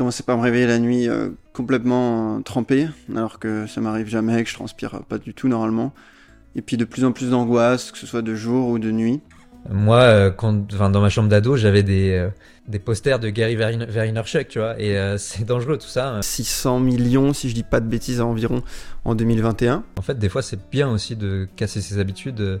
[0.00, 4.42] commençais par me réveiller la nuit euh, complètement euh, trempé, alors que ça m'arrive jamais,
[4.42, 5.92] que je transpire pas du tout normalement.
[6.56, 9.20] Et puis de plus en plus d'angoisse, que ce soit de jour ou de nuit.
[9.68, 12.30] Moi, euh, quand, enfin, dans ma chambre d'ado, j'avais des, euh,
[12.66, 16.18] des posters de Gary Vayner- Vaynerchuk, tu vois, et euh, c'est dangereux tout ça.
[16.22, 18.62] 600 millions, si je dis pas de bêtises, environ
[19.04, 19.84] en 2021.
[19.98, 22.58] En fait, des fois, c'est bien aussi de casser ses habitudes euh,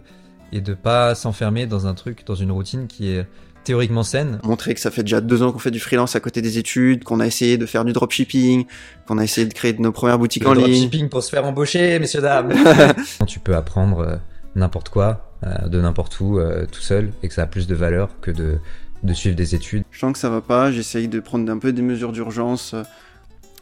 [0.52, 3.26] et de pas s'enfermer dans un truc, dans une routine qui est
[3.64, 4.40] théoriquement saine.
[4.44, 7.04] Montrer que ça fait déjà deux ans qu'on fait du freelance à côté des études,
[7.04, 8.64] qu'on a essayé de faire du dropshipping,
[9.06, 10.64] qu'on a essayé de créer nos premières boutiques Le en ligne.
[10.66, 12.52] dropshipping pour se faire embaucher, messieurs dames.
[13.26, 14.16] tu peux apprendre euh,
[14.54, 17.74] n'importe quoi, euh, de n'importe où, euh, tout seul, et que ça a plus de
[17.74, 18.58] valeur que de,
[19.02, 19.84] de suivre des études.
[19.90, 22.74] Je sens que ça va pas, j'essaye de prendre un peu des mesures d'urgence,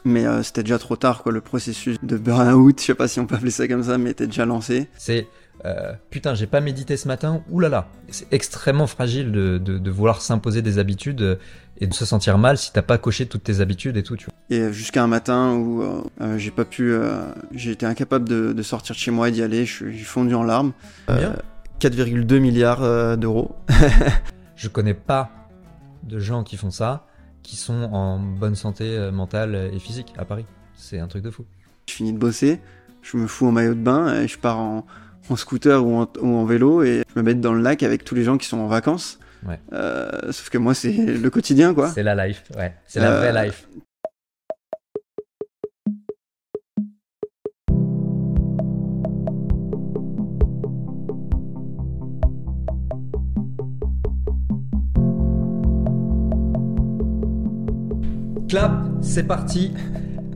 [0.05, 1.31] mais euh, c'était déjà trop tard, quoi.
[1.31, 4.11] Le processus de burn-out, je sais pas si on peut appeler ça comme ça, mais
[4.11, 4.87] était déjà lancé.
[4.97, 5.27] C'est
[5.65, 7.87] euh, putain, j'ai pas médité ce matin, oulala.
[8.09, 11.35] C'est extrêmement fragile de, de, de vouloir s'imposer des habitudes euh,
[11.79, 14.25] et de se sentir mal si t'as pas coché toutes tes habitudes et tout, tu
[14.25, 14.33] vois.
[14.49, 18.63] Et jusqu'à un matin où euh, j'ai pas pu, euh, j'ai été incapable de, de
[18.63, 20.71] sortir de chez moi et d'y aller, j'ai fondu en larmes.
[21.07, 21.35] Combien?
[21.79, 23.55] 4,2 milliards d'euros.
[24.57, 25.31] Je connais pas
[26.03, 27.05] de gens qui font ça,
[27.43, 30.45] qui sont en bonne santé mentale et physique à Paris.
[30.75, 31.45] C'est un truc de fou.
[31.87, 32.59] Je finis de bosser,
[33.01, 34.85] je me fous en maillot de bain et je pars en,
[35.31, 38.03] en scooter ou en, ou en vélo et je me mets dans le lac avec
[38.03, 39.19] tous les gens qui sont en vacances.
[39.47, 39.59] Ouais.
[39.73, 41.89] Euh, sauf que moi, c'est le quotidien, quoi.
[41.89, 42.73] C'est la life, ouais.
[42.85, 43.67] C'est la Euh, vraie life.
[58.47, 59.71] Clap, c'est parti.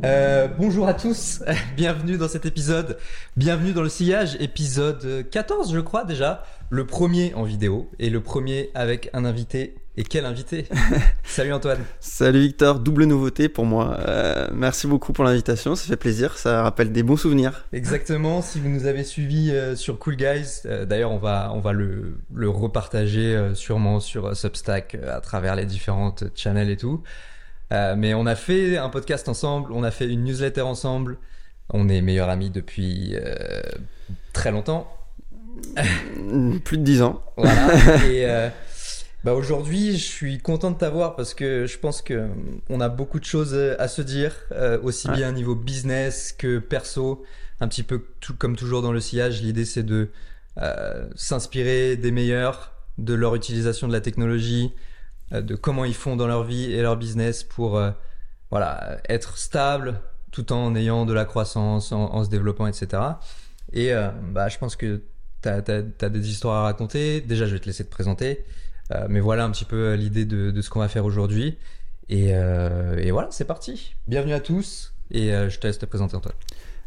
[0.04, 1.42] Euh, bonjour à tous,
[1.78, 2.98] bienvenue dans cet épisode,
[3.38, 8.20] bienvenue dans le sillage, épisode 14 je crois déjà, le premier en vidéo et le
[8.20, 9.76] premier avec un invité.
[9.96, 10.68] Et quel invité
[11.24, 11.78] Salut Antoine.
[12.00, 13.96] Salut Victor, double nouveauté pour moi.
[14.00, 17.66] Euh, merci beaucoup pour l'invitation, ça fait plaisir, ça rappelle des bons souvenirs.
[17.72, 21.60] Exactement, si vous nous avez suivis euh, sur Cool Guys, euh, d'ailleurs on va, on
[21.60, 26.72] va le, le repartager euh, sûrement sur euh, Substack euh, à travers les différentes channels
[26.72, 27.04] et tout.
[27.74, 31.18] Euh, mais on a fait un podcast ensemble, on a fait une newsletter ensemble,
[31.70, 33.62] on est meilleurs amis depuis euh,
[34.32, 34.88] très longtemps.
[36.64, 37.24] Plus de 10 ans.
[37.38, 37.74] Voilà.
[38.08, 38.50] et euh,
[39.24, 42.28] bah aujourd'hui, je suis content de t'avoir parce que je pense que
[42.70, 44.36] on a beaucoup de choses à se dire,
[44.84, 45.16] aussi Ouais.
[45.16, 47.24] bien au niveau business que perso.
[47.62, 50.10] Un petit peu tout, comme toujours dans le sillage, l'idée c'est de
[51.16, 54.74] s'inspirer des meilleurs, de leur utilisation de la technologie,
[55.32, 57.92] de comment ils font dans leur vie et leur business pour euh,
[58.52, 60.02] voilà être stable
[60.32, 63.02] tout en ayant de la croissance, en, se développant, etc.
[63.72, 65.04] Et euh, bah, je pense que
[65.42, 67.22] tu as, des histoires à raconter.
[67.22, 68.44] Déjà, je vais te laisser te présenter.
[68.92, 71.58] Euh, mais voilà un petit peu l'idée de, de ce qu'on va faire aujourd'hui.
[72.10, 73.96] Et, euh, voilà, c'est parti.
[74.08, 74.94] Bienvenue à tous.
[75.12, 76.36] Et euh, je te laisse te présenter, Antoine.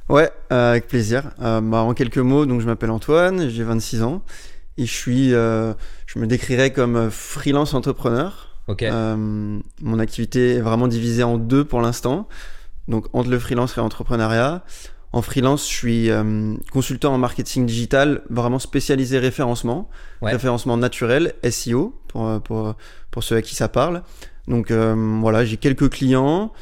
[0.09, 1.31] Ouais, euh, avec plaisir.
[1.41, 4.23] Euh, bah, en quelques mots, donc je m'appelle Antoine, j'ai 26 ans
[4.79, 5.73] et je suis, euh,
[6.07, 8.49] je me décrirais comme euh, freelance entrepreneur.
[8.69, 8.83] Ok.
[8.83, 12.29] Euh, mon activité est vraiment divisée en deux pour l'instant,
[12.89, 14.65] donc entre le freelance et l'entrepreneuriat.
[15.13, 19.89] En freelance, je suis euh, consultant en marketing digital, vraiment spécialisé référencement,
[20.21, 20.33] Ouais.
[20.33, 22.75] référencement naturel, SEO, pour, euh, pour,
[23.11, 24.03] pour ceux à qui ça parle.
[24.49, 26.53] Donc euh, voilà, j'ai quelques clients,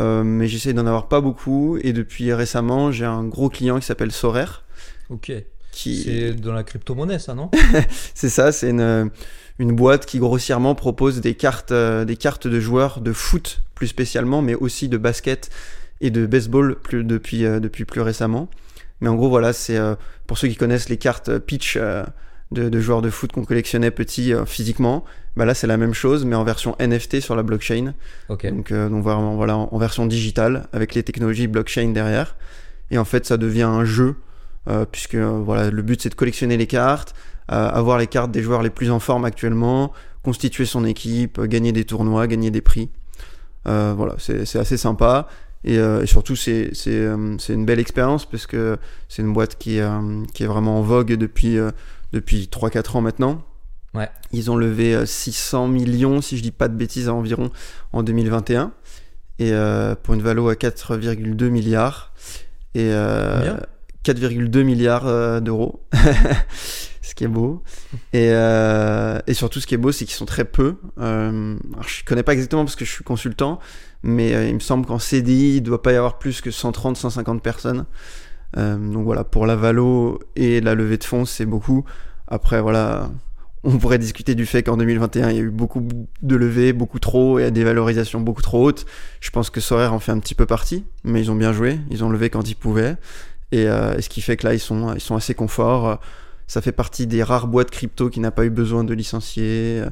[0.00, 1.76] euh, mais j'essaie d'en avoir pas beaucoup.
[1.82, 4.64] Et depuis récemment, j'ai un gros client qui s'appelle Soraire.
[5.10, 5.32] Ok.
[5.78, 6.02] Qui...
[6.02, 7.52] C'est dans la crypto-monnaie, ça, non?
[8.14, 9.12] C'est ça, c'est une,
[9.60, 13.86] une boîte qui grossièrement propose des cartes, euh, des cartes de joueurs de foot plus
[13.86, 15.50] spécialement, mais aussi de basket
[16.00, 18.48] et de baseball plus, depuis, euh, depuis plus récemment.
[19.00, 19.94] Mais en gros, voilà, c'est euh,
[20.26, 24.34] pour ceux qui connaissent les cartes pitch de, de joueurs de foot qu'on collectionnait petits
[24.34, 25.04] euh, physiquement.
[25.36, 27.94] Bah là, c'est la même chose, mais en version NFT sur la blockchain.
[28.28, 32.34] Donc, donc vraiment, voilà, en, en version digitale avec les technologies blockchain derrière.
[32.90, 34.16] Et en fait, ça devient un jeu
[34.90, 37.14] puisque euh, voilà, le but c'est de collectionner les cartes,
[37.50, 39.92] euh, avoir les cartes des joueurs les plus en forme actuellement,
[40.22, 42.90] constituer son équipe, euh, gagner des tournois, gagner des prix.
[43.66, 45.28] Euh, voilà, c'est assez sympa.
[45.64, 48.78] Et, euh, et surtout, c'est euh, une belle expérience parce que
[49.08, 51.70] c'est une boîte qui, est, euh, qui est vraiment en vogue depuis, euh,
[52.12, 53.42] depuis 3-4 ans maintenant.
[53.94, 54.08] Ouais.
[54.32, 57.50] Ils ont levé euh, 600 millions, si je dis pas de bêtises, environ
[57.92, 58.72] en 2021.
[59.40, 62.12] Et euh, pour une valo à 4,2 milliards.
[62.74, 63.60] Et euh, Combien?
[64.04, 65.84] 4,2 milliards euh, d'euros.
[67.02, 67.62] ce qui est beau.
[68.12, 70.76] Et, euh, et surtout, ce qui est beau, c'est qu'ils sont très peu.
[70.98, 71.56] Euh,
[71.86, 73.58] je connais pas exactement parce que je suis consultant,
[74.02, 77.86] mais il me semble qu'en CDI, il doit pas y avoir plus que 130-150 personnes.
[78.56, 81.84] Donc voilà, pour la valo et la levée de fonds, c'est beaucoup.
[82.26, 83.10] Après, voilà,
[83.64, 85.86] on pourrait discuter du fait qu'en 2021, il y a eu beaucoup
[86.22, 88.86] de levées, beaucoup trop, et des valorisations beaucoup trop hautes.
[89.20, 91.80] Je pense que Sorare en fait un petit peu partie, mais ils ont bien joué,
[91.90, 92.96] ils ont levé quand ils pouvaient.
[93.52, 96.00] Et, euh, ce qui fait que là, ils sont, ils sont assez confort.
[96.46, 99.82] Ça fait partie des rares boîtes crypto qui n'a pas eu besoin de licencier.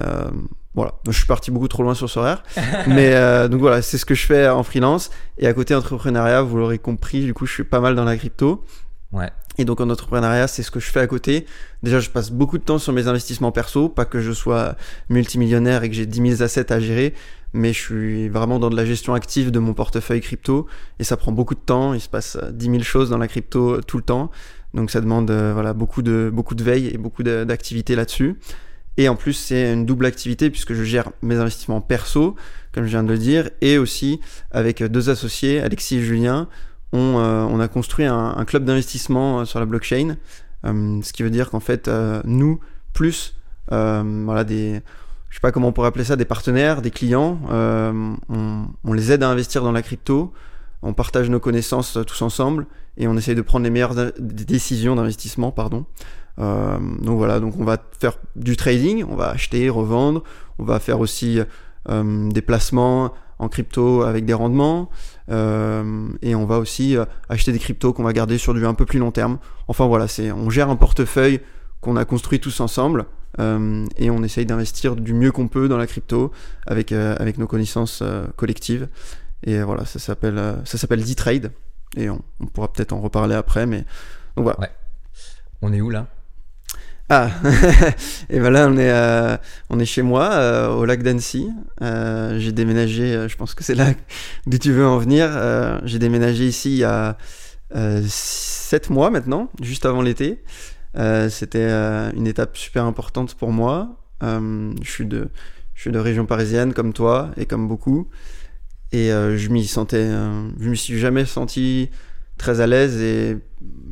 [0.00, 0.30] Euh,
[0.74, 2.42] voilà, je suis parti beaucoup trop loin sur Sorare.
[2.86, 5.10] mais euh, donc voilà, c'est ce que je fais en freelance.
[5.38, 8.16] Et à côté entrepreneuriat, vous l'aurez compris, du coup, je suis pas mal dans la
[8.16, 8.64] crypto.
[9.12, 9.30] Ouais.
[9.58, 11.46] Et donc en entrepreneuriat, c'est ce que je fais à côté.
[11.82, 14.76] Déjà, je passe beaucoup de temps sur mes investissements perso, pas que je sois
[15.10, 17.12] multimillionnaire et que j'ai 10 000 assets à gérer,
[17.52, 20.66] mais je suis vraiment dans de la gestion active de mon portefeuille crypto
[20.98, 21.94] et ça prend beaucoup de temps.
[21.94, 24.30] Il se passe 10 000 choses dans la crypto euh, tout le temps,
[24.74, 28.38] donc ça demande euh, voilà beaucoup de beaucoup de veille et beaucoup d'activité là-dessus.
[28.98, 32.36] Et en plus, c'est une double activité puisque je gère mes investissements perso,
[32.72, 34.20] comme je viens de le dire, et aussi
[34.50, 36.48] avec deux associés, Alexis et Julien,
[36.92, 40.16] on, euh, a construit un, un club d'investissement euh, sur la blockchain,
[40.66, 41.90] euh, ce qui veut dire qu'en fait,
[42.24, 42.60] nous,
[42.92, 43.34] plus
[43.68, 44.82] voilà, des,
[45.32, 48.16] je sais pas comment on pourrait appeler ça, des partenaires, des clients, on,
[48.84, 50.30] on, les aide à investir dans la crypto,
[50.82, 52.66] on partage nos connaissances tous ensemble.
[52.98, 55.86] Et on essaye de prendre les meilleures décisions d'investissement, pardon.
[56.38, 60.22] Euh, donc voilà, donc on va faire du trading, on va acheter, revendre,
[60.58, 61.40] on va faire aussi
[61.88, 64.88] euh, des placements en crypto avec des rendements,
[65.30, 68.74] euh, et on va aussi euh, acheter des cryptos qu'on va garder sur du un
[68.74, 69.38] peu plus long terme.
[69.68, 71.40] Enfin voilà, c'est on gère un portefeuille
[71.82, 73.04] qu'on a construit tous ensemble.
[73.38, 76.32] Euh, et on essaye d'investir du mieux qu'on peut dans la crypto
[76.66, 78.02] avec, euh, avec nos connaissances
[78.36, 78.88] collectives.
[79.44, 81.52] Et voilà, ça s'appelle ça s'appelle D-Trade.
[81.96, 83.66] Et on, on pourra peut-être en reparler après.
[83.66, 83.84] Mais
[84.36, 84.58] donc voilà.
[84.60, 84.70] Ouais.
[85.60, 86.06] On est où là?
[87.14, 87.28] Ah,
[88.30, 89.36] et ben là on est euh,
[89.68, 91.46] on est chez moi euh, au lac d'Annecy.
[91.82, 93.92] Euh, j'ai déménagé, je pense que c'est là
[94.46, 95.28] d'où tu veux en venir.
[95.84, 97.18] j'ai déménagé ici il y a
[97.74, 100.42] 7 mois maintenant, juste avant l'été.
[100.94, 101.70] C'était
[102.14, 103.96] une étape super importante pour moi.
[104.20, 105.28] je suis de
[105.74, 108.08] je suis de région parisienne comme toi et comme beaucoup.
[108.92, 110.06] Et je m'y sentais,
[110.60, 111.90] je me suis jamais senti
[112.38, 113.38] très à l'aise et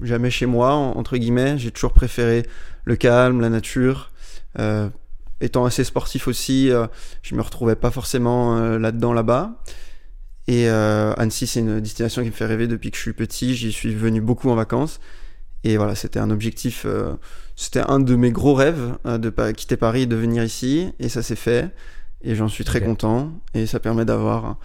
[0.03, 1.57] jamais chez moi entre guillemets.
[1.59, 2.45] J'ai toujours préféré
[2.85, 4.11] le calme, la nature.
[4.59, 4.89] Euh,
[5.41, 6.87] étant assez sportif aussi, euh,
[7.23, 9.63] je me retrouvais pas forcément euh, là-dedans là-bas.
[10.49, 13.55] Et Annecy, c'est une destination qui me fait rêver depuis que je suis petit.
[13.55, 14.99] J'y suis venu beaucoup en vacances.
[15.65, 16.87] Et voilà, c'était un objectif,
[17.55, 20.93] c'était un de mes gros rêves de pas quitter Paris et de venir ici.
[20.99, 21.75] Et ça s'est fait.
[22.23, 23.33] Et j'en suis très content.
[23.53, 24.57] Et ça permet d'avoir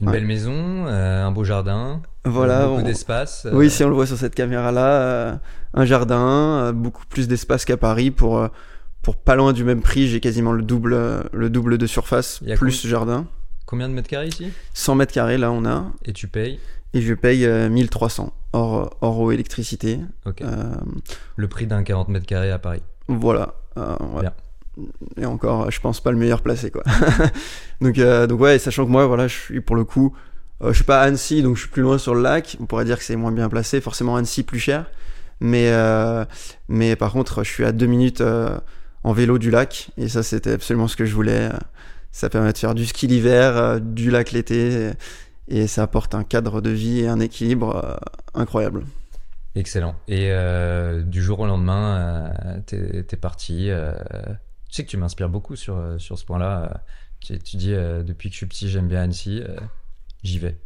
[0.00, 3.46] une belle maison, un beau jardin, voilà, beaucoup d'espace.
[3.52, 5.40] Oui, si on le voit sur cette caméra-là,
[5.74, 8.48] un jardin, euh, beaucoup plus d'espace qu'à Paris pour euh,
[9.02, 10.96] pour pas loin du même prix, j'ai quasiment le double
[11.32, 13.26] le double de surface plus jardin.
[13.66, 14.48] Combien de mètres carrés ici?
[14.72, 15.92] 100 mètres carrés là on a.
[16.04, 16.58] Et tu payes?
[16.94, 20.00] Et je paye 1300 euh, hors hors eau électricité.
[21.36, 22.82] le prix d'un 40 mètres carrés à Paris.
[23.08, 23.54] Voilà.
[25.16, 26.82] Et encore, je pense pas le meilleur placé quoi.
[27.80, 30.16] donc donc ouais, sachant que moi voilà, je suis pour le coup
[30.62, 32.56] je suis pas à Annecy, donc je suis plus loin sur le lac.
[32.60, 33.80] On pourrait dire que c'est moins bien placé.
[33.80, 34.86] Forcément, Annecy plus cher.
[35.40, 36.24] Mais, euh,
[36.68, 38.58] mais par contre, je suis à deux minutes euh,
[39.02, 39.90] en vélo du lac.
[39.96, 41.50] Et ça, c'était absolument ce que je voulais.
[42.12, 44.92] Ça permet de faire du ski l'hiver, euh, du lac l'été.
[45.48, 48.00] Et ça apporte un cadre de vie et un équilibre
[48.32, 48.84] incroyable.
[49.54, 49.94] Excellent.
[50.08, 50.32] Et
[51.04, 52.32] du jour au lendemain,
[52.66, 53.70] t'es es parti.
[54.68, 56.82] tu sais que tu m'inspires beaucoup sur, sur ce point-là.
[57.20, 59.42] Tu, tu, dis, depuis que je suis petit, j'aime bien Annecy.
[60.22, 60.56] J'y vais.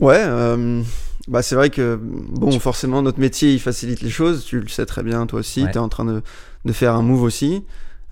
[0.00, 0.82] Ouais, euh,
[1.28, 4.44] bah c'est vrai que bon, forcément notre métier il facilite les choses.
[4.44, 5.64] Tu le sais très bien, toi aussi.
[5.64, 6.22] tu es en train de,
[6.64, 7.64] de, faire un move aussi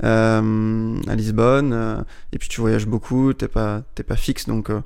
[0.05, 3.33] euh, à Lisbonne, euh, et puis tu voyages beaucoup.
[3.35, 4.81] T'es pas t'es pas fixe, donc euh,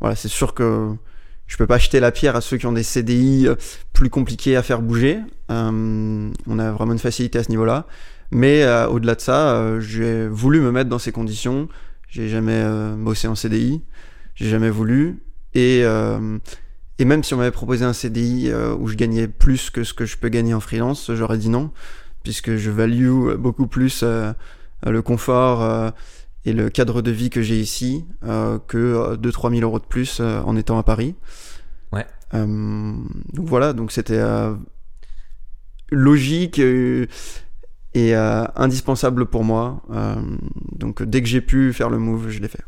[0.00, 0.90] voilà, c'est sûr que
[1.46, 3.48] je peux pas acheter la pierre à ceux qui ont des CDI
[3.92, 5.18] plus compliqués à faire bouger.
[5.48, 7.86] on a vraiment une facilité à ce niveau-là.
[8.30, 11.68] Mais au-delà de ça, j'ai voulu me mettre dans ces conditions.
[12.08, 12.64] J'ai jamais
[12.96, 13.82] bossé en CDI,
[14.36, 15.24] j'ai jamais voulu.
[15.54, 19.92] Et, et même si on m'avait proposé un CDI où je gagnais plus que ce
[19.92, 21.72] que je peux gagner en freelance, j'aurais dit non,
[22.22, 24.32] puisque je value beaucoup plus euh,
[24.84, 25.92] le confort
[26.44, 30.56] et le cadre de vie que j'ai ici que 2-3 000 euros de plus en
[30.56, 31.14] étant à Paris.
[31.92, 32.06] Ouais.
[32.32, 34.22] donc voilà, donc c'était
[35.90, 39.82] logique et indispensable pour moi.
[40.72, 42.64] donc dès que j'ai pu faire le move, je l'ai fait.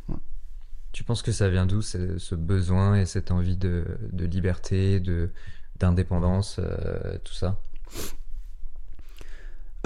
[0.93, 5.31] Tu penses que ça vient d'où ce besoin et cette envie de, de liberté, de
[5.83, 7.61] d'indépendance, euh, tout ça?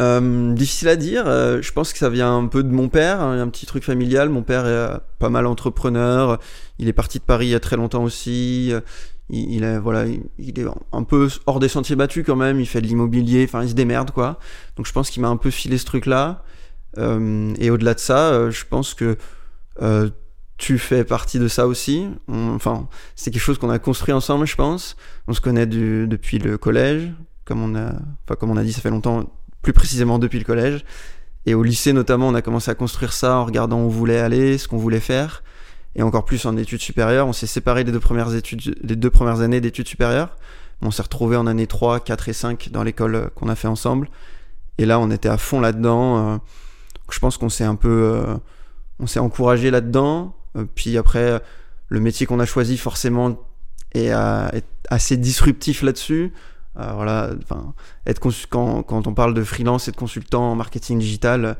[0.00, 1.24] Euh, difficile à dire.
[1.26, 3.84] Euh, je pense que ça vient un peu de mon père, hein, un petit truc
[3.84, 4.28] familial.
[4.28, 6.38] Mon père est pas mal entrepreneur.
[6.78, 8.72] Il est parti de Paris il y a très longtemps aussi.
[9.30, 10.06] il, est voilà,
[10.38, 12.60] il, est un peu hors des sentiers battus quand même.
[12.60, 14.38] Il fait de l'immobilier, enfin il se démerde quoi.
[14.76, 16.44] Donc je pense qu'il m'a un peu filé ce truc-là.
[16.98, 19.16] Euh, et au-delà de ça, euh, je pense que
[19.82, 20.10] euh,
[20.58, 22.08] tu fais partie de ça aussi.
[22.28, 24.96] Enfin, c'est quelque chose qu'on a construit ensemble, je pense.
[25.28, 27.12] On se connaît depuis le collège,
[27.44, 27.92] comme on a,
[28.24, 29.30] enfin comme on a dit, ça fait longtemps,
[29.66, 30.84] plus précisément depuis le collège.
[31.44, 34.20] Et au lycée notamment, on a commencé à construire ça en regardant où on voulait
[34.20, 35.42] aller, ce qu'on voulait faire,
[35.96, 37.26] et encore plus en études supérieures.
[37.26, 40.36] On s'est séparés les deux premières études, les deux premières années d'études supérieures.
[40.82, 44.08] On s'est retrouvés en année 3, 4 et 5 dans l'école qu'on a fait ensemble.
[44.78, 46.34] Et là, on était à fond là-dedans.
[46.34, 46.38] euh,
[47.10, 48.36] je pense qu'on s'est un peu, euh,
[49.00, 50.36] on s'est encouragé là-dedans.
[50.56, 51.42] Euh, puis après,
[51.88, 53.36] le métier qu'on a choisi forcément
[53.94, 54.12] est
[54.90, 56.32] assez disruptif là-dessus.
[56.78, 57.74] Euh, voilà, enfin,
[58.06, 61.56] être quand, quand on parle de freelance et de consultant en marketing digital,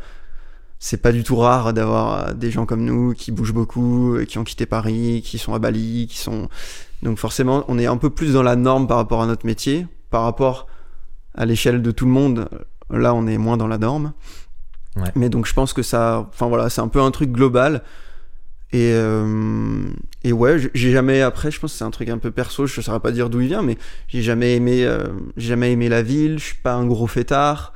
[0.78, 4.24] c'est pas du tout rare d'avoir euh, des gens comme nous qui bougent beaucoup, euh,
[4.24, 6.48] qui ont quitté Paris, qui sont à Bali, qui sont
[7.02, 9.86] donc forcément on est un peu plus dans la norme par rapport à notre métier,
[10.10, 10.66] par rapport
[11.34, 12.48] à l'échelle de tout le monde.
[12.90, 14.12] Là, on est moins dans la norme.
[14.96, 15.10] Ouais.
[15.14, 17.82] Mais donc je pense que ça, enfin voilà, c'est un peu un truc global.
[18.72, 19.84] Et, euh,
[20.24, 22.80] et ouais, j'ai- jamais, après, je pense que c'est un truc un peu perso, je
[22.80, 25.04] ne saurais pas dire d'où il vient, mais j'ai jamais aimé, euh,
[25.36, 27.72] j'ai jamais aimé la ville, je suis pas un gros fêtard.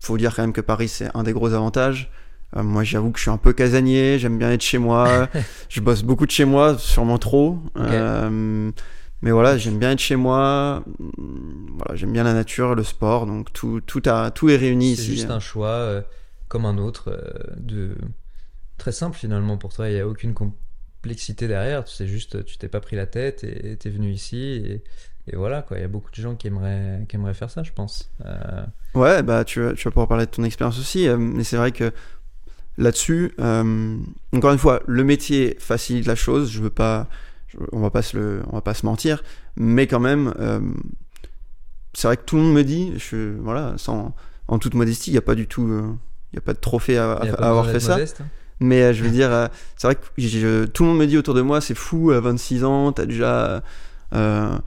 [0.00, 2.10] Faut dire quand même que Paris, c'est un des gros avantages.
[2.56, 5.28] Euh, moi, j'avoue que je suis un peu casanier, j'aime bien être chez moi,
[5.68, 7.58] je bosse beaucoup de chez moi, sûrement trop.
[9.22, 10.82] Mais voilà, j'aime bien être chez moi,
[11.76, 15.02] voilà, j'aime bien la nature, le sport, donc tout, tout, a, tout est réuni C'est
[15.02, 15.10] ici.
[15.16, 16.02] juste un choix
[16.48, 17.10] comme un autre,
[17.58, 17.94] de
[18.80, 19.88] très simple finalement pour toi.
[19.88, 21.84] Il n'y a aucune complexité derrière.
[21.84, 24.38] Tu sais juste, tu t'es pas pris la tête et t'es venu ici.
[24.38, 24.82] Et,
[25.32, 25.78] et voilà quoi.
[25.78, 28.10] Il y a beaucoup de gens qui aimeraient, qui aimeraient faire ça, je pense.
[28.24, 31.44] Euh, Ouais, bah tu, vas- tu vas pouvoir parler de ton expérience aussi, euh, mais
[31.44, 31.92] c'est vrai que
[32.78, 33.96] là-dessus, euh,
[34.32, 36.50] encore une fois, le métier facilite la chose.
[36.50, 37.08] Je veux pas,
[37.48, 39.22] je- on va pas se le, on va pas se mentir,
[39.56, 40.32] mais quand même,
[41.92, 44.14] c'est vrai que tout le monde me dit, je, voilà, sans,
[44.48, 45.68] en toute modestie, il y a pas du tout,
[46.32, 47.96] il y a pas de trophée à, avoir fait ça.
[48.60, 51.34] Mais euh, je veux dire, euh, c'est vrai que tout le monde me dit autour
[51.34, 53.62] de moi, c'est fou, à 26 ans, t'as déjà.
[54.14, 54.58] euh,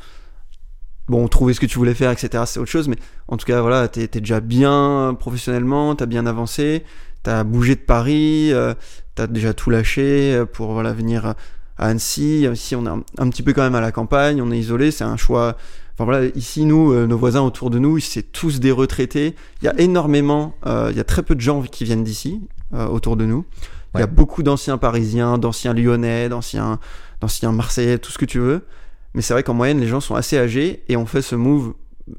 [1.07, 2.43] bon, trouvé ce que tu voulais faire, etc.
[2.45, 2.97] C'est autre chose, mais
[3.27, 6.83] en tout cas, voilà, t'es déjà bien professionnellement, t'as bien avancé,
[7.23, 8.73] t'as bougé de Paris, euh,
[9.15, 11.35] t'as déjà tout lâché euh, pour voilà, venir à
[11.77, 12.47] Annecy.
[12.51, 15.03] Ici, on est un, petit peu quand même à la campagne, on est isolé, c'est
[15.03, 15.57] un choix.
[15.95, 19.35] Enfin voilà, ici, nous, euh, nos voisins autour de nous, c'est tous des retraités.
[19.61, 22.41] Il y a énormément, euh, il y a très peu de gens qui viennent d'ici,
[22.73, 23.45] euh, autour de nous.
[23.95, 26.79] Il y a beaucoup d'anciens parisiens, d'anciens lyonnais, d'anciens,
[27.21, 28.65] d'anciens marseillais, tout ce que tu veux.
[29.13, 31.73] Mais c'est vrai qu'en moyenne, les gens sont assez âgés et on fait ce move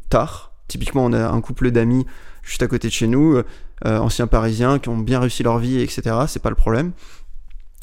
[0.09, 0.53] tard.
[0.69, 2.07] Typiquement, on a un couple d'amis
[2.43, 3.43] juste à côté de chez nous,
[3.87, 6.17] euh, anciens parisiens qui ont bien réussi leur vie, etc.
[6.29, 6.93] C'est pas le problème.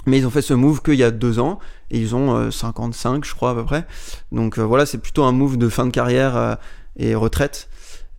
[0.08, 1.60] Mais ils ont fait ce move qu'il y a deux ans
[1.92, 3.86] et ils ont euh, 55, je crois, à peu près.
[4.32, 6.56] Donc euh, voilà, c'est plutôt un move de fin de carrière euh,
[6.98, 7.70] et retraite.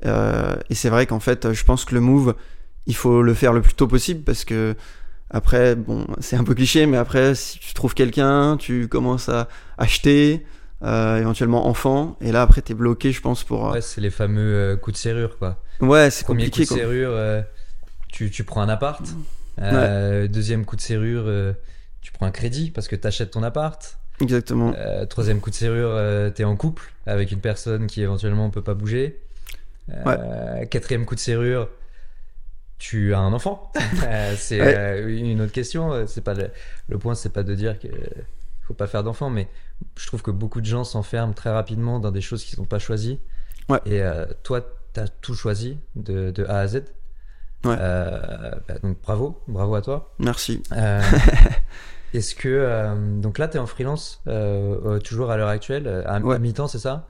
[0.04, 2.34] Euh, et c'est vrai qu'en fait, je pense que le move,
[2.86, 4.76] il faut le faire le plus tôt possible parce que
[5.32, 9.48] après, bon, c'est un peu cliché, mais après, si tu trouves quelqu'un, tu commences à
[9.78, 10.44] acheter,
[10.82, 13.68] euh, éventuellement enfant, et là après, t'es bloqué, je pense, pour.
[13.68, 15.62] euh, Ouais, c'est les fameux euh, coups de serrure quoi.
[15.80, 16.66] Ouais, c'est Premier compliqué.
[16.66, 17.44] coup de serrure,
[18.08, 19.02] tu, tu prends un appart.
[20.28, 21.24] Deuxième coup de serrure,
[22.00, 23.98] tu prends un crédit parce que tu achètes ton appart.
[24.20, 24.72] Exactement.
[25.08, 29.20] Troisième coup de serrure, t'es en couple avec une personne qui éventuellement peut pas bouger.
[30.70, 31.68] Quatrième coup de serrure,
[32.82, 33.70] tu as un enfant.
[34.04, 34.74] Euh, c'est Ouais.
[34.76, 35.92] euh, une autre question.
[35.92, 36.50] euh, C'est pas le,
[36.88, 37.92] le point, c'est pas de dire qu'il
[38.66, 39.46] faut pas faire d'enfant, mais
[39.96, 42.80] je trouve que beaucoup de gens s'enferment très rapidement dans des choses qu'ils n'ont pas
[42.80, 43.20] choisies.
[43.68, 43.78] Ouais.
[43.86, 44.60] Et euh, toi,
[44.92, 46.82] t'as tout choisi de, de A à Z.
[47.64, 47.76] Ouais.
[47.78, 50.12] Euh, bah, donc bravo, bravo à toi.
[50.18, 50.60] Merci.
[50.72, 51.00] Euh,
[52.14, 54.22] Est-ce que euh, donc là, tu es en freelance
[55.04, 57.08] toujours à l'heure actuelle, à, à mi-temps, c'est ça?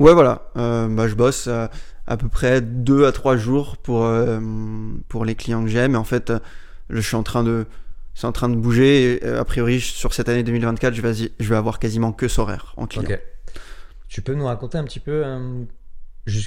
[0.00, 0.50] Ouais, voilà.
[0.56, 1.68] Euh, bah, je bosse euh,
[2.06, 4.40] à peu près deux à trois jours pour, euh,
[5.08, 5.94] pour les clients que j'aime.
[5.94, 6.38] Et en fait, euh,
[6.90, 7.66] je suis en train de,
[8.14, 9.14] c'est en train de bouger.
[9.14, 12.28] Et, euh, a priori, sur cette année 2024, je vais, je vais avoir quasiment que
[12.28, 13.04] ce horaire en client.
[13.08, 13.20] Ok.
[14.08, 15.24] Tu peux nous raconter un petit peu,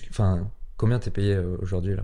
[0.10, 0.48] enfin,
[0.78, 2.04] combien t'es payé euh, aujourd'hui là?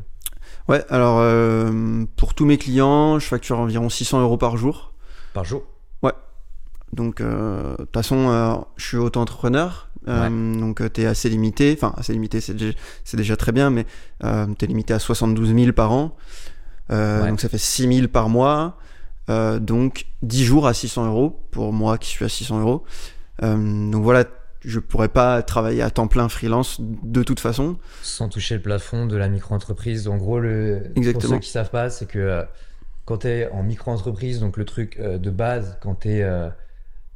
[0.67, 4.93] Ouais, alors euh, pour tous mes clients, je facture environ 600 euros par jour.
[5.33, 5.63] par jour?
[6.95, 9.89] Donc, euh, de toute façon, euh, je suis auto-entrepreneur.
[10.07, 11.73] euh, Donc, tu es assez limité.
[11.77, 12.73] Enfin, assez limité, c'est déjà,
[13.03, 13.85] c'est déjà très bien, mais
[14.23, 16.15] euh, tu es limité à 72 000 par an.
[16.91, 17.29] Euh, Ouais.
[17.29, 18.77] Donc, ça fait 6 000 par mois.
[19.29, 22.83] Euh, donc, 10 jours à 600 euros pour moi qui suis à 600 euros.
[23.43, 24.23] Euh, donc, voilà,
[24.63, 27.77] je pourrais pas travailler à temps plein freelance de toute façon.
[28.01, 30.07] sans toucher le plafond de la micro-entreprise.
[30.07, 31.33] En gros, le, pour Exactement.
[31.33, 32.43] ceux qui savent pas, c'est que euh,
[33.05, 36.23] quand tu es en micro-entreprise, donc le truc euh, de base, quand tu es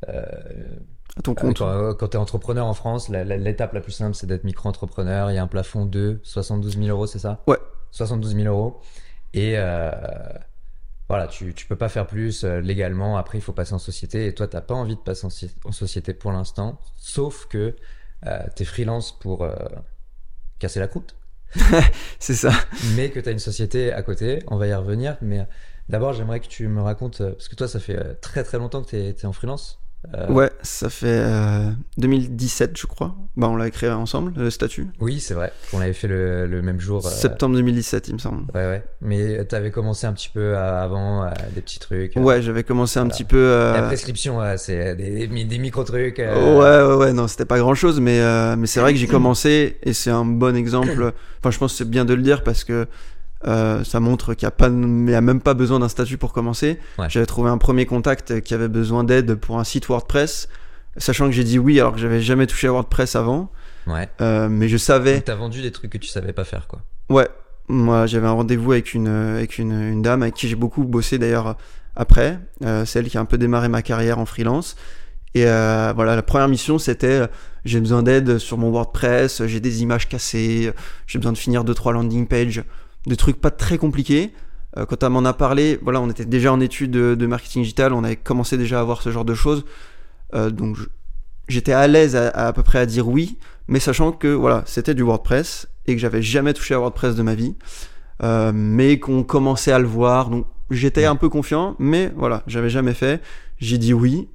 [0.07, 1.57] à ton compte.
[1.59, 5.31] Quand, quand tu es entrepreneur en France, la- l'étape la, plus simple, c'est d'être micro-entrepreneur.
[5.31, 7.41] Il y a un plafond de 72 000 euros, c'est ça?
[7.47, 7.57] Ouais.
[7.91, 8.79] 72 000 euros.
[9.33, 9.91] Et euh,
[11.07, 13.17] voilà, tu, tu peux pas faire plus euh, légalement.
[13.17, 14.27] Après, il faut passer en société.
[14.27, 16.79] Et toi, t'as pas envie de passer en, si- en société pour l'instant.
[16.97, 17.75] Sauf que
[18.27, 19.55] euh, tu es freelance pour euh,
[20.59, 21.15] casser la croûte.
[22.19, 22.51] C'est ça.
[22.95, 24.43] mais que tu as une société à côté.
[24.47, 25.17] On va y revenir.
[25.21, 25.43] Mais euh,
[25.89, 28.57] d'abord, j'aimerais que tu me racontes, euh, parce que toi, ça fait euh, très très
[28.59, 29.79] longtemps que tu es, en freelance.
[30.15, 33.15] Euh, Ouais, ça fait euh, 2017, je crois.
[33.35, 34.87] Bah, on l'a créé ensemble, le statut.
[35.01, 35.51] Oui, c'est vrai.
[35.73, 37.05] On l'avait fait le, le même jour.
[37.05, 38.43] euh, Septembre 2017, il me semble.
[38.55, 38.83] Ouais, ouais.
[39.01, 42.15] Mais tu avais commencé un petit peu à- avant, à des petits trucs.
[42.15, 43.13] euh, Ouais, j'avais commencé un Voilà.
[43.15, 43.37] petit peu.
[43.37, 46.19] euh, La prescription, ouais, c'est des, des, des micro-trucs.
[46.19, 48.99] euh, Ouais, ouais, ouais, non, c'était pas grand chose, mais, euh, mais c'est vrai que
[48.99, 51.13] j'ai commencé et c'est un bon exemple.
[51.39, 52.87] Enfin, je pense que c'est bien de le dire parce que
[53.47, 56.77] euh, ça montre qu'il n'y a, a même pas besoin d'un statut pour commencer.
[56.97, 57.05] Ouais.
[57.09, 60.49] J'avais trouvé un premier contact qui avait besoin d'aide pour un site WordPress,
[60.97, 63.51] sachant que j'ai dit oui alors que j'avais jamais touché à WordPress avant,
[63.87, 64.09] Ouais.
[64.21, 65.21] euh, mais je savais.
[65.21, 66.81] T'as vendu des trucs que tu savais pas faire, quoi.
[67.09, 67.27] Ouais,
[67.69, 71.17] moi j'avais un rendez-vous avec une, avec une, une dame avec qui j'ai beaucoup bossé
[71.17, 71.55] d'ailleurs
[71.95, 72.39] après.
[72.63, 74.75] Euh, c'est elle qui a un peu démarré ma carrière en freelance.
[75.35, 77.27] Et euh, voilà, la première mission c'était euh,
[77.63, 80.71] j'ai besoin d'aide sur mon WordPress, j'ai des images cassées,
[81.05, 82.63] j'ai besoin de finir deux trois landing pages,
[83.09, 84.31] des trucs pas très compliqués.
[84.77, 87.63] Euh, quand elle m'en a parlé, voilà, on était déjà en études de, de marketing
[87.63, 89.65] digital, on avait commencé déjà à voir ce genre de choses.
[90.35, 90.77] Euh, donc
[91.47, 93.37] j'étais à l'aise à, à, à peu près à dire oui,
[93.67, 97.23] mais sachant que voilà, c'était du WordPress et que j'avais jamais touché à WordPress de
[97.23, 97.55] ma vie,
[98.21, 100.29] euh, mais qu'on commençait à le voir.
[100.29, 103.21] Donc j'étais un peu confiant, mais voilà, j'avais jamais fait.
[103.57, 104.29] J'ai dit oui.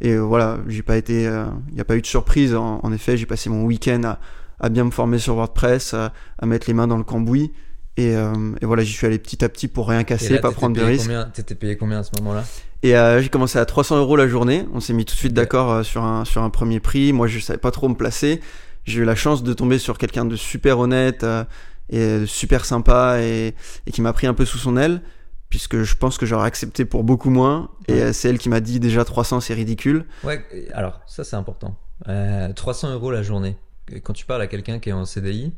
[0.00, 2.54] et voilà, j'ai pas été, il n'y a pas eu de surprise.
[2.54, 4.18] En, en effet, j'ai passé mon week-end à,
[4.60, 6.12] à bien me former sur WordPress, à
[6.44, 7.52] mettre les mains dans le cambouis.
[7.96, 10.50] Et, euh, et voilà, j'y suis allé petit à petit pour rien casser, là, pas
[10.50, 11.10] prendre de risques.
[11.32, 12.44] T'étais payé combien à ce moment-là?
[12.82, 14.66] Et euh, j'ai commencé à 300 euros la journée.
[14.74, 17.12] On s'est mis tout de suite d'accord euh, sur un, sur un premier prix.
[17.12, 18.40] Moi, je savais pas trop me placer.
[18.84, 21.44] J'ai eu la chance de tomber sur quelqu'un de super honnête euh,
[21.88, 23.54] et super sympa et,
[23.86, 25.00] et qui m'a pris un peu sous son aile,
[25.48, 27.70] puisque je pense que j'aurais accepté pour beaucoup moins.
[27.88, 28.00] Et Ouais.
[28.02, 30.04] euh, c'est elle qui m'a dit déjà 300, c'est ridicule.
[30.24, 31.78] Ouais, alors, ça, c'est important.
[32.08, 33.56] Euh, 300 euros la journée.
[34.02, 35.52] Quand tu parles à quelqu'un qui est en CDI,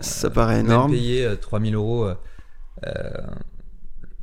[0.00, 0.92] Ça paraît même énorme.
[0.92, 2.14] payer euh, 3000 euros euh,
[2.86, 3.10] euh,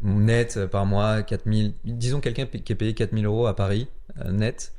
[0.01, 3.87] net euh, par mois, 4000, disons quelqu'un qui est payé 4000 euros à Paris,
[4.29, 4.73] net,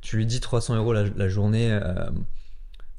[0.00, 1.78] tu lui dis 300 euros la, la journée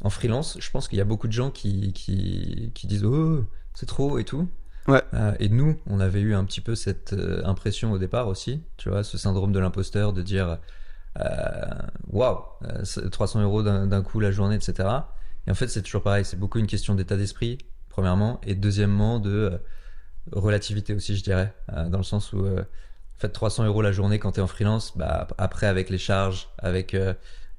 [0.02, 3.46] en freelance, je pense qu'il y a beaucoup de gens qui, qui, qui disent oh
[3.74, 4.48] c'est trop et tout.
[4.88, 5.02] Ouais.
[5.14, 8.62] Euh, et nous, on avait eu un petit peu cette euh, impression au départ aussi,
[8.78, 10.58] tu vois, ce syndrome de l'imposteur de dire
[12.08, 12.40] waouh,
[12.84, 14.90] c'est 300 euros d'un coup la journée, etc.
[15.48, 17.58] Et en fait, c'est toujours pareil, c'est beaucoup une question d'état d'esprit,
[17.90, 19.58] premièrement, et deuxièmement de euh,
[20.32, 23.92] relativité aussi, je dirais, euh, dans le sens où, euh, en fait, 300 euros la
[23.92, 26.96] journée quand tu es en freelance, bah, après, avec les charges, avec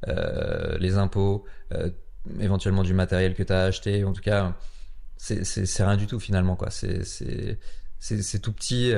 [0.06, 1.46] les impôts,
[2.40, 4.54] éventuellement du matériel que tu as acheté, en tout cas,
[5.16, 6.58] c'est rien du tout finalement.
[6.68, 8.92] C'est tout petit,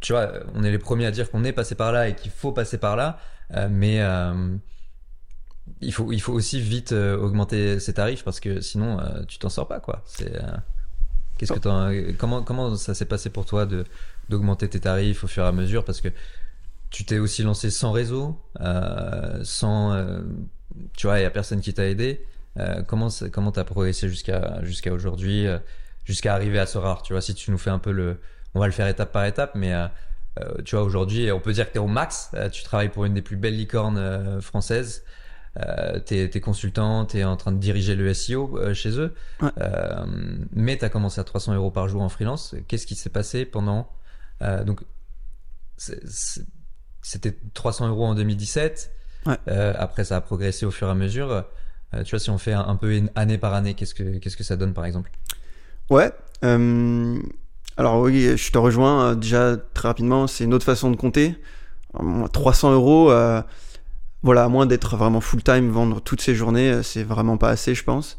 [0.00, 2.30] tu vois, on est les premiers à dire qu'on est passé par là et qu'il
[2.30, 3.18] faut passer par là,
[3.68, 4.00] mais
[5.82, 9.38] il faut il faut aussi vite euh, augmenter ses tarifs parce que sinon euh, tu
[9.38, 10.02] t'en sors pas quoi.
[10.06, 10.56] C'est euh,
[11.38, 13.84] qu'est-ce que t'en- comment comment ça s'est passé pour toi de
[14.28, 15.84] d'augmenter tes tarifs au fur et à mesure?
[15.84, 16.08] Parce que
[16.90, 20.20] tu t'es aussi lancé sans réseau, euh, sans euh,
[20.96, 22.26] tu vois, il y a personne qui t'a aidé.
[22.58, 25.58] Euh, comment comment t'as progressé jusqu'à jusqu'à aujourd'hui, euh,
[26.04, 28.18] jusqu'à arriver à ce rare, tu vois, si tu nous fais un peu le
[28.54, 29.86] on va le faire étape par étape, mais euh,
[30.40, 32.30] euh, tu vois, aujourd'hui, on peut dire que tu es au max.
[32.34, 35.04] Euh, tu travailles pour une des plus belles licornes euh, françaises.
[35.60, 39.14] Euh, tu es, consultant, tu es en train de diriger le SEO euh, chez eux.
[39.42, 39.50] Ouais.
[39.60, 40.04] Euh,
[40.52, 42.54] mais tu as commencé à 300 euros par jour en freelance.
[42.68, 43.88] Qu'est-ce qui s'est passé pendant.
[44.42, 44.80] euh, donc,
[47.02, 48.92] c'était 300 euros en 2017.
[49.26, 49.36] Ouais.
[49.48, 51.30] Euh, après, ça a progressé au fur et à mesure.
[51.94, 54.18] Euh, tu vois, si on fait un, un peu une- année par année, qu'est-ce que,
[54.18, 55.10] qu'est-ce que ça donne par exemple?
[55.90, 56.10] Ouais.
[56.44, 57.18] euh,
[57.76, 59.14] alors oui, je te rejoins.
[59.16, 61.36] déjà très rapidement, c'est une autre façon de compter.
[61.98, 63.10] Euh, moi, 300 euros.
[64.22, 67.48] Voilà, à moins d'être vraiment full time, vendre toutes ces journées, euh, c'est vraiment pas
[67.50, 68.18] assez, je pense.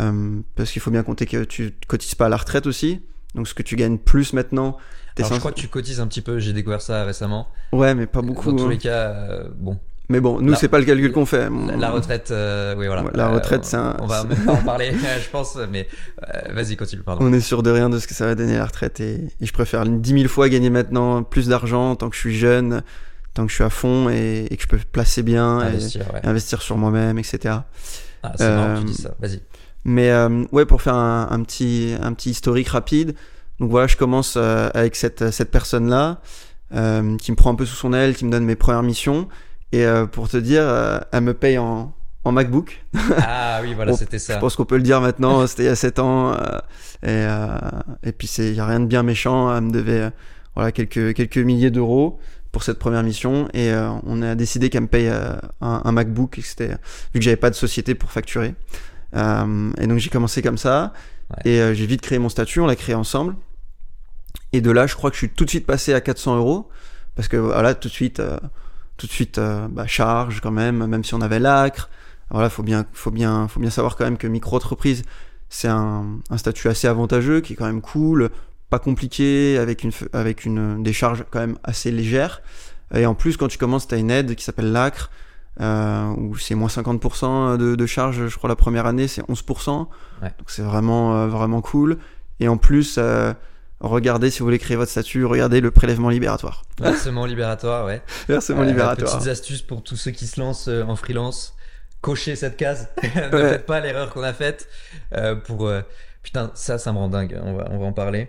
[0.00, 3.00] Euh, parce qu'il faut bien compter que tu cotises pas à la retraite aussi.
[3.34, 4.76] Donc ce que tu gagnes plus maintenant,
[5.18, 7.48] Alors, je crois que tu cotises un petit peu, j'ai découvert ça récemment.
[7.72, 8.50] Ouais, mais pas beaucoup.
[8.50, 8.70] Dans tous hein.
[8.70, 9.78] les cas, euh, bon,
[10.08, 11.48] Mais bon, nous c'est pas le calcul qu'on fait.
[11.50, 13.04] la, la retraite, euh, oui voilà.
[13.14, 15.86] La retraite, c'est un- On va c'est- même pas en parler, je pense, mais
[16.52, 17.24] vas-y, continue, pardon.
[17.24, 19.46] On est sûr de rien de ce que ça va donner la retraite et, et
[19.46, 22.82] je préfère 10 000 fois gagner maintenant plus d'argent tant que je suis jeune,
[23.36, 26.02] tant que je suis à fond et, et que je peux placer bien et, Investir,
[26.12, 26.20] ouais.
[26.24, 27.56] et investir sur moi-même, etc.
[28.22, 29.40] Ah, c'est marrant que tu Euh, dis ça, vas-y.
[29.84, 33.14] Mais euh, ouais, pour faire un, un petit, un petit historique rapide,
[33.60, 36.20] donc voilà, je commence euh, avec cette, cette personne-là
[36.74, 39.28] euh, qui me prend un peu sous son aile, qui me donne mes premières missions
[39.72, 40.64] Et pour te dire,
[41.12, 41.94] elle me paye en,
[42.24, 42.84] en MacBook.
[43.18, 44.34] Ah oui, voilà, c'était ça.
[44.34, 46.34] Je pense qu'on peut le dire maintenant, c'était il y a 7 ans.
[47.06, 47.26] et,
[48.02, 49.54] et puis, il n'y a rien de bien méchant.
[49.54, 50.10] Elle me devait
[50.56, 52.18] voilà, quelques, quelques milliers d'euros
[52.56, 53.48] pour cette première mission.
[53.52, 56.78] Et euh, on a décidé qu'elle me paye euh, un, un MacBook, et que vu
[57.12, 58.54] que j'avais pas de société pour facturer.
[59.14, 60.94] Euh, et donc, j'ai commencé comme ça.
[61.44, 61.50] Ouais.
[61.50, 63.36] Et j'ai vite créé mon statut, on l'a créé ensemble.
[64.54, 66.70] Et de là, je crois que je suis tout de suite passé à 400 euros.
[67.14, 68.22] Parce que voilà, tout de suite,
[68.96, 71.90] tout de suite bah, charge quand même, même si on avait l'acre.
[72.30, 75.02] Voilà, faut bien, faut bien, faut bien savoir quand même que micro-entreprise,
[75.50, 78.30] c'est un, un statut assez avantageux, qui est quand même cool,
[78.70, 82.42] pas compliqué, avec une, avec une, des charges quand même assez légères.
[82.94, 85.10] Et en plus, quand tu commences, tu as une aide qui s'appelle l'ACRE,
[85.60, 89.86] euh, où c'est moins 50% de, de charge, je crois, la première année, c'est 11%.
[90.22, 90.28] Ouais.
[90.38, 91.98] Donc c'est vraiment, euh, vraiment cool.
[92.40, 93.32] Et en plus, euh,
[93.80, 96.62] regardez, si vous voulez créer votre statut, regardez le prélèvement libératoire.
[96.80, 98.02] Versement libératoire, ouais.
[98.28, 99.16] Versement libératoire.
[99.16, 101.54] Petites astuces pour tous ceux qui se lancent en freelance.
[102.02, 102.88] Cochez cette case.
[103.02, 103.50] ne Ouais.
[103.50, 104.68] faites pas l'erreur qu'on a faite.
[105.44, 105.70] pour
[106.22, 107.40] putain, ça, ça me rend dingue.
[107.42, 108.28] On va, on va en parler.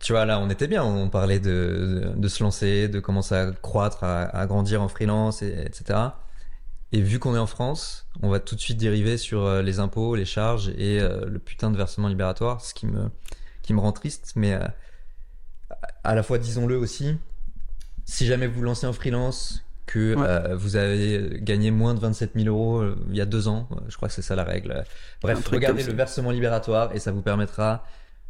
[0.00, 0.84] Tu vois, là, on était bien.
[0.84, 5.52] On parlait de, se lancer, de commencer à croître, à, à grandir en freelance, et,
[5.66, 5.98] etc.
[6.92, 9.80] Et vu qu'on est en France, on va tout de suite dériver sur euh, les
[9.80, 13.10] impôts, les charges et euh, le putain de versement libératoire, ce qui me,
[13.62, 14.32] qui me rend triste.
[14.36, 14.60] Mais euh,
[16.04, 17.16] à la fois, disons-le aussi,
[18.04, 20.26] si jamais vous vous lancez en freelance, que Ouais.
[20.26, 23.96] euh, vous avez gagné moins de 27 000 euros il y a deux ans, je
[23.96, 24.82] crois que c'est ça la règle.
[25.20, 27.84] Bref, regardez le versement libératoire et ça vous permettra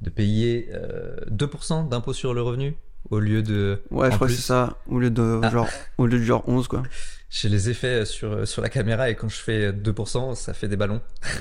[0.05, 2.77] de payer euh, 2% d'impôt sur le revenu
[3.11, 4.77] au lieu de Ouais, je crois que c'est ça.
[4.89, 5.51] Au lieu de, Ah.
[5.51, 6.83] genre, au lieu de genre 11, quoi.
[7.31, 10.77] J'ai les effets sur, sur la caméra et quand je fais 2%, ça fait des
[10.77, 11.01] ballons.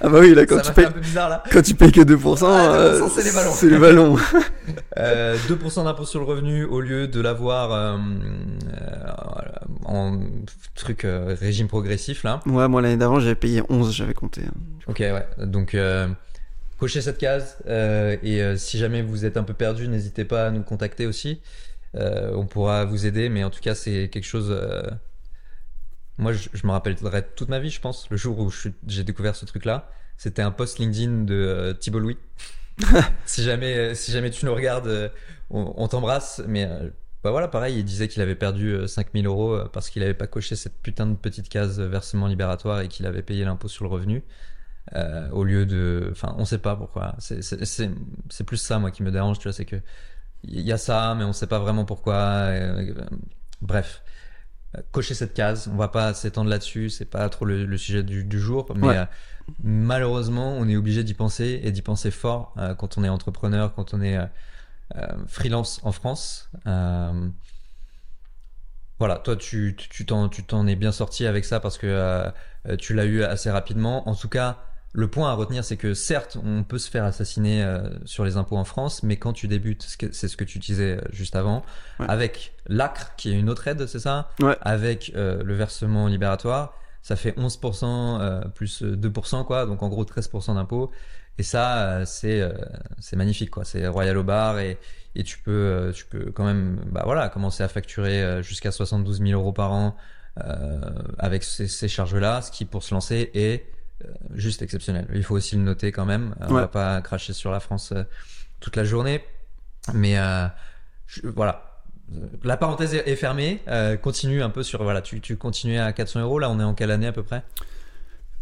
[0.00, 1.42] Ah bah oui, là, quand ça tu payes, un peu bizarre là.
[1.50, 3.52] quand tu payes que 2%, Ah, 2%, euh, c'est les ballons.
[3.52, 4.16] C'est les ballons.
[4.98, 7.96] Euh, 2% d'impôt sur le revenu au lieu de l'avoir euh,
[8.72, 9.12] euh,
[9.86, 10.18] en
[10.74, 12.40] truc euh, régime progressif là.
[12.46, 14.42] ouais, moi, l'année d'avant, j'avais payé 11, j'avais compté.
[14.88, 15.26] Ok, ouais.
[15.38, 16.08] Donc, euh,
[16.78, 17.58] cochez cette case.
[17.68, 21.06] euh, et euh, si jamais vous êtes un peu perdu, n'hésitez pas à nous contacter
[21.06, 21.42] aussi.
[21.96, 24.50] Euh, on pourra vous aider, mais en tout cas, c'est quelque chose.
[24.52, 24.82] euh,
[26.18, 28.50] Moi, je, je me rappellerai toute ma vie, je pense, le jour où
[28.86, 29.90] j'ai découvert ce truc-là.
[30.16, 32.18] C'était un post LinkedIn de Thibault Louis.
[33.26, 35.12] si jamais, si jamais tu nous regardes,
[35.50, 36.42] on, on t'embrasse.
[36.48, 36.66] Mais
[37.24, 40.26] bah voilà, pareil, il disait qu'il avait perdu euh, 5000 euros parce qu'il avait pas
[40.26, 43.90] coché cette putain de petite case versement libératoire et qu'il avait payé l'impôt sur le
[43.90, 44.24] revenu.
[44.94, 47.14] Euh, au lieu de, enfin, on sait pas pourquoi.
[47.18, 47.90] C'est- C'est c'est-
[48.30, 49.76] c'est plus ça moi qui me dérange, tu vois, c'est que
[50.44, 52.14] il y a ça, mais on sait pas vraiment pourquoi.
[52.16, 52.94] euh,
[53.62, 54.02] bref,
[54.92, 55.68] cocher cette case.
[55.72, 56.90] On va pas s'étendre là-dessus.
[56.90, 58.96] C'est pas trop le, le sujet du, du jour, mais Ouais.
[58.96, 59.04] euh,
[59.62, 63.74] malheureusement, on est obligé d'y penser et d'y penser fort euh, quand on est entrepreneur,
[63.74, 64.26] quand on est euh,
[65.28, 66.50] freelance en France.
[68.98, 72.32] Voilà, toi, tu t'en tu t'en es bien sorti avec ça parce que
[72.80, 74.08] tu l'as eu assez rapidement.
[74.08, 74.58] En tout cas,
[74.98, 78.36] le point à retenir, c'est que certes, on peut se faire assassiner euh, sur les
[78.36, 81.62] impôts en France, mais quand tu débutes, c'est ce que tu disais euh, juste avant,
[82.00, 82.06] Ouais.
[82.08, 84.30] avec l'ACRE, qui est une autre aide, c'est ça?
[84.40, 84.56] Ouais.
[84.60, 87.84] Avec euh, le versement libératoire, ça fait 11%
[88.20, 90.90] euh, plus 2%, quoi, donc en gros 13% d'impôts.
[91.38, 92.50] Et ça, euh, c'est euh,
[92.98, 93.64] c'est magnifique, quoi.
[93.64, 94.78] C'est royal au bar et,
[95.14, 98.72] et tu peux euh, tu peux quand même bah voilà commencer à facturer euh, jusqu'à
[98.72, 99.94] 72 000 euros par an
[100.44, 100.80] euh,
[101.18, 103.77] avec ces, ces charges-là, ce qui pour se lancer est euh,
[104.34, 105.06] juste exceptionnel.
[105.14, 106.34] Il faut aussi le noter quand même.
[106.40, 106.60] Euh, On Ouais.
[106.62, 108.04] va pas cracher sur la France euh,
[108.60, 109.22] toute la journée,
[109.94, 110.46] mais euh,
[111.06, 111.64] je- voilà.
[112.14, 113.60] Euh, La parenthèse est est fermée.
[113.68, 115.02] Euh, continue un peu sur voilà.
[115.02, 116.38] Tu tu continues à 400 euros.
[116.38, 117.42] Là, on est en quelle année à peu près?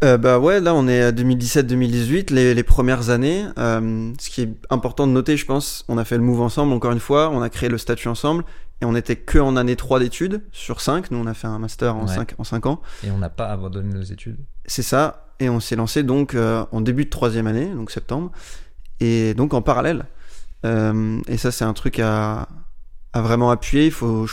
[0.05, 3.47] Euh, bah ouais, là on est à 2017-2018, les, les premières années.
[3.59, 6.75] Euh, ce qui est important de noter, je pense, on a fait le move ensemble,
[6.75, 8.45] encore une fois, on a créé le statut ensemble,
[8.83, 11.11] et on était que en année 3 d'études sur 5.
[11.11, 12.15] Nous on a fait un master en, Ouais.
[12.15, 12.83] 5, en 5 ans.
[13.05, 14.37] Et on n'a pas abandonné nos études.
[14.67, 18.31] C'est ça, et on s'est lancé donc euh, en début de troisième année, donc septembre,
[19.01, 20.07] et donc en parallèle.
[20.65, 22.49] Euh, et ça c'est un truc à,
[23.15, 24.27] vraiment appuyer, il faut...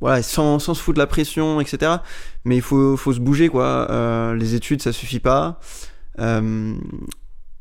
[0.00, 1.96] voilà, sans, sans se foutre la pression, etc.
[2.44, 3.90] Mais il faut, faut se bouger, quoi.
[3.90, 5.60] Euh, les études, ça suffit pas.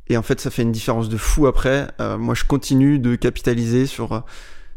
[0.09, 1.89] Et en fait, ça fait une différence de fou après.
[1.99, 4.23] Moi, je continue de capitaliser sur,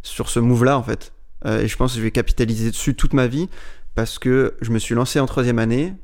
[0.03, 1.13] sur ce move-là, en fait.
[1.47, 3.49] Et je pense que je vais capitaliser dessus toute ma vie
[3.95, 5.95] parce que je me suis lancé en troisième année.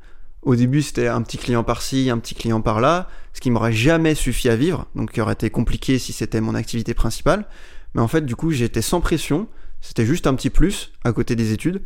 [0.43, 4.15] Au début, c'était un petit client par-ci, un petit client par-là, ce qui m'aurait jamais
[4.15, 7.45] suffi à vivre, donc qui aurait été compliqué si c'était mon activité principale.
[7.93, 9.47] Mais en fait, du coup, j'étais sans pression,
[9.81, 11.81] c'était juste un petit plus à côté des études.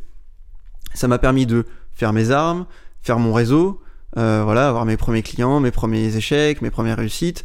[0.94, 2.66] Ça m'a permis de faire mes armes,
[3.02, 3.82] faire mon réseau,
[4.18, 7.44] euh, voilà, avoir mes premiers clients, mes premiers échecs, mes premières réussites,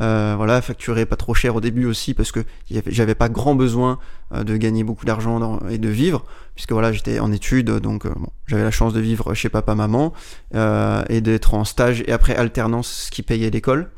[0.00, 2.44] Euh, voilà, facturer pas trop cher au début aussi parce que
[2.86, 3.98] j'avais pas grand besoin
[4.32, 8.14] euh, de gagner beaucoup d'argent et de vivre puisque voilà j'étais en études donc euh,
[8.46, 10.12] j'avais la chance de vivre chez papa maman
[10.54, 13.90] et d'être en stage et après alternance ce qui payait l'école.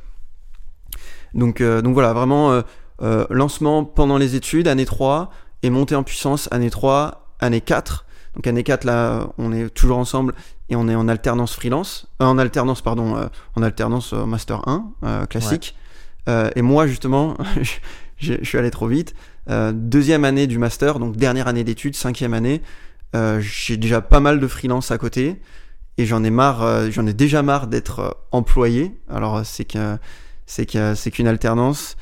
[1.34, 2.62] Donc donc voilà vraiment
[3.30, 5.30] lancement pendant les études année 3
[5.62, 9.98] et montée en puissance année 3 année 4 donc année 4 là on est toujours
[9.98, 10.34] ensemble
[10.70, 14.66] et on est en alternance freelance en alternance pardon en alternance master
[15.02, 15.76] 1 classique
[16.30, 17.36] euh, et moi, justement,
[18.16, 19.14] je, suis allé trop vite.
[19.48, 22.62] Euh, deuxième année du master, donc dernière année d'études, cinquième année,
[23.16, 25.40] euh, j'ai déjà pas mal de freelance à côté
[25.98, 28.96] et j'en ai marre, j'en ai déjà marre d'être employé.
[29.08, 29.98] Alors c'est que
[30.46, 31.96] c'est que c'est qu'une alternance.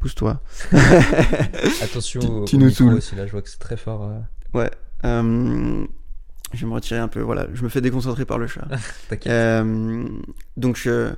[0.00, 0.40] Pousse-toi.
[1.82, 4.10] Attention tu, nous micro aussi là, je vois que c'est très fort.
[4.54, 4.70] Ouais.
[5.02, 7.20] je vais me retirer un peu.
[7.20, 8.68] Voilà, je me fais déconcentrer par le chat.
[10.56, 11.14] donc je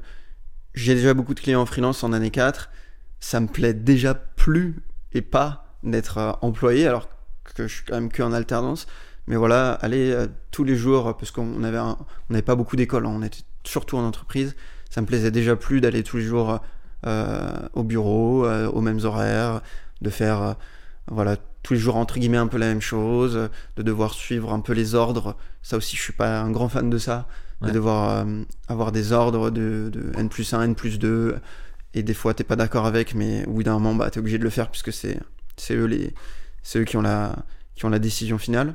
[0.75, 2.71] j'ai déjà beaucoup de clients en freelance en année 4.
[3.21, 4.83] Ça me plaît déjà plus
[5.13, 7.09] et pas d'être euh, employé alors
[7.45, 8.87] que je suis quand même que en alternance.
[9.27, 11.97] Mais voilà, aller euh, tous les jours, parce qu'on avait on
[12.29, 14.57] n'avait pas beaucoup d'écoles, hein, on était surtout en entreprise.
[14.91, 16.61] Ça me plaisait déjà plus d'aller tous les jours
[17.07, 19.61] euh, au bureau, aux mêmes horaires,
[20.03, 20.57] de faire
[21.09, 24.61] voilà tous les jours entre guillemets un peu la même chose, de devoir suivre un
[24.61, 25.37] peu les ordres.
[25.63, 27.27] Ça aussi, je suis pas un grand fan de ça
[27.63, 31.37] de devoir euh, avoir des ordres de, N plus 1, N plus 2,
[31.95, 34.39] et des fois t'es pas d'accord avec, mais au bout d'un moment, bah, t'es obligé
[34.39, 35.19] de le faire puisque c'est
[35.71, 36.13] eux, les,
[36.77, 37.37] eux qui, ont la,
[37.75, 38.75] qui ont la décision finale.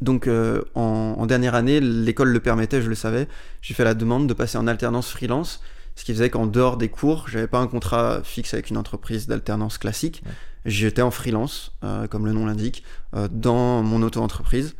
[0.00, 3.28] Donc euh, en, dernière année, l'école le permettait, je le savais,
[3.60, 5.62] j'ai fait la demande de passer en alternance freelance,
[5.94, 9.26] ce qui faisait qu'en dehors des cours, j'avais pas un contrat fixe avec une entreprise
[9.26, 10.22] d'alternance classique,
[10.64, 12.82] j'étais en freelance, euh, comme le nom l'indique,
[13.30, 14.74] dans mon auto-entreprise.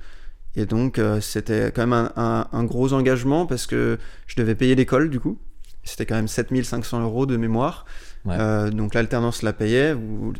[0.57, 5.11] Et donc, euh, c'était quand même un, gros engagement parce que je devais payer l'école,
[5.11, 5.39] du coup.
[5.85, 7.87] C'était quand même 7500 euros de mémoire.
[8.27, 9.95] Euh, donc, l'alternance la payait,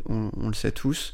[0.07, 1.13] on, le sait tous.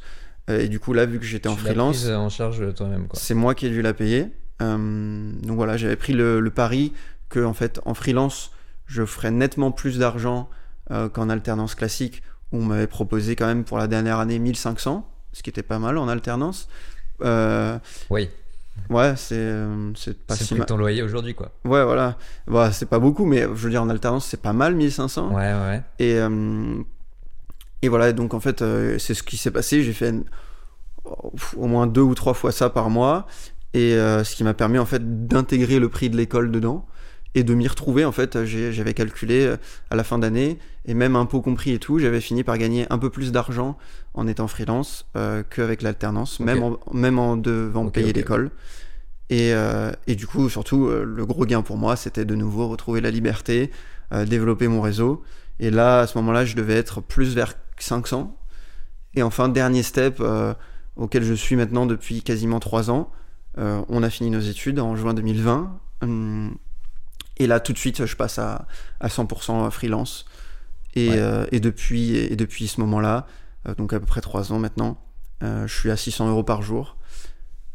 [0.50, 2.02] Euh, et du coup, là, vu que j'étais en freelance.
[2.02, 4.26] Prise en charge toi-même, C'est moi qui ai dû la payer.
[4.60, 6.92] donc, voilà, j'avais pris le, pari
[7.28, 8.50] que, en fait, en freelance,
[8.86, 10.50] je ferais nettement plus d'argent
[10.88, 15.42] qu'en alternance classique, où on m'avait proposé quand même pour la dernière année 1500, ce
[15.42, 16.68] qui était pas mal en alternance.
[18.10, 18.28] oui.
[18.90, 20.66] Ouais, c'est euh, c'est pas si mal.
[20.66, 21.50] ton loyer aujourd'hui, quoi.
[21.64, 22.16] Ouais, voilà.
[22.46, 25.28] Bah, c'est pas beaucoup, mais je veux dire, en alternance, c'est pas mal, 1500.
[25.28, 25.82] Ouais, ouais.
[25.98, 26.76] Et, euh,
[27.82, 29.82] et voilà, donc en fait, euh, c'est ce qui s'est passé.
[29.82, 30.14] J'ai fait
[31.56, 33.26] au moins deux ou trois fois ça par mois.
[33.74, 36.86] Et ce qui m'a permis, en fait, d'intégrer le prix de l'école dedans
[37.34, 38.04] et de m'y retrouver.
[38.04, 39.54] En fait, j'avais calculé
[39.90, 42.98] à la fin d'année, et même impôt compris et tout, j'avais fini par gagner un
[42.98, 43.76] peu plus d'argent
[44.14, 48.50] en étant freelance euh, qu'avec l'alternance, même, en, même en devant payer l'école.
[49.30, 52.68] Et, euh, et, du coup, surtout, euh, le gros gain pour moi, c'était de nouveau
[52.68, 53.70] retrouver la liberté,
[54.12, 55.22] euh, développer mon réseau.
[55.60, 58.34] Et là, à ce moment-là, je devais être plus vers 500.
[59.14, 60.22] Et enfin, dernier step
[60.96, 63.10] auquel je suis maintenant depuis quasiment 3 ans.
[63.56, 65.80] on a fini nos études en juin 2020.
[66.02, 66.56] Hum,
[67.38, 68.66] et là, tout de suite, je passe à,
[69.00, 70.26] à 100% freelance.
[70.94, 71.10] Et,
[71.52, 73.26] et, depuis, et depuis ce moment-là,
[73.66, 75.00] euh, donc à peu près 3 ans maintenant.
[75.42, 76.96] Euh, je suis à 600 euros par jour.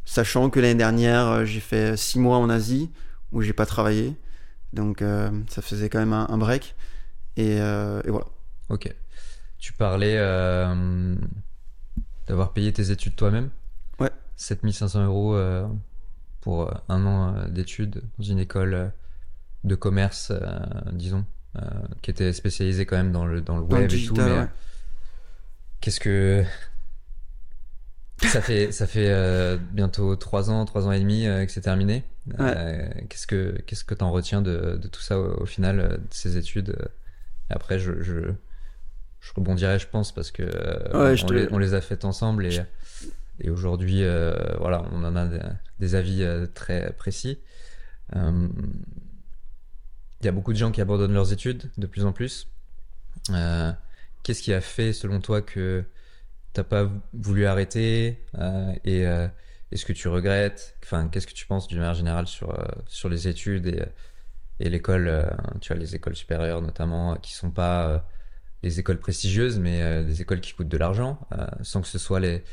[0.06, 2.92] Sachant que l'année dernière, euh, j'ai fait 6 mois en Asie
[3.32, 4.16] où j'ai pas travaillé.
[4.74, 5.04] Donc
[5.50, 6.76] ça faisait quand même un, break.
[7.38, 8.26] Et, voilà.
[8.70, 8.92] Ok.
[9.60, 10.18] Tu parlais
[12.28, 13.52] d'avoir payé tes études toi-même
[14.00, 14.10] Ouais.
[14.36, 15.38] 7500 euros
[16.42, 18.92] pour un an d'études dans une école
[19.64, 20.32] de commerce,
[20.92, 21.26] disons,
[22.02, 24.16] qui était spécialisée quand même dans le, dans le web et tout.
[24.16, 24.48] Mais,
[25.84, 26.46] Qu'est-ce que
[28.22, 31.60] ça fait Ça fait euh, bientôt trois ans, trois ans et demi euh, que c'est
[31.60, 32.06] terminé.
[32.40, 36.38] Euh, qu'est-ce que qu'est-ce que t'en retiens de, de, tout ça au, final de ces
[36.38, 36.78] études?
[37.50, 38.32] Après, je, je,
[39.20, 40.44] je rebondirai, je pense, parce que
[40.94, 42.62] on, les, on, les, a faites ensemble et
[43.42, 44.06] et aujourd'hui,
[44.60, 45.28] voilà, on en a
[45.80, 47.40] des, avis très précis.
[50.24, 52.48] Il y a beaucoup de gens qui abandonnent leurs études de plus en plus.
[53.32, 53.74] Euh,
[54.24, 55.84] Qu'est-ce qui a fait, selon toi, que
[56.54, 59.28] t'as pas voulu arrêter euh, Et euh,
[59.74, 60.78] est-ce que tu regrettes?
[60.82, 62.58] Enfin, qu'est-ce que tu penses d'une manière générale sur
[62.88, 63.84] sur les études et,
[64.62, 68.08] et l'école Tu vois, les écoles supérieures notamment, qui sont pas
[68.62, 71.20] les écoles prestigieuses, mais des écoles qui coûtent de l'argent,
[71.64, 72.46] sans que ce soit les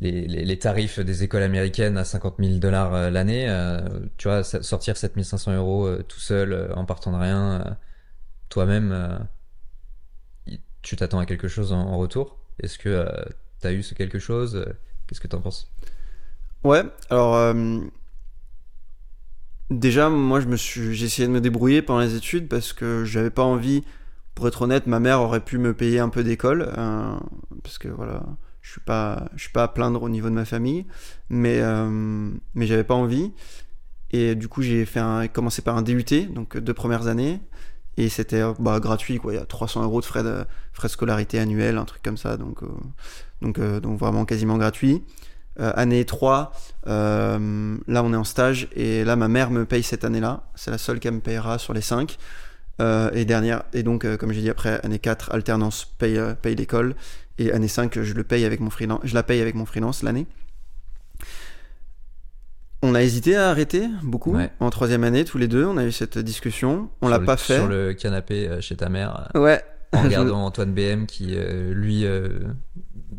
[0.00, 3.46] les, tarifs des écoles américaines à 50 000 dollars l'année,
[4.16, 7.76] tu vois, sortir 7500 euros tout seul en partant de rien,
[8.48, 9.26] toi-même,
[10.82, 12.36] tu t'attends à quelque chose en, retour?
[12.60, 13.06] Est-ce que euh,
[13.60, 14.66] tu as eu ce quelque chose?
[15.06, 15.72] Qu'est-ce que tu en penses?
[16.64, 17.80] Ouais, alors euh,
[19.70, 23.04] déjà moi je me suis j'ai essayé de me débrouiller pendant les études parce que
[23.04, 23.82] j'avais pas envie
[24.34, 27.16] pour être honnête, ma mère aurait pu me payer un peu d'école, euh,
[27.62, 28.22] parce que voilà,
[28.62, 30.86] je suis pas, je suis pas à plaindre au niveau de ma famille,
[31.28, 33.32] mais euh, mais j'avais pas envie.
[34.12, 37.40] Et du coup, j'ai fait un, commencé par un DUT, donc deux premières années,
[37.96, 39.32] et c'était bah, gratuit, quoi.
[39.32, 42.36] Il y a 300 euros de frais de frais scolarité annuels, un truc comme ça,
[42.36, 42.60] donc
[43.42, 45.02] donc donc vraiment quasiment gratuit.
[45.58, 46.52] année 3,
[46.86, 50.44] là on est en stage et là ma mère me paye cette année-là.
[50.54, 52.18] C'est la seule qu'elle me payera sur les 5.
[52.80, 56.34] Euh, et dernière, et donc, euh, comme j'ai dit, après année 4, alternance paye, euh,
[56.34, 56.94] paye l'école.
[57.38, 60.02] Et année 5, je, le paye avec mon freelance, je la paye avec mon freelance
[60.02, 60.26] l'année.
[62.82, 65.64] On a hésité à arrêter beaucoup en troisième année, tous les deux.
[65.64, 66.90] On a eu cette discussion.
[67.00, 67.56] On l'a pas fait.
[67.56, 69.30] Sur le canapé chez ta mère.
[69.34, 69.62] Ouais.
[69.92, 71.36] En regardant Antoine BM qui,
[71.70, 72.04] lui,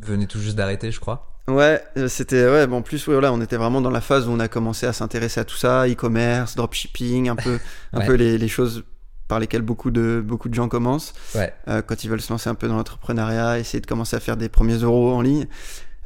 [0.02, 1.34] venait tout juste d'arrêter, je crois.
[1.48, 4.32] Ouais, c'était ouais, bon, en plus ouais, voilà, on était vraiment dans la phase où
[4.32, 7.60] on a commencé à s'intéresser à tout ça, e-commerce, dropshipping, un peu
[7.92, 8.86] un peu les, les, choses
[9.34, 12.54] par lesquels beaucoup de, beaucoup de gens commencent euh, quand ils veulent se lancer un
[12.54, 15.48] peu dans l'entrepreneuriat, essayer de commencer à faire des premiers euros en ligne.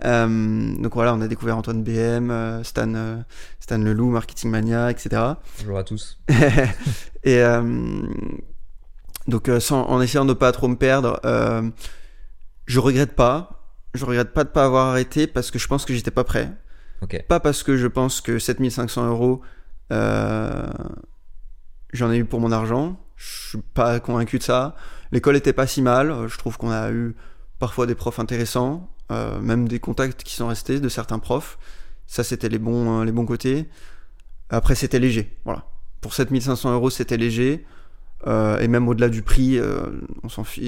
[0.06, 3.26] Euh, donc voilà, on a découvert Antoine BM, euh, Stan,
[3.60, 5.22] Stan Leloup, Marketing Mania, etc.
[5.60, 6.22] Bonjour à tous.
[7.26, 7.44] et
[9.28, 11.20] donc sans, en essayant de ne pas trop me perdre,
[12.66, 13.74] je regrette pas.
[13.94, 16.50] Je regrette pas de pas avoir arrêté parce que je pense que j'étais pas prêt.
[17.28, 19.42] Pas parce que je pense que 7500 euros,
[19.90, 20.70] j'en
[22.10, 22.98] ai eu pour mon argent.
[23.18, 24.76] Je suis pas convaincu de ça.
[25.12, 26.28] L'école était pas si mal.
[26.28, 27.16] Je trouve qu'on a eu
[27.60, 31.58] parfois des profs intéressants, euh, même des contacts qui sont restés de certains profs.
[32.06, 33.68] Ça, c'était les bons, euh, côtés.
[34.50, 35.36] Après, c'était léger.
[35.44, 35.66] Voilà.
[36.00, 37.66] Pour 7500 euros, c'était léger.
[38.28, 39.60] Euh, et même au-delà du prix,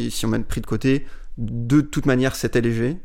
[0.09, 1.05] si on met le prix de côté,
[1.37, 2.97] de toute manière, c'était léger.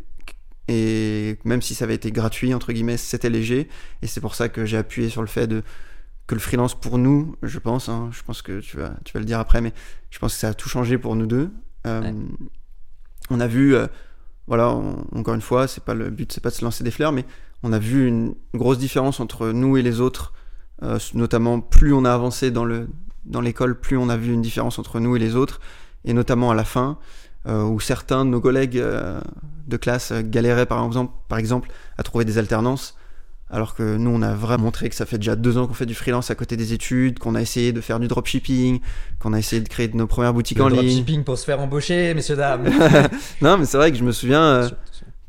[0.68, 3.68] Et même si ça avait été gratuit, entre guillemets, c'était léger.
[4.00, 5.62] Et c'est pour ça que j'ai appuyé sur le fait de
[6.27, 9.21] que le freelance pour nous, je pense, hein, je pense que tu vas, tu vas
[9.21, 9.73] le dire après, mais
[10.11, 11.51] je pense que ça a tout changé pour nous deux.
[11.87, 12.13] Euh,
[13.31, 13.87] on a vu, euh,
[14.47, 17.13] voilà, encore une fois, c'est pas le but, c'est pas de se lancer des fleurs,
[17.13, 17.25] mais
[17.63, 20.33] on a vu une grosse différence entre nous et les autres,
[20.83, 22.89] euh, notamment plus on a avancé dans le
[23.27, 25.61] dans l'école, plus on a vu une différence entre nous et les autres,
[26.05, 26.99] et notamment à la fin,
[27.47, 28.83] où certains de nos collègues
[29.67, 32.97] de classe galéraient par exemple, par exemple à trouver des alternances
[33.50, 35.87] alors que nous, on a vraiment montré que ça fait déjà deux ans qu'on fait
[35.87, 38.80] du freelance à côté des études, qu'on a essayé de faire du dropshipping,
[39.18, 40.80] qu'on a essayé de créer nos premières boutiques en ligne.
[40.80, 42.64] Dropshipping pour se faire embaucher, messieurs dames.
[43.42, 44.68] non, mais c'est vrai que je me souviens, euh,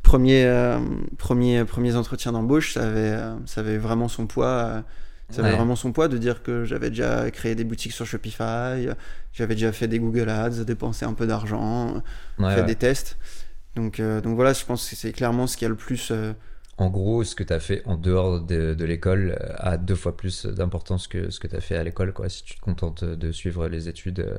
[0.01, 0.79] premier, euh,
[1.17, 4.81] premier, premiers entretiens d'embauche, ça avait, euh, ça avait vraiment son poids.
[5.29, 8.87] ça avait vraiment son poids de dire que j'avais déjà créé des boutiques sur Shopify,
[9.33, 12.01] j'avais déjà fait des Google Ads, dépensé un peu d'argent,
[12.39, 13.17] fait des tests.
[13.75, 16.13] Donc, donc voilà, je pense que c'est clairement ce qui a le plus
[16.77, 20.17] en gros, ce que tu as fait en dehors de, l'école euh, a deux fois
[20.17, 22.13] plus d'importance que ce que tu as fait à l'école.
[22.13, 22.27] Quoi.
[22.27, 24.37] Si tu te contentes de suivre les études, euh,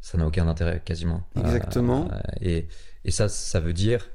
[0.00, 1.22] ça n'a aucun intérêt quasiment.
[1.36, 2.08] Exactement.
[2.12, 2.68] Euh, et,
[3.04, 4.08] et, ça, ça veut dire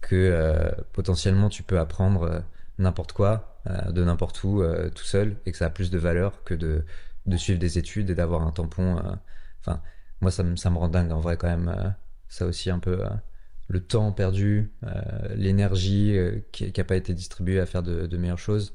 [0.00, 2.42] que potentiellement tu peux apprendre
[2.78, 4.62] n'importe quoi, de n'importe où,
[4.94, 6.86] tout seul, et que ça a plus de valeur que de,
[7.26, 8.96] de suivre des études et d'avoir un tampon.
[9.60, 9.82] Enfin,
[10.22, 11.94] moi, ça, ça, me rend dingue en vrai quand même.
[12.28, 13.02] ça aussi un peu
[13.70, 14.90] le temps perdu, euh,
[15.36, 18.74] l'énergie euh, qui n'a pas été distribuée à faire de, meilleures choses.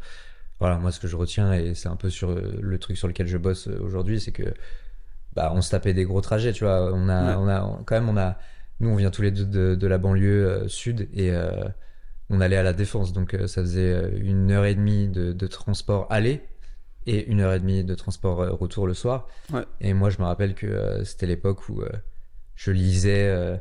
[0.60, 3.10] Voilà, moi ce que je retiens, et c'est un peu sur euh, le truc sur
[3.10, 4.54] lequel je bosse aujourd'hui, c'est que
[5.34, 6.94] bah, on se tapait des gros trajets, tu vois.
[6.94, 8.38] On a, on a, quand même, on a,
[8.80, 11.34] nous on vient tous les deux de, la banlieue sud et
[12.30, 16.42] on allait à la défense, donc ça faisait une heure et demie de, transport aller
[17.06, 19.28] et une heure et demie de transport retour le soir.
[19.82, 21.84] Et moi je me rappelle que c'était l'époque où
[22.56, 23.60] je lisais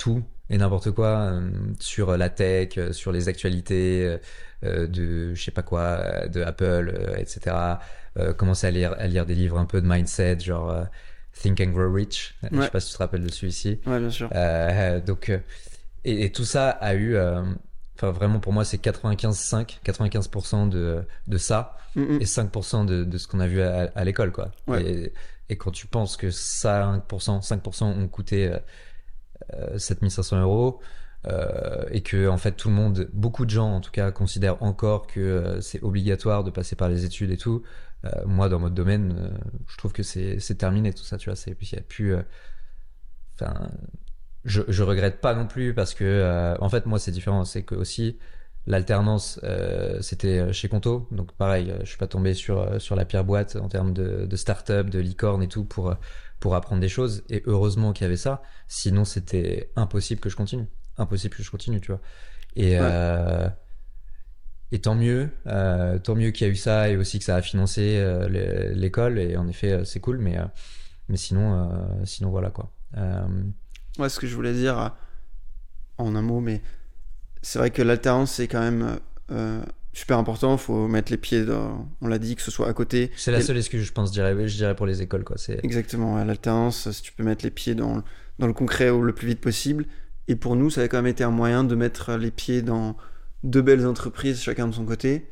[0.00, 4.18] tout et n'importe quoi euh, sur la tech, euh, sur les actualités
[4.64, 7.56] euh, de je sais pas quoi, de Apple, etc.
[8.36, 10.86] commencer à lire, à lire des livres un peu de mindset, genre
[11.32, 12.34] Think and Grow Rich.
[12.50, 13.80] Je sais pas si tu te rappelles de celui-ci.
[13.86, 14.28] Ouais, bien sûr.
[15.06, 15.32] donc,
[16.04, 17.16] et, tout ça a eu,
[17.96, 23.28] enfin vraiment pour moi c'est 95-5, 95%, de, de ça et 5% de, de ce
[23.28, 24.50] qu'on a vu à, l'école, quoi.
[24.78, 25.12] Et,
[25.48, 28.52] et, quand tu penses que 5%, 5% ont coûté
[29.76, 30.80] 7500 euh, euros.
[31.26, 34.62] Euh, et que en fait tout le monde, beaucoup de gens en tout cas, considèrent
[34.62, 37.62] encore que euh, c'est obligatoire de passer par les études et tout.
[38.26, 39.30] moi, dans notre domaine,
[39.68, 41.36] je trouve que c'est terminé tout ça, tu vois.
[41.36, 42.14] C'est il y a plus.
[43.34, 43.70] Enfin,
[44.44, 47.74] je, je regrette pas non plus parce que en fait moi c'est différent, c'est que
[47.74, 48.18] aussi
[48.66, 49.40] l'alternance
[50.00, 53.68] c'était chez Conto, donc pareil, je suis pas tombé sur sur la pierre boîte en
[53.68, 55.94] termes de, de start-up, de licorne et tout pour
[56.40, 57.22] pour apprendre des choses.
[57.28, 58.42] Et heureusement qu'il y avait ça.
[58.66, 60.66] Sinon, c'était impossible que je continue.
[60.96, 62.00] Impossible que je continue, tu vois.
[62.56, 63.48] Et, euh,
[64.72, 67.36] et tant mieux, euh, tant mieux qu'il y a eu ça et aussi que ça
[67.36, 69.18] a financé euh, l'école.
[69.18, 70.18] Et en effet, c'est cool.
[70.18, 70.38] Mais,
[71.08, 71.70] mais sinon,
[72.04, 72.72] sinon voilà quoi.
[73.98, 74.94] Ouais, ce que je voulais dire
[75.98, 76.62] en un mot, mais
[77.42, 78.98] c'est vrai que l'alternance, c'est quand même
[79.92, 80.52] super important.
[80.52, 81.88] Il faut mettre les pieds dans.
[82.00, 83.10] On l'a dit, que ce soit à côté.
[83.16, 85.24] C'est la seule excuse, je pense, je dirais, je dirais pour les écoles.
[85.24, 85.36] Quoi.
[85.62, 88.02] Exactement, l'alternance, si tu peux mettre les pieds dans,
[88.38, 89.86] dans le concret le plus vite possible.
[90.28, 92.96] Et pour nous, ça a quand même été un moyen de mettre les pieds dans
[93.42, 95.28] deux belles entreprises, chacun de son côté.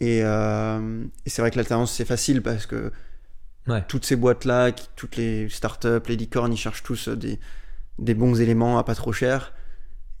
[0.00, 2.92] Et, euh, c'est vrai que l'alternance, c'est facile parce que
[3.88, 7.38] toutes ces boîtes-là, toutes les startups, les licornes, ils cherchent tous des,
[7.98, 9.52] des bons éléments à pas trop cher.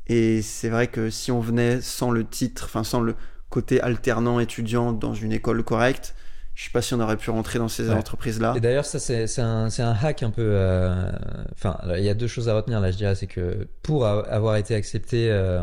[0.06, 3.14] Et c'est vrai que si on venait sans le titre, enfin sans le,
[3.52, 6.14] côté alternant étudiant dans une école correcte,
[6.54, 8.54] je sais pas si on aurait pu rentrer dans ces entreprises-là.
[8.56, 10.42] Et d'ailleurs, ça, c'est un, un, hack un peu.
[10.42, 11.10] Euh,
[11.52, 13.14] enfin, il y a deux choses à retenir là, je dirais.
[13.14, 15.62] C'est que pour avoir été accepté euh,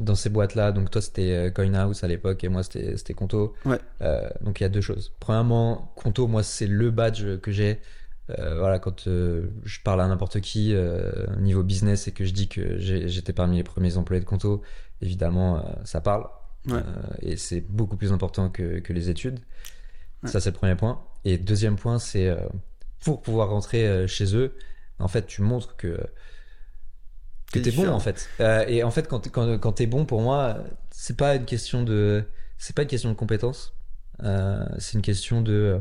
[0.00, 3.54] dans ces boîtes-là, donc toi, c'était euh, CoinHouse à l'époque et moi, c'était Conto.
[3.66, 3.78] Ouais.
[4.40, 5.12] donc, il y a deux choses.
[5.20, 7.80] Premièrement, Conto, moi, c'est le badge que j'ai.
[8.28, 10.74] voilà, quand je parle à n'importe qui
[11.40, 14.62] niveau business et que je dis que j'étais parmi les premiers employés de Conto,
[15.00, 16.24] évidemment, ça parle.
[16.70, 16.82] Euh,
[17.20, 19.40] et c'est beaucoup plus important que, que les études.
[20.24, 21.02] Ça, c'est le premier point.
[21.24, 22.36] Et deuxième point, c'est euh,
[23.04, 24.56] pour pouvoir rentrer euh, chez eux,
[25.00, 25.98] en fait, tu montres que
[27.52, 28.30] que t'es bon en fait.
[28.40, 30.58] et en fait, quand, quand, quand t'es bon, pour moi,
[30.90, 32.24] c'est pas une question de
[32.56, 33.74] c'est pas une question de compétence.
[34.78, 35.80] c'est une question de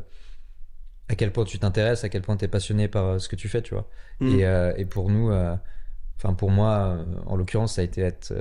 [1.07, 3.47] à quel point tu t'intéresses, à quel point tu es passionné par ce que tu
[3.47, 3.87] fais, tu vois.
[4.19, 4.39] Mm.
[4.39, 5.31] Et, et, pour nous,
[6.17, 8.33] enfin pour moi, en l'occurrence, ça a été être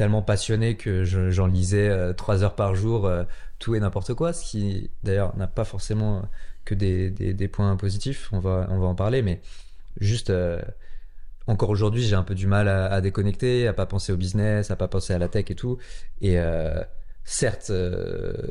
[0.00, 3.24] tellement passionné que j'en lisais euh, trois heures par jour, euh,
[3.58, 6.26] tout et n'importe quoi, ce qui d'ailleurs n'a pas forcément
[6.64, 9.42] que des, des, points positifs, on va, on va en parler, mais
[10.00, 10.58] juste euh,
[11.46, 14.76] encore aujourd'hui j'ai un peu du mal à, déconnecter, à pas penser au business, à
[14.76, 15.76] pas penser à la tech et tout,
[16.22, 16.38] et
[17.24, 17.70] certes,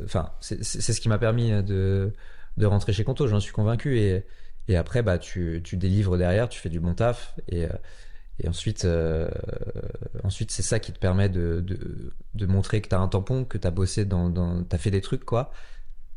[0.05, 2.13] enfin c'est ce qui m'a permis de,
[2.57, 4.23] de rentrer chez Conto, j'en suis convaincu, et,
[4.67, 7.65] et après bah tu, tu délivres derrière, tu fais du bon taf, et
[8.39, 9.29] et ensuite, euh,
[10.23, 13.45] ensuite c'est ça qui te permet de, de, de montrer que tu as un tampon,
[13.45, 15.51] que tu as bossé dans, dans tu as fait des trucs, quoi.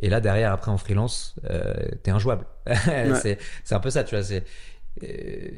[0.01, 2.47] Et là, derrière, après, en freelance, euh, t'es injouable.
[2.67, 4.25] c'est, c'est un peu ça, tu vois.
[4.25, 4.45] C'est,
[5.05, 5.51] euh,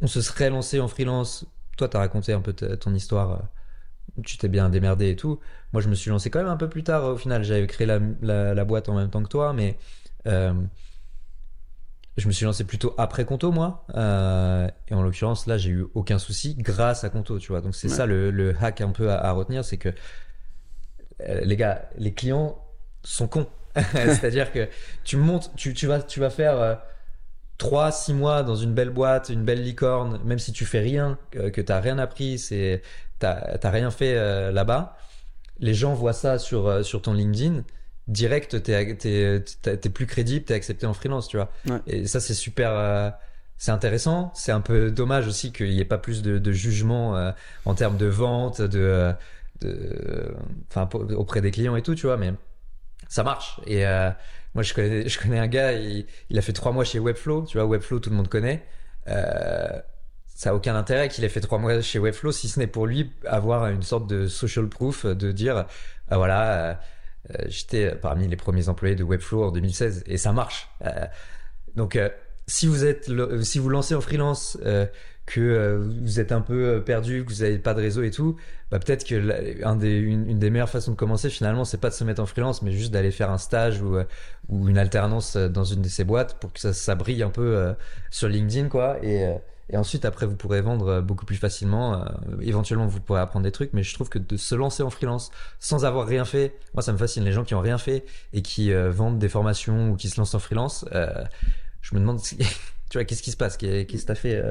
[0.00, 1.44] on se serait lancé en freelance.
[1.76, 3.32] Toi, t'as raconté un peu ton histoire.
[3.32, 5.40] Euh, tu t'es bien démerdé et tout.
[5.72, 7.04] Moi, je me suis lancé quand même un peu plus tard.
[7.04, 9.76] Au final, j'avais créé la, la, la, boîte en même temps que toi, mais
[10.28, 10.54] euh,
[12.16, 13.84] je me suis lancé plutôt après Conto, moi.
[13.94, 17.60] Euh, et en l'occurrence, là, j'ai eu aucun souci grâce à Conto, tu vois.
[17.60, 19.90] Donc, c'est ça le, le, hack un peu à, retenir, c'est que
[21.20, 22.58] euh, les gars, les clients
[23.02, 23.48] sont cons.
[23.92, 24.68] C'est-à-dire que
[25.02, 26.74] tu montes, tu, tu, vas, tu vas faire euh,
[27.58, 31.18] 3, 6 mois dans une belle boîte, une belle licorne, même si tu fais rien,
[31.30, 32.82] que, que t'as rien appris, c'est,
[33.18, 34.96] t'as, rien fait euh, là-bas.
[35.60, 37.62] Les gens voient ça sur, euh, sur ton LinkedIn
[38.08, 38.72] direct, t'es
[39.64, 41.50] es, plus crédible, t'es accepté en freelance, tu vois.
[41.86, 42.70] Et ça, c'est super.
[42.72, 43.10] Euh,
[43.56, 44.32] c'est intéressant.
[44.34, 47.30] C'est un peu dommage aussi qu'il n'y ait pas plus de, de jugement euh,
[47.64, 49.12] en termes de vente, de,
[49.60, 50.34] de,
[50.68, 52.16] enfin, auprès des clients et tout, tu vois.
[52.16, 52.32] Mais
[53.08, 53.60] ça marche.
[53.66, 54.10] Et euh,
[54.54, 57.46] moi, je connais, je connais un gars, il, il, a fait trois mois chez Webflow.
[57.46, 58.66] Tu vois, Webflow, tout le monde connaît.
[59.06, 62.86] ça a aucun intérêt qu'il ait fait trois mois chez Webflow, si ce n'est pour
[62.86, 65.64] lui avoir une sorte de social proof, de dire,
[66.10, 66.74] ah, voilà euh,
[67.46, 70.68] j'étais parmi les premiers employés de Webflow en 2016 et ça marche.
[70.84, 71.06] Euh,
[71.74, 72.08] donc euh,
[72.46, 73.10] si vous êtes
[73.42, 74.58] si vous lancez en freelance
[75.26, 78.36] que vous êtes un peu perdu, que vous n'avez pas de réseau et tout,
[78.70, 82.04] bah peut-être que des, une, des meilleures façons de commencer finalement, c'est pas de se
[82.04, 85.88] mettre en freelance, mais juste d'aller faire un stage ou, une alternance dans une de
[85.88, 87.74] ces boîtes pour que ça, brille un peu
[88.10, 88.98] sur LinkedIn quoi.
[89.70, 91.94] Et ensuite, après, vous pourrez vendre euh, beaucoup plus facilement.
[91.94, 92.04] Euh,
[92.42, 95.30] éventuellement, vous pourrez apprendre des trucs, mais je trouve que de se lancer en freelance
[95.58, 97.24] sans avoir rien fait, moi, ça me fascine.
[97.24, 100.20] Les gens qui ont rien fait et qui euh, vendent des formations ou qui se
[100.20, 100.84] lancent en freelance,
[101.80, 102.36] je me demande, tu
[102.92, 103.56] vois, qu'est-ce qui se passe?
[103.56, 104.42] Qu'est-ce que t'as fait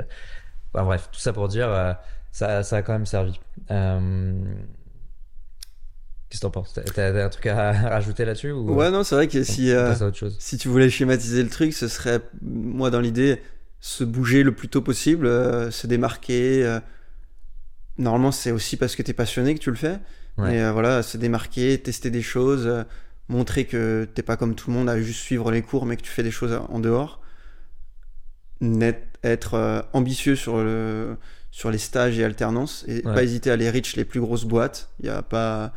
[0.74, 1.95] bah, Bref, tout ça pour dire,
[2.32, 3.39] ça, ça a quand même servi.
[6.30, 6.74] Qu'est-ce que t'en penses?
[6.95, 8.74] T'as un truc à rajouter là-dessus ou...
[8.74, 9.72] Ouais, non, c'est vrai que si,
[10.39, 13.39] si tu voulais schématiser le truc, ce serait, moi, dans l'idée,
[13.84, 16.65] se bouger le plus tôt possible, euh, se démarquer.
[16.65, 16.79] Euh.
[17.97, 19.99] Normalement, c'est aussi parce que tu es passionné que tu le fais.
[20.38, 22.86] Mais euh, voilà, se démarquer, tester des choses,
[23.27, 26.01] montrer que t'es pas comme tout le monde à juste suivre les cours, mais que
[26.01, 27.19] tu fais des choses en dehors.
[28.61, 31.17] Net, être ambitieux sur, le,
[31.51, 34.91] sur les stages et alternances et pas hésiter à aller reach les plus grosses boîtes.
[35.01, 35.73] Il y a pas.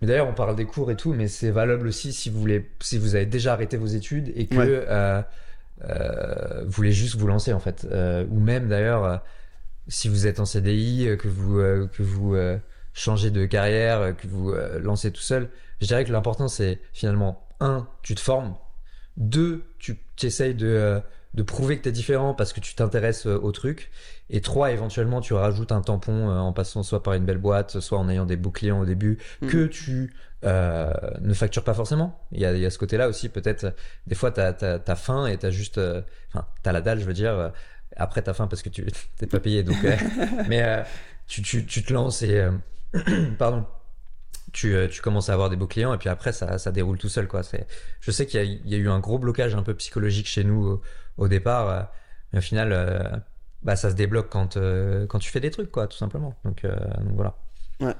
[0.00, 2.70] Mais d'ailleurs, on parle des cours et tout, mais c'est valable aussi si vous voulez,
[2.80, 5.22] si vous avez déjà arrêté vos études et que euh,
[6.66, 7.86] voulez juste vous lancer en fait.
[7.90, 9.16] Euh, ou même d'ailleurs, euh,
[9.88, 11.56] si vous êtes en CDI, que vous,
[11.88, 12.36] que vous
[12.92, 15.48] changez de carrière, que vous lancez tout seul,
[15.80, 18.54] je dirais que l'important c'est finalement, un, tu te formes,
[19.16, 21.02] deux, tu essayes de,
[21.34, 23.90] de prouver que tu es différent parce que tu t'intéresses au truc.
[24.30, 27.98] Et trois, éventuellement, tu rajoutes un tampon en passant soit par une belle boîte, soit
[27.98, 29.46] en ayant des beaux clients au début, Mm.
[29.48, 30.12] que tu
[30.44, 32.20] euh, ne factures pas forcément.
[32.32, 33.74] Il y a, il y a ce côté-là aussi, peut-être,
[34.06, 34.52] des fois, t'as
[34.86, 35.78] as, faim et t'as juste...
[35.78, 36.02] euh,
[36.34, 37.32] Enfin, t'as la dalle, je veux dire.
[37.32, 37.48] euh,
[37.96, 38.84] après, t'as faim parce que tu
[39.18, 39.62] t'es pas payé.
[39.62, 39.96] Donc, euh,
[40.48, 40.82] mais euh,
[41.28, 42.40] tu, tu, tu te lances et...
[42.40, 42.50] euh,
[43.38, 43.64] pardon.
[44.52, 46.98] Tu, euh, tu commences à avoir des beaux clients et puis après, ça, ça déroule
[46.98, 47.26] tout seul.
[47.26, 47.42] Quoi.
[47.42, 47.66] C'est-
[48.00, 50.80] Je sais qu'il y, y a eu un gros blocage un peu psychologique chez nous
[51.16, 51.68] au, départ.
[51.68, 51.82] euh,
[52.32, 53.02] mais au final, euh,
[53.62, 56.34] bah, ça se débloque quand, euh, quand tu fais des trucs, quoi, tout simplement.
[56.44, 57.34] Donc, donc voilà.
[57.80, 57.94] Ouais.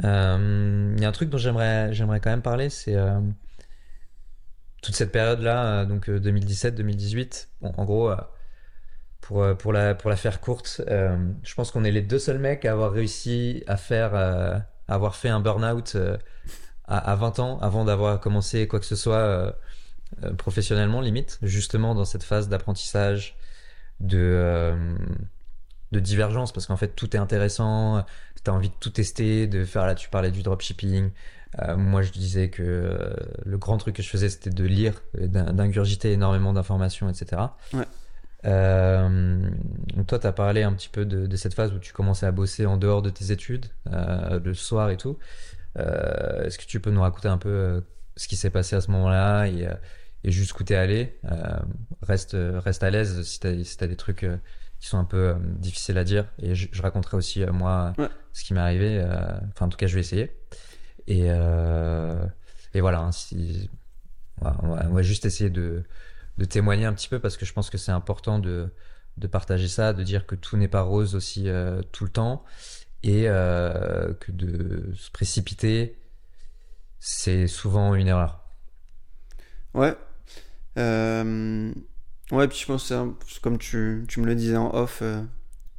[0.00, 2.96] Il y a un truc dont j'aimerais j'aimerais quand même parler, c'est
[4.82, 7.48] toute cette période-là, donc 2017-2018.
[7.62, 8.12] Bon, en gros,
[9.26, 12.38] pour, pour, la, pour la faire courte, euh, je pense qu'on est les deux seuls
[12.38, 14.56] mecs à avoir réussi à faire, euh,
[14.88, 16.16] à avoir fait un burn-out euh,
[16.86, 19.56] à, à 20 ans avant d'avoir commencé quoi que ce soit
[20.24, 23.36] euh, professionnellement, limite, justement dans cette phase d'apprentissage,
[24.00, 24.96] de, euh,
[25.92, 28.04] de divergence, parce qu'en fait tout est intéressant,
[28.44, 31.10] tu as envie de tout tester, de faire là, tu parlais du dropshipping.
[31.62, 36.12] Euh, moi, je disais que le grand truc que je faisais, c'était de lire, d'ingurgiter
[36.12, 37.42] énormément d'informations, etc.
[37.72, 37.84] Ouais.
[38.44, 39.50] Euh,
[40.06, 42.32] toi, tu as parlé un petit peu de, de cette phase où tu commençais à
[42.32, 45.18] bosser en dehors de tes études, euh, le soir et tout.
[45.78, 47.82] Euh, Est-ce que tu peux nous raconter un peu
[48.16, 49.68] ce qui s'est passé à ce moment-là et,
[50.26, 51.58] et jusqu'où t'es allé Euh,
[52.02, 54.36] Reste, reste à l'aise si t'as si t'as des trucs euh,
[54.80, 56.26] qui sont un peu euh, difficiles à dire.
[56.38, 58.08] Et je, je raconterai aussi, euh, moi, Ouais.
[58.34, 59.00] ce qui m'est arrivé.
[59.00, 60.36] euh, Enfin, en tout cas, je vais essayer.
[61.06, 62.26] Et, euh,
[62.74, 63.70] et voilà, hein, si,
[64.40, 65.84] voilà, on, va, on va juste essayer de,
[66.38, 68.68] de témoigner un petit peu parce que je pense que c'est important de,
[69.16, 72.44] de partager ça, de dire que tout n'est pas rose aussi euh, tout le temps
[73.02, 75.98] et euh, que de se précipiter,
[76.98, 78.44] c'est souvent une erreur.
[79.74, 79.94] Ouais.
[80.78, 81.72] Euh,
[82.32, 82.92] Ouais, puis je pense
[83.40, 85.22] comme tu, tu me le disais en off euh,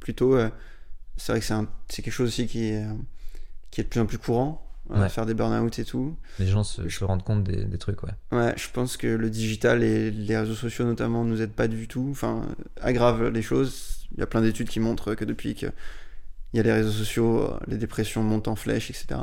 [0.00, 0.48] plus tôt, euh,
[1.18, 1.46] c'est vrai que
[1.90, 2.92] c'est quelque chose aussi qui est, euh,
[3.70, 5.08] qui est de plus en plus courant, euh, Ouais.
[5.10, 6.16] faire des burn-out et tout.
[6.38, 8.12] Les gens se, se rendent compte des, des trucs, ouais.
[8.32, 11.86] Ouais, je pense que le digital et les réseaux sociaux notamment nous aident pas du
[11.86, 12.46] tout, enfin,
[12.80, 14.06] aggravent les choses.
[14.12, 15.70] Il y a plein d'études qui montrent que depuis qu'il
[16.54, 19.20] y a les réseaux sociaux, les dépressions montent en flèche, etc.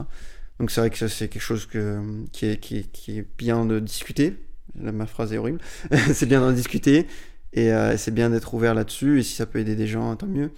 [0.60, 3.66] Donc c'est vrai que c'est quelque chose que, qui, est, qui, est, qui est bien
[3.66, 4.38] de discuter.
[4.80, 5.60] Ma phrase est horrible.
[6.14, 7.08] c'est bien d'en discuter
[7.54, 9.20] et euh, c'est bien d'être ouvert là-dessus.
[9.20, 10.52] Et si ça peut aider des gens, tant mieux.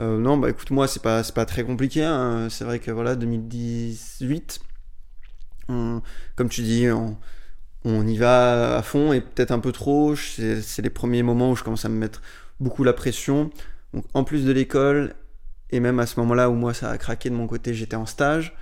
[0.00, 2.04] Euh, non, bah écoute, moi, c'est pas, pas très compliqué.
[2.04, 2.48] hein.
[2.50, 4.60] C'est vrai que voilà, 2018,
[5.68, 6.02] on-
[6.36, 7.16] comme tu dis, on,
[7.84, 10.16] on y va à fond et peut-être un peu trop.
[10.16, 12.22] C'est c'est les premiers moments où je commence à me mettre
[12.60, 13.50] beaucoup la pression.
[13.94, 15.14] Donc, en plus de l'école,
[15.70, 18.06] et même à ce moment-là où moi ça a craqué de mon côté, j'étais en
[18.06, 18.54] stage.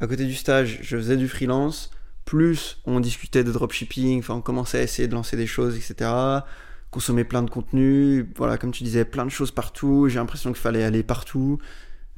[0.00, 1.90] À côté du stage, je faisais du freelance.
[2.30, 6.08] Plus on discutait de dropshipping, on commençait à essayer de lancer des choses, etc.
[6.92, 10.06] Consommer plein de contenu, voilà, comme tu disais, plein de choses partout.
[10.08, 11.58] J'ai l'impression qu'il fallait aller partout.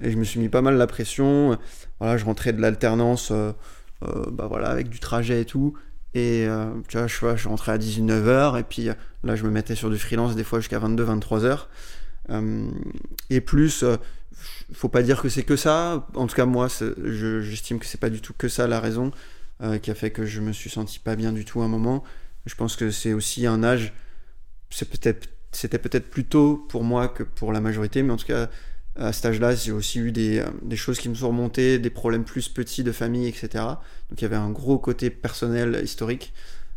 [0.02, 1.56] Et je me suis mis pas mal la pression.
[1.98, 3.52] Voilà, je rentrais de l'alternance, euh,
[4.02, 5.78] euh, bah voilà, avec du trajet et tout.
[6.12, 8.90] Et euh, tu vois, je, rentrais à 19h et puis
[9.24, 11.68] là, je me mettais sur du freelance des fois jusqu'à 22-23h.
[12.28, 12.66] Euh,
[13.30, 13.82] et plus,
[14.74, 16.06] faut pas dire que c'est que ça.
[16.16, 16.68] En tout cas, moi,
[17.02, 19.10] j'estime que c'est pas du tout que ça la raison
[19.62, 21.68] euh, qui a fait que je me suis senti pas bien du tout à un
[21.68, 22.02] moment.
[22.46, 23.92] Je pense que c'est aussi un âge.
[24.70, 28.50] C'était peut-être plus tôt pour moi que pour la majorité, mais en tout cas,
[28.96, 32.24] à cet âge-là, j'ai aussi eu des, euh, choses qui me sont remontées, des problèmes
[32.24, 33.48] plus petits de famille, etc.
[34.10, 36.32] Donc il y avait un gros côté personnel, historique,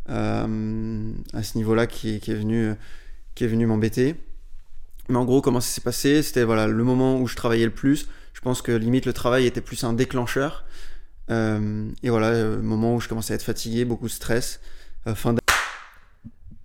[0.10, 2.74] euh, à ce niveau-là qui, qui est venu,
[3.34, 4.16] qui est venu m'embêter.
[5.10, 6.24] Mais en gros, comment ça s'est passé?
[6.24, 8.08] C'était voilà, le moment où je travaillais le plus.
[8.34, 10.66] Je pense que limite le travail était plus un déclencheur.
[11.32, 14.60] Euh, et voilà, euh, le moment où je commençais à être fatigué, beaucoup de stress.
[15.08, 15.36] Euh, fin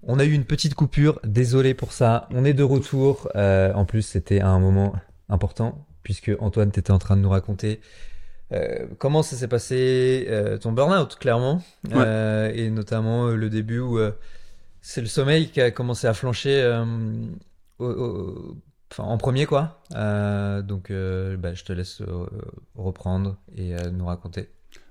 [0.03, 2.29] On a eu une petite coupure, désolé pour ça.
[2.31, 3.29] On est de retour.
[3.37, 4.95] Euh, en plus, c'était un moment
[5.29, 7.81] important puisque Antoine, t'étais en train de nous raconter
[8.53, 12.53] euh, comment ça s'est passé euh, ton burn-out, clairement, Ouais.
[12.57, 13.99] Et notamment le début où
[14.81, 16.83] c'est le sommeil qui a commencé à flancher
[17.79, 18.57] au- au-
[18.91, 19.83] enfin, en premier, quoi.
[19.95, 22.27] Euh, donc, euh, bah, je te laisse euh,
[22.75, 24.49] reprendre et euh, nous raconter.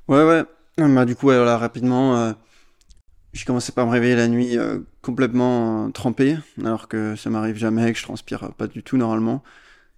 [0.08, 0.44] Ouais, ouais.
[0.78, 2.34] Bah, du coup, rapidement, euh,
[3.34, 4.58] j'ai commencé par me réveiller la nuit
[5.02, 9.44] complètement trempé, alors que ça m'arrive jamais, que je transpire pas du tout normalement.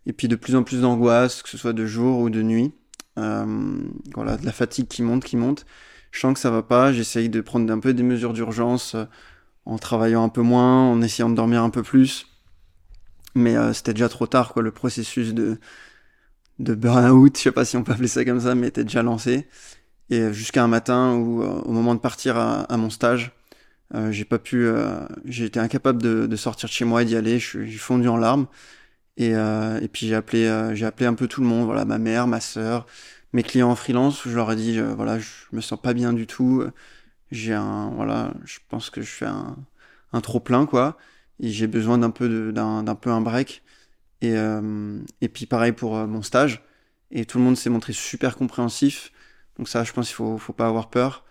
[0.08, 2.74] Et puis de plus en plus d'angoisse, que ce soit de jour ou de nuit.
[3.16, 5.66] Voilà, de la fatigue qui monte, qui monte.
[6.10, 8.96] Je sens que ça va pas, j'essaye de prendre un peu des mesures d'urgence
[9.66, 12.26] en travaillant un peu moins, en essayant de dormir un peu plus.
[13.36, 15.60] Mais euh, c'était déjà trop tard, quoi, le processus de,
[16.60, 19.04] de burn-out, je sais pas si on peut appeler ça comme ça, mais était déjà
[19.04, 19.48] lancé.
[20.10, 23.32] Et jusqu'à un matin où, euh, au moment de partir à, à mon stage,
[23.96, 27.06] Euh, j'ai pas pu, euh, j'ai été incapable de, de, sortir de chez moi et
[27.06, 27.40] d'y aller.
[27.40, 28.48] Suis fondu en larmes.
[29.18, 31.66] Et, euh, et puis j'ai appelé, euh, j'ai appelé un peu tout le monde.
[31.66, 32.88] Voilà, ma mère, ma sœur,
[33.34, 34.24] mes clients en freelance.
[34.28, 36.64] Je leur ai dit, voilà, je me sens pas bien du tout.
[37.32, 39.56] J'ai un, voilà, je pense que je fais un,
[40.14, 40.98] un trop plein quoi.
[41.42, 43.64] J'ai besoin d'un peu d'un, peu un break.
[44.22, 44.36] Et,
[45.22, 46.64] et puis pareil pour mon stage.
[47.12, 49.12] Et tout le monde s'est montré super compréhensif.
[49.58, 51.26] Donc ça, je pense qu'il faut, faut pas avoir peur.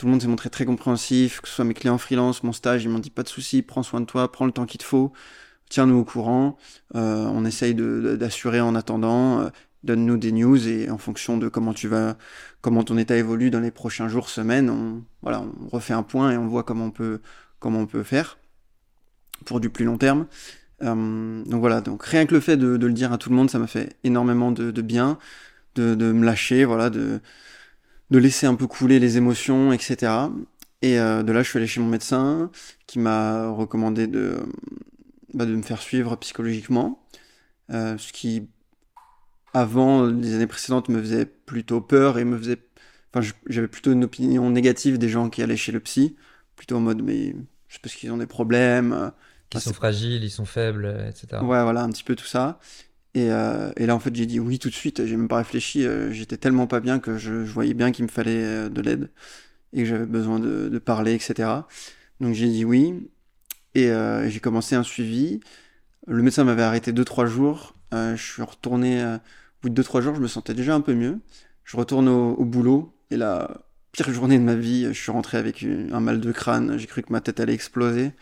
[0.00, 2.84] Tout le monde s'est montré très compréhensif, que ce soit mes clients freelance, mon stage,
[2.84, 4.84] ils m'ont dit pas de souci, prends soin de toi, prends le temps qu'il te
[4.84, 5.12] faut,
[5.68, 6.56] tiens-nous au courant,
[6.94, 9.50] euh, on essaye d'assurer en attendant, euh,
[9.82, 12.16] donne-nous des news et en fonction de comment tu vas,
[12.62, 16.32] comment ton état évolue dans les prochains jours, semaines, on, voilà, on refait un point
[16.32, 17.20] et on voit comment on peut,
[17.58, 18.38] comment on peut faire
[19.44, 20.26] pour du plus long terme.
[20.82, 23.50] Euh, donc voilà, donc rien que le fait de, le dire à tout le monde,
[23.50, 25.18] ça m'a fait énormément de, bien,
[25.74, 27.20] de, de, me lâcher, voilà, de,
[28.10, 30.12] de laisser un peu couler les émotions, etc.
[30.82, 32.50] Et euh, de là, je suis allé chez mon médecin
[32.86, 34.38] qui m'a recommandé de,
[35.34, 37.04] bah, de me faire suivre psychologiquement,
[37.70, 38.48] euh, ce qui,
[39.54, 42.58] avant les années précédentes, me faisait plutôt peur et me faisait...
[43.12, 46.16] Enfin, j'avais plutôt une opinion négative des gens qui allaient chez le psy,
[46.56, 47.34] plutôt en mode, mais
[47.68, 49.12] je sais pas qu'ils ont des problèmes.
[49.54, 51.42] Euh, ils sont fragiles, ils sont faibles, etc.
[51.42, 52.58] Ouais, voilà, un petit peu tout ça.
[53.14, 55.04] Et, euh, et, là, en fait, j'ai dit oui tout de suite.
[55.04, 55.84] J'ai même pas réfléchi.
[55.86, 58.80] Euh, j'étais tellement pas bien que je, je voyais bien qu'il me fallait euh, de
[58.80, 59.10] l'aide
[59.72, 61.48] et que j'avais besoin de, de, parler, etc.
[62.20, 63.10] Donc j'ai dit oui.
[63.74, 65.40] Et euh, j'ai commencé un suivi.
[66.06, 67.74] Le médecin m'avait arrêté 2-3 jours.
[67.92, 69.04] je suis retourné.
[69.04, 69.18] au
[69.62, 71.20] bout de 2-3 jours, je me sentais déjà un peu mieux.
[71.64, 72.94] Je retourne au, au, boulot.
[73.10, 76.78] Et la pire journée de ma vie, je suis rentré avec un mal de crâne.
[76.78, 78.12] J'ai cru que ma tête allait exploser.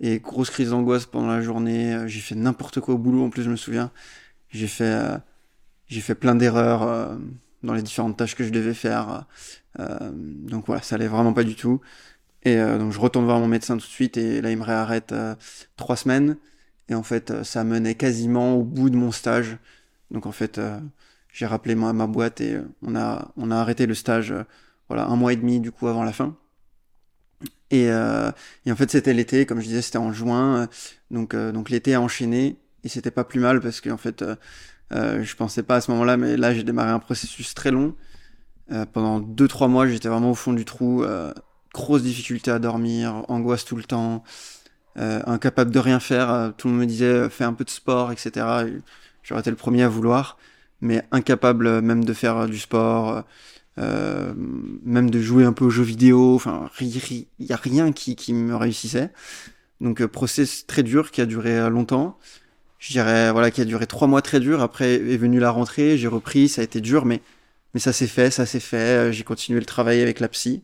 [0.00, 2.04] Et grosse crise d'angoisse pendant la journée.
[2.06, 3.90] J'ai fait n'importe quoi au boulot, en plus, je me souviens.
[4.54, 5.18] J'ai fait, euh,
[5.90, 7.16] fait plein d'erreurs euh,
[7.62, 9.26] dans les différentes tâches que je devais faire.
[9.80, 11.80] Euh, donc voilà, ça allait vraiment pas du tout.
[12.44, 15.14] Et donc je retourne voir mon médecin tout de suite et là il me réarrête
[15.76, 16.36] trois semaines.
[16.90, 19.56] Et en fait, ça menait quasiment au bout de mon stage.
[20.10, 20.60] Donc en fait,
[21.32, 24.34] j'ai rappelé ma, ma boîte et on a, on a arrêté le stage,
[24.88, 26.36] voilà, un mois et demi du coup avant la fin.
[27.74, 28.30] Et, euh,
[28.66, 30.68] et en fait, c'était l'été, comme je disais, c'était en juin.
[31.10, 34.22] Donc, euh, donc l'été a enchaîné et c'était pas plus mal parce que en fait,
[34.22, 34.36] euh,
[34.92, 37.96] euh, je pensais pas à ce moment-là, mais là j'ai démarré un processus très long.
[38.70, 41.32] Euh, pendant 2-3 mois, j'étais vraiment au fond du trou, euh,
[41.74, 44.22] grosse difficulté à dormir, angoisse tout le temps,
[44.98, 46.52] euh, incapable de rien faire.
[46.56, 48.46] tout le monde me disait fais un peu de sport, etc.
[49.24, 50.38] J'aurais été le premier à vouloir,
[50.80, 53.24] mais incapable même de faire du sport.
[53.76, 58.32] Même de jouer un peu aux jeux vidéo, enfin, il y a rien qui, qui
[58.32, 59.10] me réussissait.
[59.80, 62.18] Donc, process très dur qui a duré longtemps
[62.84, 64.60] je dirais, voilà, qui a duré trois mois très dur.
[64.60, 67.22] Après est venue la rentrée, j'ai repris, ça a été dur, mais,
[67.72, 69.10] mais ça s'est fait, ça s'est fait.
[69.10, 70.62] J'ai continué le travail avec la psy.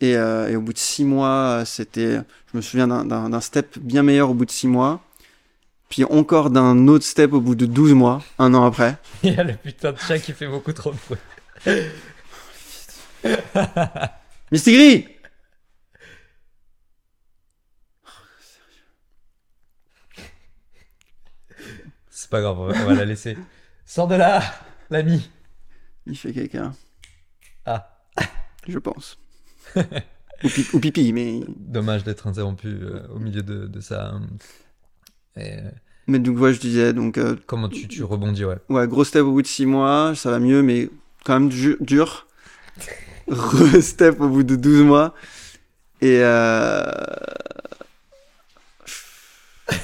[0.00, 2.20] Et, euh, et au bout de six mois, c'était,
[2.50, 5.02] je me souviens d'un step bien meilleur au bout de six mois.
[5.90, 8.96] Puis encore d'un autre step au bout de 12 mois, un an après.
[9.22, 11.18] Il y a le putain de chat qui fait beaucoup trop de bruit.
[14.52, 15.06] Mistigris
[22.10, 23.36] C'est pas grave, on va, la laisser.
[23.84, 24.42] Sors de là,
[24.90, 25.30] l'ami.
[26.06, 26.72] Il fait quelqu'un.
[27.66, 28.00] Ah.
[28.66, 29.18] Je pense.
[30.72, 31.40] ou, pipi, mais.
[31.48, 34.14] Dommage d'être interrompu euh, au milieu de, de ça.
[35.36, 35.56] Et...
[36.06, 36.92] Mais donc, ouais, je disais.
[36.92, 38.58] Donc, euh, Comment tu, tu rebondis, ouais.
[38.68, 40.88] Ouais, gros step au bout de 6 mois, ça va mieux, mais
[41.24, 42.26] quand même dur.
[43.28, 45.14] Re step au bout de 12 mois.
[46.00, 46.20] Et.
[46.22, 46.90] Euh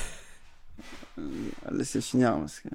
[1.73, 2.69] laisser finir parce que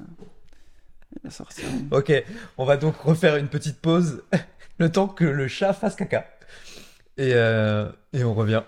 [1.23, 1.65] il sortir.
[1.91, 2.11] Ok,
[2.57, 4.23] on va donc refaire une petite pause
[4.77, 6.25] le temps que le chat fasse caca.
[7.17, 8.63] Et, euh, et on revient.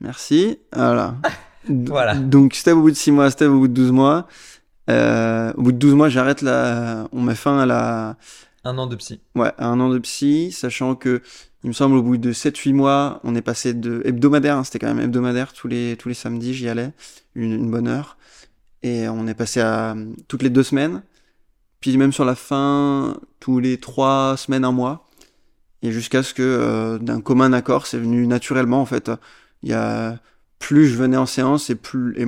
[0.00, 0.58] Merci.
[0.72, 1.16] Voilà.
[1.68, 2.14] voilà.
[2.14, 4.26] Donc, step au bout de 6 mois, step au bout de 12 mois.
[4.88, 7.08] Euh, au bout de 12 mois, j'arrête la.
[7.12, 8.16] On met fin à la.
[8.64, 9.20] Un an de psy.
[9.34, 11.22] Ouais, un an de psy, sachant que
[11.64, 14.78] il me semble au bout de 7-8 mois, on est passé de hebdomadaire, hein, c'était
[14.78, 16.92] quand même hebdomadaire, tous les, tous les samedis j'y allais,
[17.34, 18.16] une, une, bonne heure,
[18.84, 19.96] et on est passé à
[20.28, 21.02] toutes les deux semaines,
[21.80, 25.06] puis même sur la fin, tous les trois semaines, un mois,
[25.82, 29.10] et jusqu'à ce que euh, d'un commun accord, c'est venu naturellement en fait.
[29.62, 30.18] Il y a
[30.58, 32.26] plus je venais en séance et plus et,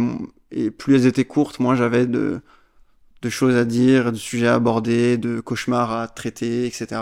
[0.51, 2.41] et plus elles étaient courtes, moins j'avais de
[3.23, 7.01] de choses à dire, de sujets à aborder, de cauchemars à traiter, etc.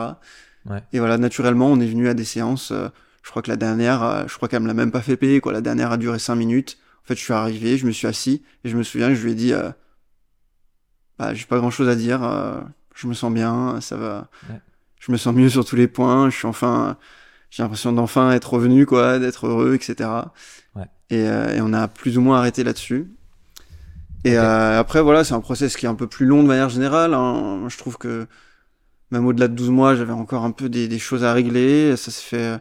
[0.64, 0.82] Ouais.
[0.92, 2.70] Et voilà, naturellement, on est venu à des séances.
[2.70, 2.88] Euh,
[3.22, 5.40] je crois que la dernière, euh, je crois qu'elle me l'a même pas fait payer.
[5.40, 5.52] Quoi.
[5.52, 6.78] La dernière a duré cinq minutes.
[7.04, 9.24] En fait, je suis arrivé, je me suis assis et je me souviens que je
[9.24, 9.70] lui ai dit, euh,
[11.18, 12.22] bah, j'ai pas grand chose à dire.
[12.22, 12.60] Euh,
[12.94, 14.28] je me sens bien, ça va.
[14.48, 14.60] Ouais.
[15.00, 16.30] Je me sens mieux sur tous les points.
[16.30, 16.96] Je suis enfin,
[17.50, 20.08] j'ai l'impression d'enfin être revenu, quoi, d'être heureux, etc.
[20.74, 20.86] Ouais.
[21.10, 23.08] Et, et, on a plus ou moins arrêté là-dessus.
[24.26, 27.14] Et après, voilà, c'est un process qui est un peu plus long de manière générale.
[27.14, 27.68] Hein.
[27.68, 28.26] Je trouve que
[29.10, 31.96] même au-delà de 12 mois, j'avais encore un peu des, des, choses à régler.
[31.96, 32.58] Ça se fait,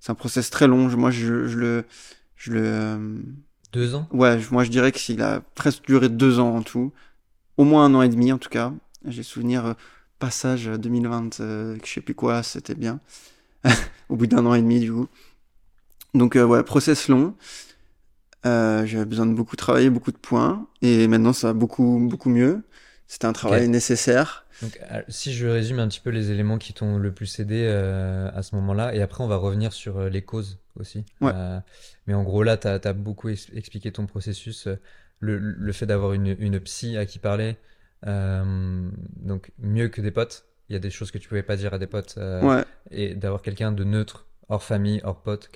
[0.00, 0.88] c'est un process très long.
[0.96, 1.84] Moi, je, je le,
[2.36, 3.22] je le.
[3.72, 4.08] Deux ans?
[4.12, 6.92] Ouais, moi je dirais qu'il a presque duré deux ans en tout,
[7.58, 8.72] au moins un an et demi en tout cas.
[9.04, 9.72] J'ai souvenir euh,
[10.18, 13.00] passage 2020, euh, je sais plus quoi, c'était bien.
[14.08, 15.08] au bout d'un an et demi du coup.
[16.14, 17.34] Donc euh, ouais, process long.
[18.48, 22.30] Euh, j'avais besoin de beaucoup travailler, beaucoup de points, et maintenant ça va beaucoup beaucoup
[22.30, 22.62] mieux.
[23.06, 24.44] C'était un travail nécessaire.
[24.62, 27.62] Donc, euh, si je résume un petit peu les éléments qui t'ont le plus aidé
[27.66, 31.04] euh, à ce moment-là, et après on va revenir sur les causes aussi.
[31.20, 31.32] Ouais.
[31.34, 31.58] Euh,
[32.06, 34.68] mais en gros, là, tu as, beaucoup ex- expliqué ton processus,
[35.20, 37.56] le, le fait d'avoir une, une psy à qui parler,
[38.04, 40.44] donc mieux que des potes.
[40.68, 43.14] Il y a des choses que tu pouvais pas dire à des potes, Ouais, et
[43.14, 45.50] d'avoir quelqu'un de neutre, hors famille, hors pote,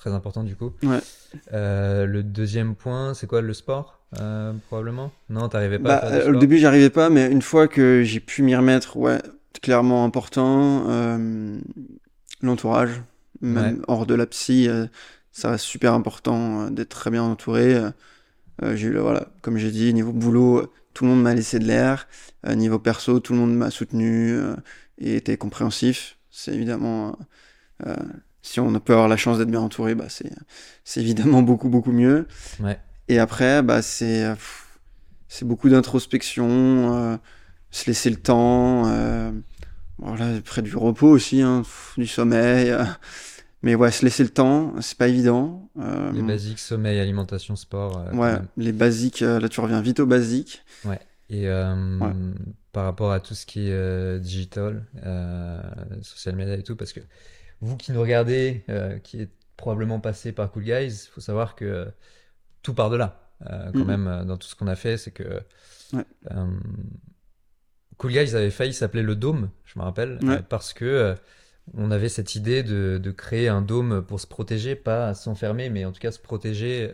[0.00, 0.72] très important du coup.
[0.82, 1.00] ouais.
[1.52, 5.12] Euh, le deuxième point, c'est quoi le sport euh, Probablement?
[5.28, 7.68] Non, t'arrivais pas à Bah, faire euh, au début, j'y arrivais pas, mais une fois
[7.68, 9.20] que j'ai pu m'y remettre, ouais,
[9.62, 10.84] clairement important.
[10.88, 11.58] euh,
[12.42, 13.02] L'entourage,
[13.42, 13.84] même Ouais.
[13.88, 14.68] hors de la psy,
[15.32, 17.76] ça reste super important d'être très bien entouré.
[18.62, 21.64] J'ai eu, le- voilà, comme j'ai dit, niveau boulot, tout le monde m'a laissé de
[21.66, 22.08] l'air.
[22.48, 24.38] Niveau perso, tout le monde m'a soutenu
[24.98, 26.18] et était compréhensif.
[26.30, 27.18] C'est évidemment,
[27.86, 27.94] euh,
[28.42, 30.30] si on peut avoir la chance d'être bien entouré, bah c'est,
[31.00, 32.26] évidemment beaucoup beaucoup mieux.
[32.60, 32.78] Ouais.
[33.08, 34.34] Et après, bah, c'est,
[35.42, 37.16] beaucoup d'introspection, euh,
[37.70, 39.30] se laisser le temps, euh,
[39.98, 42.70] voilà, près du repos aussi, hein, pff, du sommeil.
[42.70, 42.84] euh,
[43.62, 45.68] mais ouais, se laisser le temps, c'est pas évident.
[45.78, 48.06] euh, Les basiques, sommeil, alimentation, sport.
[48.14, 50.64] ouais, les basiques, là tu reviens vite aux basiques.
[51.28, 52.12] Et Ouais.
[52.72, 54.84] par rapport à tout ce qui est digital,
[56.02, 57.00] social media et tout, parce que
[57.60, 61.54] vous qui nous regardez, euh, qui êtes probablement passé par Cool Guys, il faut savoir
[61.54, 61.84] que euh,
[62.62, 63.30] tout part de là.
[63.50, 63.86] Euh, quand Mhm.
[63.86, 65.40] même, euh, dans tout ce qu'on a fait, c'est que
[65.92, 66.04] Ouais.
[66.30, 66.46] euh,
[67.98, 70.42] Cool Guys avait failli s'appeler le Dôme, je me rappelle, Ouais.
[70.48, 71.14] parce que
[71.74, 75.84] on avait cette idée de, de créer un dôme pour se protéger, pas s'enfermer, mais
[75.84, 76.90] en tout cas se protéger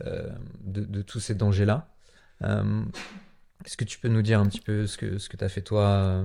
[0.00, 1.88] de, de tous ces dangers-là.
[2.42, 2.84] Euh,
[3.66, 5.48] Est-ce que tu peux nous dire un petit peu ce que, ce que tu as
[5.48, 6.24] fait toi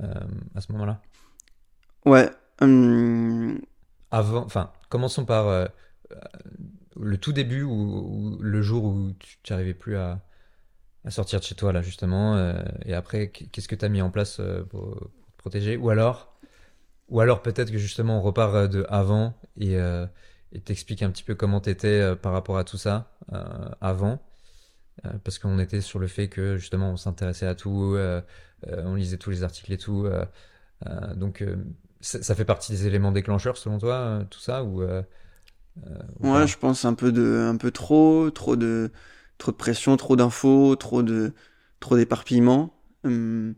[0.00, 1.02] à ce moment-là?
[2.06, 2.30] Ouais,
[2.60, 3.60] hum,
[4.10, 5.66] Avant, enfin, commençons par euh,
[6.12, 6.16] euh,
[7.00, 10.20] le tout début ou, le jour où tu n'arrivais plus à,
[11.08, 14.10] sortir de chez toi, là, justement, euh, et après, qu'est-ce que tu as mis en
[14.10, 15.76] place euh, pour, te protéger?
[15.76, 16.32] Ou alors,
[17.08, 20.06] ou alors peut-être que justement on repart euh, de avant et euh,
[20.52, 24.22] et t'expliques un petit peu comment t'étais euh, par rapport à tout ça euh, avant.
[25.06, 28.20] Euh, parce qu'on était sur le fait que justement on s'intéressait à tout, euh,
[28.68, 30.06] euh, on lisait tous les articles et tout.
[30.06, 30.24] euh,
[30.86, 31.56] euh, donc euh,
[32.02, 35.02] ça ça fait partie des éléments déclencheurs selon toi, euh, tout ça ou, euh,
[35.86, 38.90] euh, ou ouais, pas je pense un peu de, un peu trop, trop de,
[39.38, 41.32] trop de pression, trop d'infos, trop de,
[41.80, 42.74] trop d'éparpillement.
[43.04, 43.54] Hum,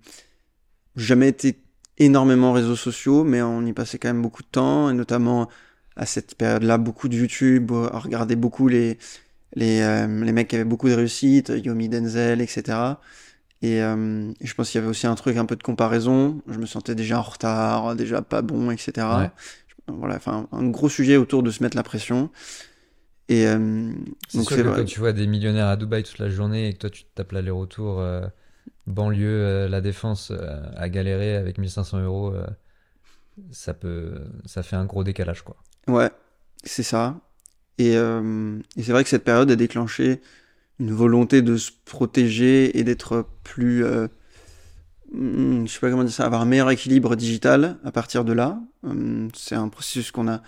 [0.97, 1.63] jamais été
[1.99, 5.49] énormément réseaux sociaux, mais on y passait quand même beaucoup de temps, et notamment
[5.97, 8.99] à cette période-là, beaucoup de YouTube, à regarder beaucoup les,
[9.55, 12.79] les, euh, les mecs qui avaient beaucoup de réussite, Yomi Denzel, etc.
[13.63, 16.43] Et, euh, et je pense qu'il y avait aussi un truc un peu de comparaison.
[16.49, 19.07] Je me sentais déjà en retard, déjà pas bon, etc.
[19.09, 19.31] Ouais.
[19.89, 22.31] Voilà, enfin, un gros sujet autour de se mettre la pression.
[23.29, 23.93] Et euh,
[24.29, 24.81] C'est donc sûr c'est que vrai.
[24.81, 27.09] quand tu vois des millionnaires à Dubaï toute la journée et que toi tu te
[27.15, 28.27] tapes l'aller-retour euh,
[28.87, 30.33] banlieue, euh, la défense
[30.77, 32.35] à galérer avec 1500 euros,
[33.51, 35.57] ça peut, ça fait un gros décalage quoi.
[35.89, 36.11] Ouais,
[36.63, 37.21] c'est ça.
[37.79, 40.21] Et, et c'est vrai que cette période a déclenché
[40.81, 44.09] une volonté de se protéger et d'être plus, euh,
[45.13, 48.33] hmm, je sais pas comment dire ça, avoir un meilleur équilibre digital à partir de
[48.33, 48.61] là.
[48.83, 50.43] Hum, C'est un processus qu'on a,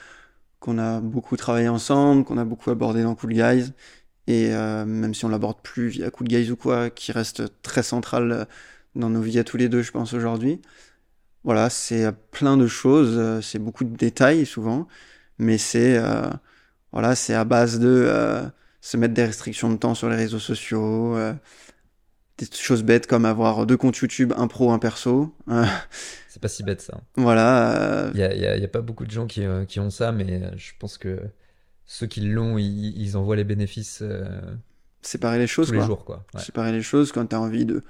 [0.78, 3.72] a beaucoup travaillé ensemble, qu'on a beaucoup abordé dans Cool Guys.
[4.26, 7.82] Et euh, même si on l'aborde plus via Cool Guys ou quoi, qui reste très
[7.82, 8.44] central euh,
[8.96, 10.60] dans nos vies à tous les deux, je pense, aujourd'hui.
[11.44, 14.88] Voilà, c'est euh, plein de choses, c'est beaucoup de détails souvent,
[15.38, 16.00] mais c'est
[16.92, 18.50] voilà, c'est à base de
[18.86, 21.34] se mettre des restrictions de temps sur les réseaux sociaux, euh,
[22.38, 25.34] des choses bêtes comme avoir deux comptes YouTube, un pro, un perso.
[25.48, 25.64] Euh,
[26.28, 27.00] C'est pas si bête ça.
[27.16, 30.70] voilà, euh, Il y a, pas beaucoup de gens qui, qui ont ça, mais je
[30.78, 31.18] pense que
[31.84, 34.02] ceux qui l'ont, ils, ils en voient les bénéfices
[35.02, 35.86] séparer les choses, tous les quoi.
[35.86, 36.24] jours quoi.
[36.34, 36.40] Ouais.
[36.40, 37.82] Séparer les choses quand t'as envie de,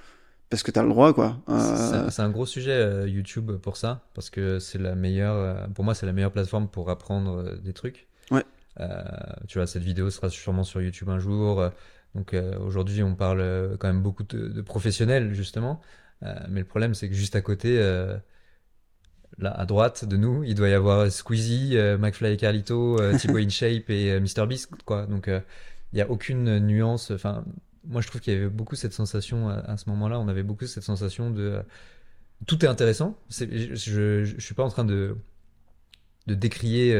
[0.48, 1.38] parce que t'as le droit, quoi.
[1.48, 4.94] C'est Euh, un- c'est un gros sujet euh, YouTube pour ça, parce que c'est la
[4.94, 8.06] meilleure, euh, pour moi c'est la meilleure plateforme pour apprendre des trucs.
[8.30, 8.44] Ouais.
[8.80, 9.02] Euh,
[9.48, 11.60] tu vois, cette vidéo sera sûrement sur YouTube un jour.
[11.60, 11.70] euh,
[12.16, 15.80] donc euh, aujourd'hui on parle euh, quand même beaucoup de, de professionnels justement,
[16.22, 18.16] Euh, mais le problème c'est que juste à côté, euh,
[19.38, 23.90] là à droite de nous, il doit y avoir Squeezie, McFly et Carlito, Thibaut InShape
[23.90, 25.06] et MrBeast, quoi.
[25.06, 25.42] Donc il
[25.94, 27.10] n'y a aucune nuance.
[27.10, 27.44] Enfin,
[27.84, 30.18] moi je trouve qu'il y avait beaucoup cette sensation à, ce moment-là.
[30.20, 31.62] On avait beaucoup cette sensation de
[32.46, 33.18] tout est intéressant.
[33.30, 33.74] je,
[34.24, 35.16] je, suis pas en train de
[36.26, 36.94] de décrier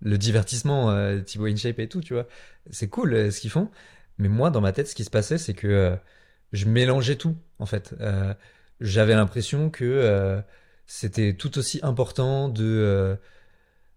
[0.00, 2.26] le divertissement, euh, Thibaut InShape et tout, tu vois.
[2.70, 3.70] C'est cool euh, ce qu'ils font.
[4.18, 5.96] Mais moi, dans ma tête, ce qui se passait, c'est que euh,
[6.52, 7.94] je mélangeais tout, en fait.
[8.80, 10.42] J'avais l'impression que
[10.86, 13.16] c'était tout aussi important de,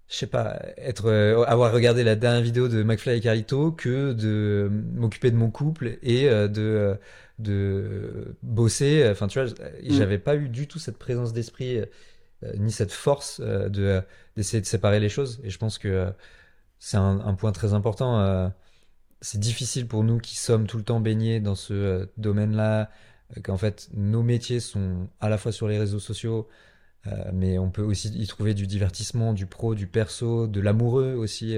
[0.10, 1.10] je sais pas, être,
[1.48, 5.98] avoir regardé la dernière vidéo de McFly et Carlito que de m'occuper de mon couple
[6.04, 6.98] et de,
[7.40, 9.08] de bosser.
[9.10, 9.54] Enfin, tu vois, mm.
[9.90, 11.82] j'avais pas eu du tout cette présence d'esprit
[12.58, 14.02] ni cette force euh, de
[14.36, 15.42] d'essayer de séparer les choses.
[15.44, 16.12] Et je pense que euh,
[16.80, 18.52] c'est un, point très important.
[19.22, 22.90] c'est difficile pour nous qui sommes tout le temps baignés dans ce domaine-là,
[23.44, 26.48] qu'en fait nos métiers sont à la fois sur les réseaux sociaux,
[27.34, 31.56] mais on peut aussi y trouver du divertissement, du pro, du perso, de l'amoureux aussi,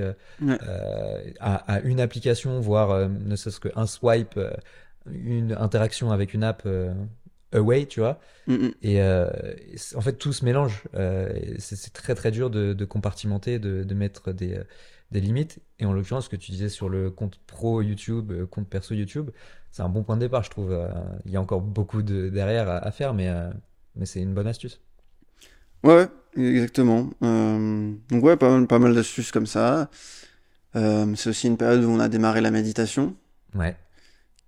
[1.40, 4.38] à, une application, voire ne serait-ce qu'un swipe,
[5.10, 6.68] une interaction avec une app
[7.54, 8.20] away, tu vois.
[8.48, 8.72] Mm, mm.
[8.82, 9.30] Et euh,
[9.96, 10.84] en fait, tout se mélange.
[10.96, 14.60] Euh, c'est très très dur de, de compartimenter, de, de mettre des,
[15.12, 15.60] des, limites.
[15.80, 18.94] Et en l'occurrence, ce que tu disais sur le compte pro YouTube, euh, compte perso
[18.94, 19.30] YouTube,
[19.72, 20.78] c'est un bon point de départ, je trouve.
[21.26, 23.32] Il y a encore beaucoup de, derrière à, faire, mais,
[23.96, 24.82] mais c'est une bonne astuce.
[25.84, 27.10] Ouais, exactement.
[27.22, 29.90] donc ouais, pas mal, pas mal d'astuces comme ça.
[30.76, 33.16] c'est aussi une période où on a démarré la méditation.
[33.56, 33.76] Ouais.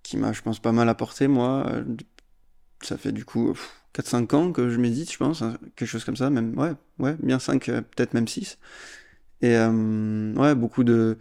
[0.04, 1.72] Qui m'a, je pense, pas mal apporté, moi,
[2.82, 3.56] ça fait du coup
[3.96, 7.16] 4-5 ans que je médite, je pense, hein, quelque chose comme ça, même, ouais, ouais,
[7.22, 8.58] bien 5, euh, peut-être même 6.
[9.42, 11.18] Et euh, ouais, beaucoup de.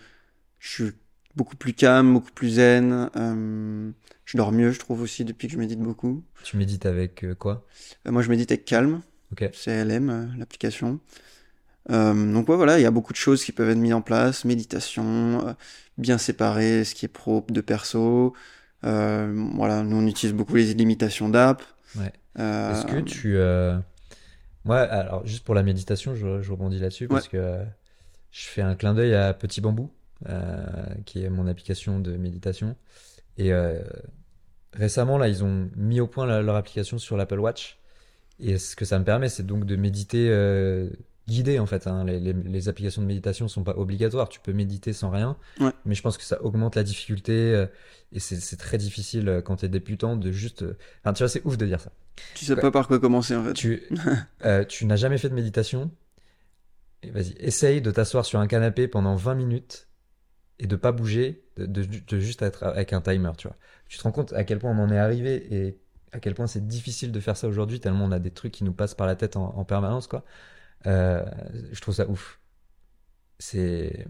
[0.59, 0.93] Je suis
[1.37, 3.11] beaucoup plus calme, beaucoup plus zen.
[3.17, 3.91] Euh,
[4.25, 6.25] je dors mieux, je trouve aussi, depuis que je médite beaucoup.
[6.43, 7.67] Tu médites avec quoi?
[8.07, 9.03] Moi, je médite avec Calm.
[9.33, 9.51] Ok.
[9.53, 11.01] CLM, l'application.
[11.89, 14.45] donc ouais, voilà, il y a beaucoup de choses qui peuvent être mises en place.
[14.45, 15.55] Méditation,
[15.99, 18.33] bien séparer ce qui est pro de perso.
[18.85, 21.63] Euh, voilà, nous on utilise beaucoup les limitations d'app.
[21.97, 22.13] Ouais.
[22.39, 23.37] Euh, Est-ce que tu.
[23.37, 23.79] Euh...
[24.65, 27.59] Ouais, alors juste pour la méditation, je, je rebondis là-dessus parce que
[28.31, 29.91] je fais un clin d'œil à Petit Bambou,
[31.05, 32.77] qui est mon application de méditation.
[33.37, 33.53] Et
[34.73, 37.79] récemment, là, ils ont mis au point leur application sur l'Apple Watch.
[38.41, 40.29] Et ce que ça me permet, c'est donc de méditer
[41.29, 41.87] guidé en fait.
[41.87, 42.05] Hein.
[42.05, 44.29] Les, les, les, applications de méditation sont pas obligatoires.
[44.29, 45.37] Tu peux méditer sans rien.
[45.61, 45.71] Ouais.
[45.85, 47.67] Mais je pense que ça augmente la difficulté euh,
[48.13, 50.63] et c'est très difficile euh, quand tu es débutant de juste.
[50.63, 51.93] Euh, enfin, tu vois, c'est ouf de dire ça.
[52.35, 53.55] Tu sais pas par quoi commencer en fait.
[53.55, 53.83] Tu,
[54.69, 55.91] tu n'as jamais fait de méditation.
[57.13, 59.89] Vas-y, essaye de t'asseoir sur un canapé pendant 20 minutes
[60.59, 63.57] et de pas bouger, de, de, de, juste être avec un timer, tu vois.
[63.89, 65.77] Tu te rends compte à quel point on en est arrivé et
[66.13, 68.65] à quel point c'est difficile de faire ça aujourd'hui tellement on a des trucs qui
[68.65, 70.25] nous passent par la tête en, en permanence, quoi.
[70.87, 71.25] Euh,
[71.73, 72.41] je trouve ça ouf.
[73.39, 74.07] C'est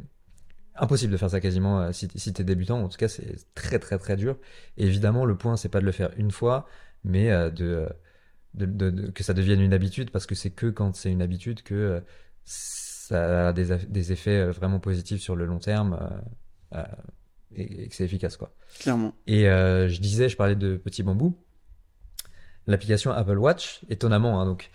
[0.77, 2.83] impossible de faire ça quasiment euh, si, si t'es débutant.
[2.83, 4.37] En tout cas, c'est très très très dur.
[4.77, 6.67] Et évidemment, le point, c'est pas de le faire une fois,
[7.05, 7.89] mais euh, de,
[8.55, 11.63] de, de, que ça devienne une habitude, parce que c'est que quand c'est une habitude
[11.63, 12.03] que
[12.45, 15.99] ça a des, des, effets vraiment positifs sur le long terme
[17.55, 18.55] et, et, que c'est efficace, quoi.
[18.81, 19.15] Clairement.
[19.27, 21.39] Et je disais, je parlais de Petit Bambou.
[22.67, 24.71] L'application Apple Watch, étonnamment, hein, donc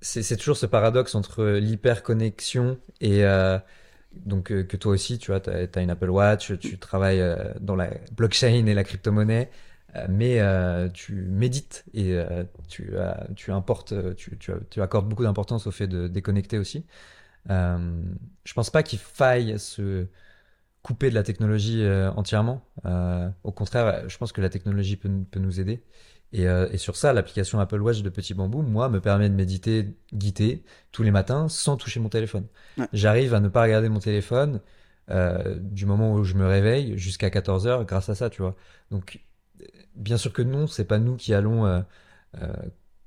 [0.00, 3.58] c'est toujours ce paradoxe entre l'hyperconnexion et euh,
[4.12, 7.52] donc euh, que toi aussi, tu vois, tu as, une Apple Watch, tu travailles euh,
[7.60, 9.50] dans la blockchain et la crypto-monnaie,
[9.96, 10.40] euh, mais
[10.92, 12.18] tu médites et
[12.68, 12.92] tu,
[13.36, 16.84] tu importes, tu, tu, tu accordes beaucoup d'importance au fait de déconnecter aussi.
[17.48, 20.06] je pense pas qu'il faille se
[20.82, 21.84] couper de la technologie
[22.16, 22.62] entièrement.
[23.44, 25.82] au contraire, je pense que la technologie peut, peut nous aider.
[26.32, 29.34] Et, euh, et, sur ça, l'application Apple Watch de Petit Bambou, moi, me permet de
[29.34, 30.62] méditer guidé
[30.92, 32.46] tous les matins sans toucher mon téléphone.
[32.76, 32.86] Ouais.
[32.92, 34.60] J'arrive à ne pas regarder mon téléphone
[35.10, 38.56] euh, du moment où je me réveille jusqu'à 14 heures grâce à ça, tu vois.
[38.90, 39.20] Donc,
[39.94, 41.80] bien sûr que non, c'est pas nous qui allons euh,
[42.40, 42.52] euh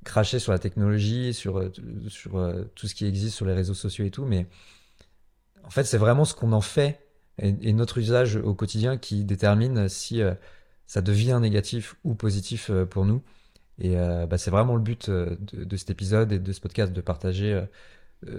[0.03, 1.71] cracher sur la technologie, sur, euh,
[2.07, 4.47] sur euh, tout ce qui existe sur les réseaux sociaux et tout, mais
[5.63, 7.05] en fait, c'est vraiment ce qu'on en fait
[7.37, 10.23] et, et, notre usage au quotidien qui détermine si
[10.91, 13.23] ça devient négatif ou positif euh, pour nous.
[13.79, 16.91] Et euh, bah, c'est vraiment le but euh, de, cet épisode et de ce podcast
[16.91, 17.63] de partager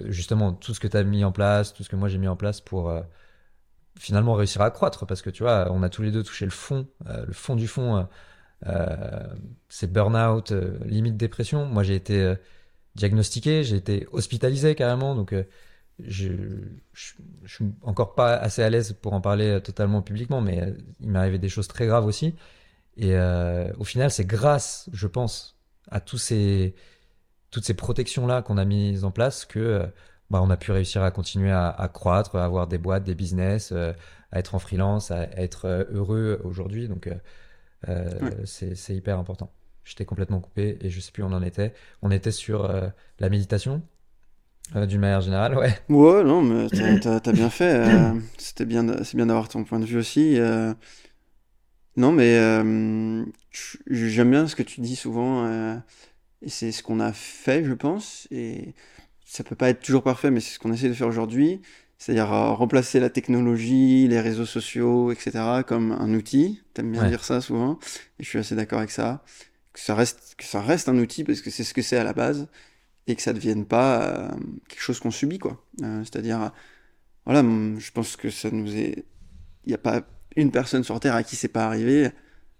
[0.05, 2.29] justement tout ce que tu as mis en place, tout ce que moi j'ai mis
[2.29, 2.93] en place pour
[3.99, 5.07] finalement réussir à croître.
[5.07, 7.67] Parce que tu vois, on a tous les deux touché le fond, le fond du
[7.67, 8.07] fond.
[9.69, 10.53] c'est burn-out,
[10.85, 11.65] limite dépression.
[11.67, 12.35] Moi j'ai été
[12.95, 15.17] diagnostiqué, j'ai été hospitalisé carrément.
[15.17, 15.35] Donc
[15.99, 16.29] je,
[16.93, 17.13] je,
[17.45, 20.73] je, suis encore pas assez à l'aise pour en parler euh, totalement publiquement, mais euh,
[21.01, 22.35] il m'est arrivé des choses très graves aussi.
[22.97, 25.57] Et euh, au final, c'est grâce, je pense,
[25.91, 26.75] à tous ces
[27.51, 29.87] toutes ces protections là qu'on a mises en place que
[30.31, 33.73] bah, on a pu réussir à continuer à, croître, à avoir des boîtes, des business,
[33.73, 36.89] à être en freelance, à, être heureux aujourd'hui.
[36.89, 37.11] Donc
[38.45, 39.53] c'est hyper important.
[39.85, 41.75] J'étais complètement coupé et je sais plus où on en était.
[42.01, 42.73] On était sur
[43.19, 43.83] la méditation.
[44.75, 45.75] D'une manière générale, ouais.
[45.91, 48.13] Ouais, non, mais t'as as, bien fait.
[48.39, 50.39] C'était bien, c'est bien d'avoir ton point de vue aussi.
[51.97, 53.25] Non, mais euh,
[53.91, 55.77] j'aime bien ce que tu dis souvent, euh,
[56.41, 58.75] et c'est ce qu'on a fait, je pense, et
[59.27, 61.61] ça peut pas être toujours parfait, mais c'est ce qu'on essaie de faire aujourd'hui,
[61.99, 66.63] c'est-à-dire euh, remplacer la technologie, les réseaux sociaux, etc., comme un outil.
[66.73, 67.79] T'aimes bien dire ça souvent,
[68.19, 69.23] et je suis assez d'accord avec ça.
[69.75, 72.05] Que ça reste, que ça reste un outil parce que c'est ce que c'est à
[72.05, 72.49] la base,
[73.07, 74.31] et que ça ne devienne pas
[74.69, 75.65] quelque chose qu'on subit, quoi.
[75.79, 76.53] c'est-à-dire,
[77.25, 79.05] voilà, je pense que ça nous est,
[79.65, 80.03] il n'y a pas
[80.37, 82.11] une personne sur Terre à qui c'est pas arrivé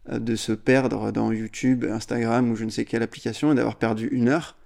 [0.09, 3.77] euh, de se perdre dans YouTube, Instagram ou je ne sais quelle application et d'avoir
[3.77, 4.57] perdu une heure.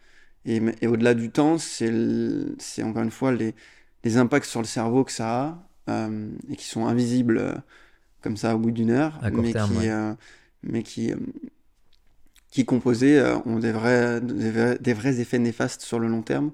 [0.45, 1.91] Et, au-delà du temps, c'est
[2.85, 3.53] encore une fois les,
[4.05, 7.55] les, impacts sur le cerveau que ça a euh, et qui sont invisibles euh,
[8.23, 9.89] comme ça au bout d'une heure, mais, qui,
[10.63, 11.15] mais qui, qui
[12.65, 16.53] composés ont des vrais, des vrais, effets néfastes sur le long terme.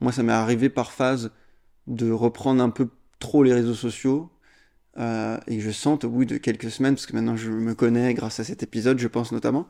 [0.00, 1.30] Moi, ça m'est arrivé par phase
[1.86, 2.88] de reprendre un peu
[3.18, 4.30] trop les réseaux sociaux
[4.98, 8.14] euh, et je sente au bout de quelques semaines, parce que maintenant je me connais
[8.14, 9.68] grâce à cet épisode, je pense notamment.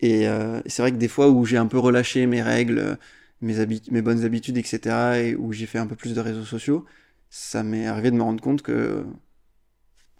[0.00, 2.98] Et euh, c'est vrai que des fois où j'ai un peu relâché mes règles,
[3.40, 6.86] mes, mes bonnes habitudes, etc., et où j'ai fait un peu plus de réseaux sociaux,
[7.30, 9.04] ça m'est arrivé de me rendre compte que,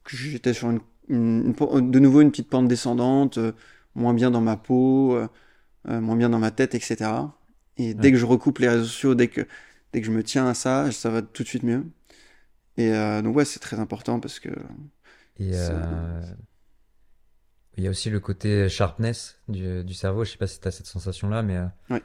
[0.07, 3.53] j'étais sur une, de nouveau une petite pente descendante, euh,
[3.99, 5.29] moins bien dans ma peau, euh,
[6.01, 7.11] moins bien dans ma tête, etc.
[7.77, 9.43] Et dès que je recoupe les réseaux sociaux, dès que,
[9.93, 11.85] dès que je me tiens à ça, ça va tout de suite mieux.
[12.77, 14.51] Et euh, donc ouais, c'est très important parce que...
[15.41, 16.23] Euh,
[17.77, 20.25] il y a aussi le côté sharpness du, du cerveau.
[20.25, 21.57] Je sais pas si tu as cette sensation-là, mais...
[21.57, 22.03] Euh, ouais,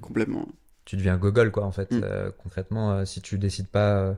[0.00, 0.46] complètement.
[0.84, 1.92] Tu deviens gogol, quoi, en fait.
[1.92, 2.32] Mm.
[2.42, 4.16] concrètement, si tu décides pas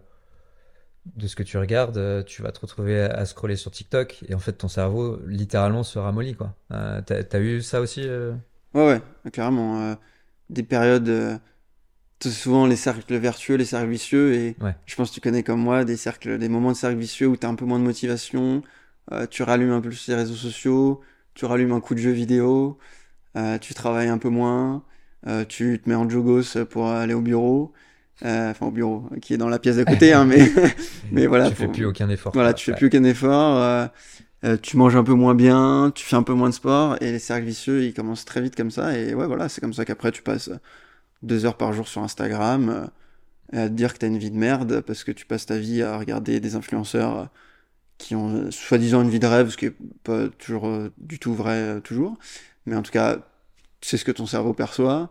[1.06, 4.38] de ce que tu regardes, tu vas te retrouver à scroller sur TikTok et en
[4.38, 6.54] fait ton cerveau littéralement se ramollit quoi.
[6.72, 8.06] Euh, T'as as eu ça aussi
[8.74, 9.96] Ouais ouais, carrément.
[10.50, 11.40] des périodes
[12.26, 15.84] souvent les cercles vertueux, les cercles vicieux, et je pense que tu connais comme moi
[15.84, 18.62] des cercles, des moments de cercles vicieux où tu as un peu moins de motivation,
[19.12, 21.00] euh, tu rallumes un peu plus les réseaux sociaux,
[21.34, 22.78] tu rallumes un coup de jeu vidéo,
[23.36, 24.84] euh, tu travailles un peu moins,
[25.26, 27.72] euh, tu te mets en jogos pour aller au bureau,
[28.22, 30.50] enfin au bureau, qui est dans la pièce d'à côté, hein, mais,
[31.12, 31.50] mais voilà.
[31.50, 32.32] Tu fais plus aucun effort.
[32.32, 33.90] Voilà, tu fais plus aucun effort.
[34.62, 37.18] tu manges un peu moins bien, tu fais un peu moins de sport, et les
[37.18, 40.12] cercles vicieux, ils commencent très vite comme ça, et ouais, voilà, c'est comme ça qu'après
[40.12, 40.50] tu passes
[41.22, 42.90] deux heures par jour sur Instagram
[43.54, 45.58] euh, à te dire que t'as une vie de merde parce que tu passes ta
[45.58, 47.24] vie à regarder des influenceurs euh,
[47.98, 51.34] qui ont euh, soi-disant une vie de rêve, ce qui est pas toujours du tout
[51.34, 52.18] vrai toujours.
[52.66, 53.18] Mais en tout cas,
[53.80, 55.10] c'est ce que ton cerveau perçoit.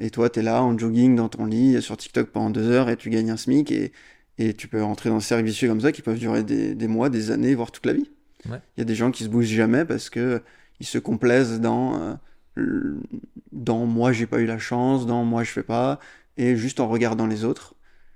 [0.00, 2.88] Et toi, tu es là en jogging dans ton lit sur TikTok pendant deux heures
[2.90, 3.92] et tu gagnes un SMIC et,
[4.38, 6.88] et tu peux rentrer dans des cercles vicieux comme ça qui peuvent durer des, des
[6.88, 8.10] mois, des années, voire toute la vie.
[8.76, 10.42] Il y a des gens qui se bougent jamais parce que
[10.78, 12.18] ils se complaisent dans
[13.52, 15.98] dans moi j'ai pas eu la chance, dans moi je fais pas,
[16.36, 17.74] et juste en regardant les autres.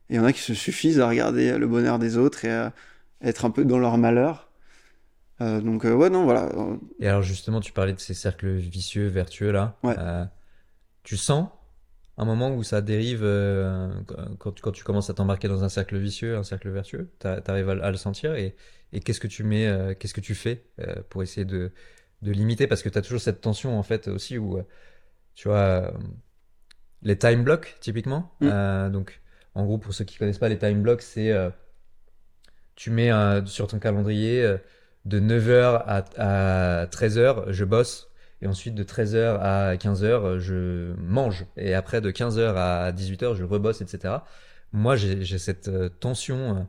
[0.08, 2.50] Et il y en a qui se suffisent à regarder le bonheur des autres et
[2.50, 2.72] à
[3.22, 4.48] être un peu dans leur malheur.
[5.40, 6.50] Euh, donc euh, ouais non voilà.
[7.00, 9.76] Et alors justement tu parlais de ces cercles vicieux, vertueux là.
[9.82, 9.96] Ouais.
[11.00, 11.48] Euh, tu sens
[12.16, 13.22] un moment où ça dérive
[14.38, 17.26] quand, tu, quand tu commences à t'embarquer dans un cercle vicieux, un cercle vertueux, tu
[17.26, 18.56] arrives à, le sentir et,
[18.92, 20.66] et qu'est-ce que tu mets, qu'est-ce que tu fais
[21.08, 21.72] pour essayer de
[22.22, 22.66] de limiter?
[22.66, 24.62] Parce que tu as toujours cette tension en fait aussi où euh,
[25.34, 25.90] tu vois euh,
[27.02, 28.48] les time blocks typiquement mm.
[28.52, 29.20] euh, donc
[29.54, 31.32] en gros pour ceux qui connaissent pas les time blocks c'est
[32.76, 33.10] tu mets
[33.46, 34.56] sur ton calendrier
[35.04, 38.09] de 9h à, 13h je bosse
[38.42, 43.44] et ensuite de 13h à 15h je mange et après de 15h à 18h je
[43.44, 44.14] rebosse etc
[44.72, 45.70] moi j'ai cette
[46.00, 46.66] tension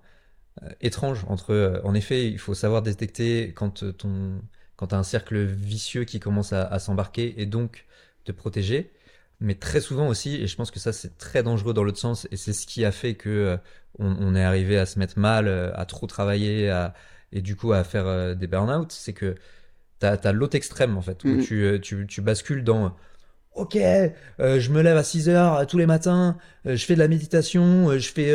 [0.81, 4.41] étrange entre en effet il faut savoir détecter quand ton
[4.81, 7.85] quand tu as un cercle vicieux qui commence à, s'embarquer et donc
[8.25, 8.91] te protéger.
[9.39, 12.27] Mais très souvent aussi, et je pense que ça c'est très dangereux dans l'autre sens,
[12.31, 13.57] et c'est ce qui a fait que euh,
[13.99, 16.67] on, est arrivé à se mettre mal, euh, à trop travailler,
[17.31, 19.35] et du coup à faire euh, des burn-out, c'est que
[20.01, 21.41] tu as, l'autre extrême en fait, où mm.
[21.43, 22.93] tu, tu, tu bascules dans
[23.53, 27.91] Ok, je me lève à 6 heures tous les matins, je fais de la méditation,
[27.99, 28.33] je fais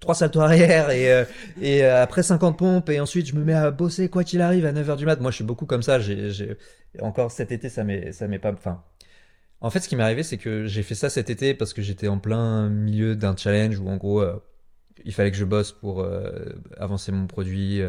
[0.00, 1.26] trois saltos arrière et,
[1.60, 4.72] et après 50 pompes et ensuite je me mets à bosser quoi qu'il arrive à
[4.72, 5.20] 9 heures du mat.
[5.20, 6.00] Moi, je suis beaucoup comme ça.
[6.00, 6.56] J'ai
[7.02, 8.50] encore cet été, ça m'est ça m'est pas.
[8.50, 8.82] Enfin,
[9.60, 11.82] en fait, ce qui m'est arrivé, c'est que j'ai fait ça cet été parce que
[11.82, 14.24] j'étais en plein milieu d'un challenge où en gros,
[15.04, 16.02] il fallait que je bosse pour
[16.78, 17.82] avancer mon produit,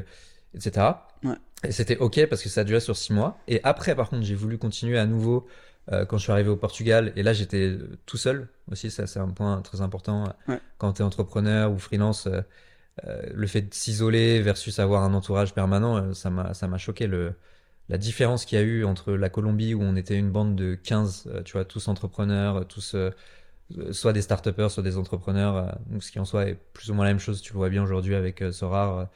[0.54, 0.86] etc.
[1.24, 1.36] Ouais.
[1.64, 3.40] Et c'était ok parce que ça a duré sur 6 mois.
[3.48, 5.48] Et après, par contre, j'ai voulu continuer à nouveau
[6.08, 7.14] quand je suis arrivé au Portugal.
[7.16, 8.92] Et là, j'étais tout seul aussi.
[8.92, 10.34] Ça, c'est un point très important.
[10.78, 12.28] Quand tu es entrepreneur ou freelance,
[13.06, 17.08] le fait de s'isoler versus avoir un entourage permanent, ça m'a, ça m'a choqué.
[17.08, 17.34] Le,
[17.90, 20.76] la différence qu'il y a eu entre la Colombie où on était une bande de
[20.76, 22.96] 15, tu vois, tous entrepreneurs, tous
[23.92, 27.12] soit des start soit des entrepreneurs, ce qui en soi est plus ou moins la
[27.12, 27.42] même chose.
[27.42, 29.08] Tu le vois bien aujourd'hui avec Sorar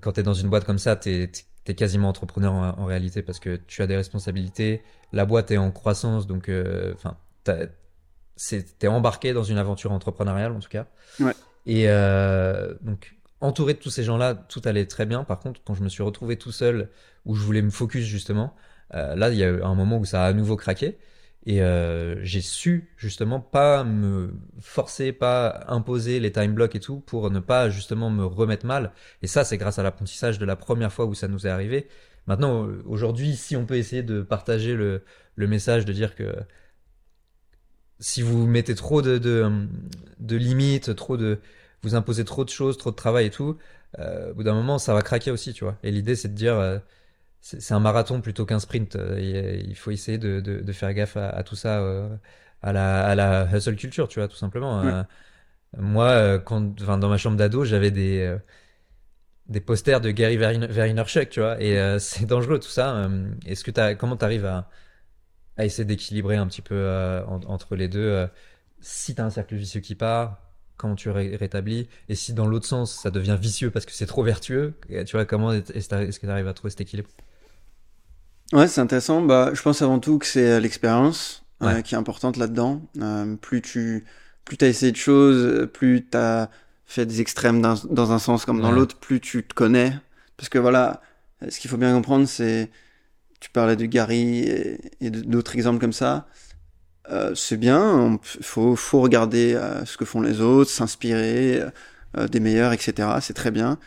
[0.00, 3.40] quand tu es dans une boîte comme ça, tu es, quasiment entrepreneur en, réalité parce
[3.40, 4.82] que tu as des responsabilités.
[5.12, 7.18] La boîte est en croissance, donc euh, enfin,
[7.48, 7.66] euh,
[8.36, 10.86] tu es embarqué dans une aventure entrepreneuriale en tout cas.
[11.20, 11.34] Ouais.
[11.66, 15.24] Et euh, donc, entouré de tous ces gens-là, tout allait très bien.
[15.24, 16.88] Par contre, quand je me suis retrouvé tout seul,
[17.26, 18.54] où je voulais me focus justement,
[18.94, 20.98] euh, là, il y a eu un moment où ça a à nouveau craqué.
[21.46, 27.00] Et euh, j'ai su justement pas me forcer, pas imposer les time blocks et tout
[27.00, 28.92] pour ne pas justement me remettre mal.
[29.22, 31.88] Et ça, c'est grâce à l'apprentissage de la première fois où ça nous est arrivé.
[32.26, 35.02] Maintenant, aujourd'hui, si on peut essayer de partager le,
[35.36, 36.34] le message de dire que
[38.00, 39.50] si vous mettez trop de, de,
[40.20, 41.40] de, limites, trop de,
[41.82, 43.56] vous imposez trop de choses, trop de travail et tout,
[43.98, 45.78] euh, au bout d'un moment, ça va craquer aussi, tu vois.
[45.82, 46.78] Et l'idée, c'est de dire, euh,
[47.40, 48.96] c'est un marathon plutôt qu'un sprint.
[48.96, 49.18] Euh,
[49.66, 52.08] il faut essayer de, de, faire gaffe à, tout ça, euh,
[52.62, 54.82] à, la, à la hustle culture, tu vois, tout simplement.
[54.82, 55.02] Euh,
[55.78, 58.36] moi, quand, dans ma chambre d'ado, j'avais des,
[59.46, 63.08] des posters de Gary Vaynerchuk, tu vois, et c'est dangereux tout ça.
[63.46, 64.68] Est-ce que as, comment t'arrives à,
[65.56, 68.28] à essayer d'équilibrer un petit peu entre les deux
[68.80, 70.42] Si t'as un cercle vicieux qui part,
[70.76, 74.22] comment tu rétablis et si dans l'autre sens ça devient vicieux parce que c'est trop
[74.22, 77.10] vertueux tu vois comment est-ce que tu arrives à trouver cet équilibre?
[78.52, 79.20] Ouais, c'est intéressant.
[79.22, 82.82] Bah, je pense avant tout que c'est euh, l'expérience euh, qui est importante là-dedans.
[83.00, 84.04] Euh, plus tu
[84.44, 86.50] plus as essayé de choses, plus tu as
[86.86, 89.92] fait des extrêmes dans, dans un sens comme dans l'autre, plus tu te connais.
[90.38, 91.02] Parce que voilà,
[91.46, 92.70] ce qu'il faut bien comprendre, c'est.
[93.40, 94.40] Tu parlais de Gary
[95.00, 96.26] et, d'autres exemples comme ça.
[97.10, 101.62] Euh, c'est bien, il faut, faut regarder ce que font les autres, s'inspirer
[102.30, 103.08] des meilleurs, etc.
[103.20, 103.78] C'est très bien.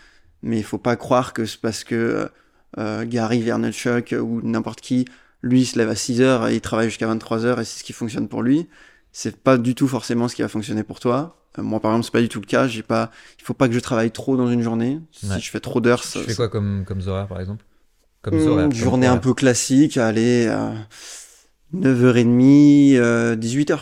[0.43, 2.29] Mais il faut pas croire que c'est parce que
[2.77, 5.05] euh, Gary Vaynerchuk ou n'importe qui,
[5.41, 7.79] lui il se lève à 6 heures et il travaille jusqu'à 23 heures et c'est
[7.79, 8.67] ce qui fonctionne pour lui.
[9.11, 11.37] C'est pas du tout forcément ce qui va fonctionner pour toi.
[11.59, 12.67] Euh, moi par exemple c'est pas du tout le cas.
[12.67, 14.99] J'ai pas, il faut pas que je travaille trop dans une journée.
[15.11, 17.65] Si je fais trop d'heures, tu fais quoi comme comme Zora par exemple?
[18.21, 18.63] Comme Zora.
[18.65, 20.73] Une journée un peu classique, allez, euh,
[21.73, 23.79] 9h30, euh, 18h.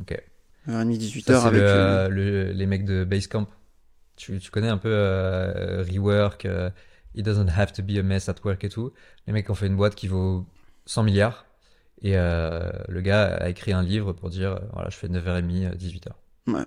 [0.00, 0.20] Ok.
[0.68, 3.46] 9h30, 18h avec euh, le, les mecs de Basecamp.
[4.16, 6.46] Tu, tu connais un peu euh, Rework,
[7.14, 8.92] It doesn't have to be a mess at work et tout.
[9.26, 10.46] Les mecs ont fait une boîte qui vaut
[10.86, 11.46] 100 milliards.
[12.00, 16.08] Et euh, le gars a écrit un livre pour dire voilà, je fais 9h30, 18h.
[16.48, 16.64] Ouais.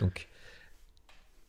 [0.00, 0.28] Donc.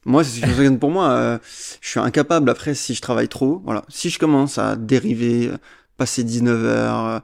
[0.06, 1.12] Moi, c'est ce qui pour moi.
[1.12, 1.40] Euh,
[1.82, 3.62] je suis incapable après si je travaille trop.
[3.64, 3.86] Voilà.
[3.90, 5.52] Si je commence à dériver,
[5.98, 7.22] passer 19h,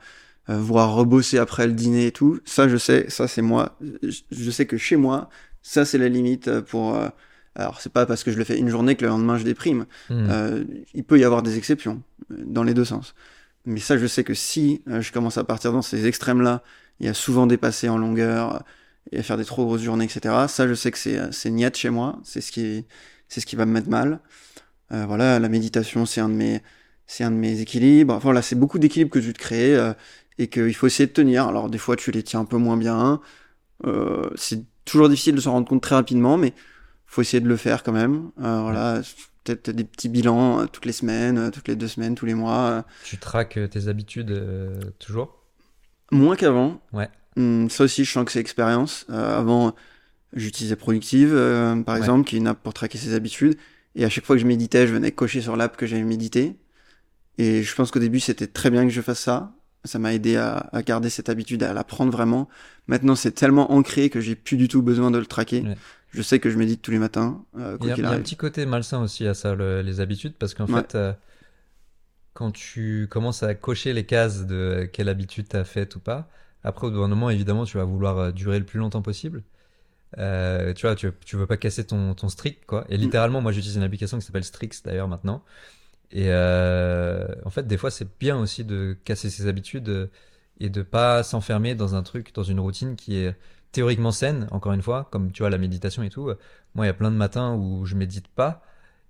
[0.50, 3.78] euh, voire rebosser après le dîner et tout, ça je sais, ça c'est moi.
[4.04, 5.30] Je sais que chez moi,
[5.64, 6.98] ça c'est la limite pour
[7.56, 9.86] alors c'est pas parce que je le fais une journée que le lendemain je déprime.
[10.10, 10.28] Hmm.
[10.30, 12.02] Euh, il peut y avoir des exceptions
[12.32, 13.16] euh, dans les deux sens.
[13.66, 16.62] Mais ça, je sais que si euh, je commence à partir dans ces extrêmes-là,
[17.00, 18.64] y a souvent dépassé en longueur
[19.12, 20.46] et à faire des trop grosses journées, etc.
[20.48, 22.20] Ça, je sais que c'est c'est niette chez moi.
[22.24, 22.86] C'est ce qui
[23.28, 24.20] c'est ce qui va me mettre mal.
[24.92, 26.62] Euh, voilà, la méditation, c'est un de mes
[27.08, 28.20] c'est un de mes équilibres.
[28.20, 29.94] Voilà, c'est beaucoup d'équilibres que je te créer euh,
[30.38, 31.48] et qu'il faut essayer de tenir.
[31.48, 33.22] Alors des fois, tu les tiens un peu moins bien.
[34.36, 36.54] c'est toujours difficile de s'en rendre compte très rapidement, mais
[37.08, 38.32] faut essayer de le faire quand même.
[38.42, 39.02] Euh, voilà,
[39.44, 42.34] peut-être des petits bilans euh, toutes les semaines, euh, toutes les deux semaines, tous les
[42.34, 42.86] mois.
[43.04, 44.34] Tu traques tes habitudes
[45.00, 45.42] toujours?
[46.12, 46.82] Moins qu'avant.
[46.94, 47.10] Ouais.
[47.38, 49.06] Hum, ça aussi, je sens que c'est expérience.
[49.10, 49.76] avant,
[50.34, 51.34] j'utilisais Productive,
[51.86, 53.58] par exemple, qui est une app pour traquer ses habitudes.
[53.96, 56.58] Et à chaque fois que je méditais, je venais cocher sur l'app que j'avais médité.
[57.38, 59.54] Et je pense qu'au début, c'était très bien que je fasse ça.
[59.86, 62.50] Ça m'a aidé à, à, garder cette habitude, à l'apprendre vraiment.
[62.88, 65.64] Maintenant, c'est tellement ancré que j'ai plus du tout besoin de le traquer.
[66.16, 67.44] Je sais que je médite tous les matins.
[67.58, 70.66] Euh, il, y a, un petit côté malsain aussi à ça, les habitudes, parce qu'en
[70.66, 71.12] fait, euh,
[72.34, 76.30] quand tu commences à cocher les cases de quelle habitude tu as faite ou pas,
[76.64, 79.44] après, au bout d'un moment, évidemment, tu vas vouloir euh, durer le plus longtemps possible.
[80.18, 82.86] Euh, tu vois, tu, tu veux pas casser ton, ton strict, quoi.
[82.88, 83.02] Et mm.
[83.02, 85.44] littéralement, moi, j'utilise une application qui s'appelle Strix, d'ailleurs, maintenant.
[86.12, 90.10] Et en fait, des fois, c'est bien aussi de casser ses habitudes
[90.62, 93.36] et de pas s'enfermer dans un truc, dans une routine qui est
[93.76, 96.32] théoriquement saine, encore une fois, comme tu vois la méditation et tout.
[96.76, 98.64] Moi, il y a plein de matins où je médite pas.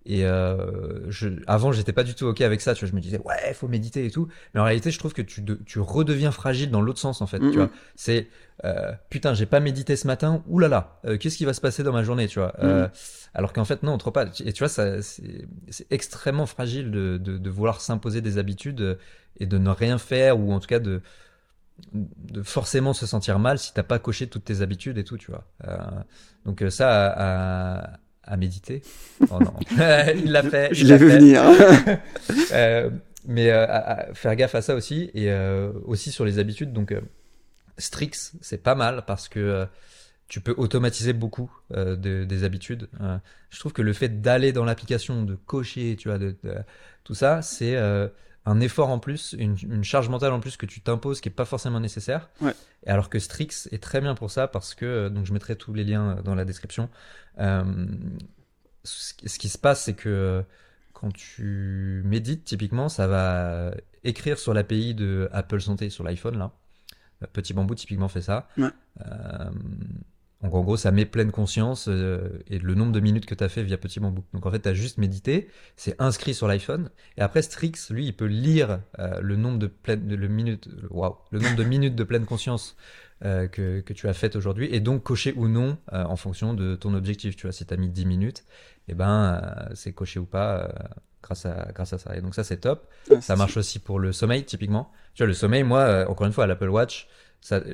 [0.08, 2.74] Et euh, je, avant, j'étais pas du tout ok avec ça.
[2.74, 4.28] Tu vois, je me disais ouais, faut méditer et tout.
[4.54, 7.40] Mais en réalité, je trouve que tu, tu redeviens fragile dans l'autre sens en fait.
[7.40, 8.28] Tu vois, c'est
[8.64, 10.44] euh, putain, j'ai pas médité ce matin.
[10.48, 12.88] Ouh là là, euh, qu'est-ce qui va se passer dans ma journée, tu vois euh,
[13.34, 14.26] Alors qu'en fait, non, trop pas.
[14.44, 15.48] Et tu vois, ça, c'est
[15.90, 18.98] extrêmement fragile de, de, de vouloir s'imposer des habitudes
[19.40, 21.02] et de ne rien faire ou en tout cas de
[21.94, 25.32] de forcément se sentir mal si t'as pas coché toutes tes habitudes et tout, tu
[25.32, 25.46] vois.
[25.68, 25.78] Euh,
[26.46, 28.82] donc euh, ça à, à, méditer.
[29.30, 29.54] Oh non,
[30.16, 30.74] il l'a fait.
[30.74, 31.44] Je l'ai vu venir.
[32.52, 32.90] euh,
[33.28, 35.34] mais euh, à, faire gaffe à ça aussi et
[35.86, 36.74] aussi sur les habitudes.
[36.74, 36.94] Donc
[37.78, 39.68] Strix, c'est pas mal parce que
[40.28, 42.90] tu peux automatiser beaucoup de, des habitudes.
[43.50, 46.56] je trouve que le fait d'aller dans l'application, de cocher, tu vois, de, de
[47.04, 47.76] tout ça, c'est
[48.46, 51.46] un effort en plus, une, charge mentale en plus que tu t'imposes qui est pas
[51.46, 52.30] forcément nécessaire.
[52.42, 52.54] Ouais.
[52.86, 55.56] Et alors que Strix est très bien pour ça parce que euh, donc je mettrai
[55.56, 56.90] tous les liens dans la description.
[57.40, 57.64] Euh,
[58.84, 60.42] ce, qui se passe, c'est que euh,
[60.94, 63.72] quand tu médites, typiquement, ça va
[64.04, 66.52] écrire sur l'API de Apple Santé sur l'iPhone là.
[67.34, 68.48] Petit bambou typiquement fait ça.
[68.58, 68.70] Ouais.
[69.02, 69.50] Euh,
[70.46, 73.44] donc en gros, ça met pleine conscience euh, et le nombre de minutes que tu
[73.44, 74.24] as fait via Petit Bambou.
[74.32, 76.92] Donc en fait, tu as juste médité, c'est inscrit sur l'iPhone.
[77.18, 80.70] Et après, Strix, lui, il peut lire euh, le nombre de pleine, le minute,
[81.32, 82.78] le nombre de minutes de pleine conscience
[83.24, 86.76] euh, que, que, tu as faites aujourd'hui et donc cocher ou non en fonction de
[86.76, 87.36] ton objectif.
[87.36, 88.40] Tu vois, si tu as mis 10 minutes,
[88.88, 89.42] et eh ben
[89.74, 90.70] c'est coché ou pas
[91.24, 92.16] grâce à grâce à ça.
[92.16, 92.88] Et donc ça c'est top.
[93.20, 94.92] ça marche aussi pour le sommeil typiquement.
[95.16, 97.08] Tu vois le sommeil, moi encore une fois à l'Apple Watch,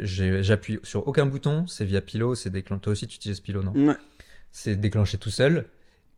[0.01, 2.81] j'appuie sur aucun bouton, c'est via Pilo, c'est déclenché.
[2.81, 3.73] Toi aussi, tu utilises Pilo, non?
[3.73, 3.95] Ouais.
[4.51, 5.65] C'est déclenché tout seul.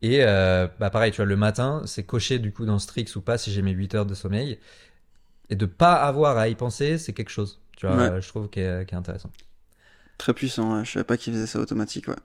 [0.01, 3.21] Et euh, bah pareil, tu vois, le matin, c'est coché du coup dans Strix ou
[3.21, 4.59] pas si j'ai mes 8 heures de sommeil.
[5.49, 7.61] Et de pas avoir à y penser, c'est quelque chose.
[7.77, 9.31] Tu vois, je trouve qui est, intéressant.
[10.17, 10.85] Très puissant, ouais.
[10.85, 12.15] je savais pas qu'il faisait ça automatique, ouais.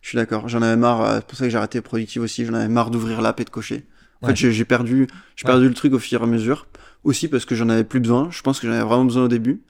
[0.00, 2.44] Je suis d'accord, j'en avais marre, euh, c'est pour ça que j'ai arrêté Productive aussi,
[2.44, 3.86] j'en avais marre d'ouvrir l'app et de cocher.
[4.20, 6.68] En fait, j'ai perdu, j'ai perdu le truc au fur et à mesure.
[7.02, 9.28] Aussi parce que j'en avais plus besoin, je pense que j'en avais vraiment besoin au
[9.28, 9.62] début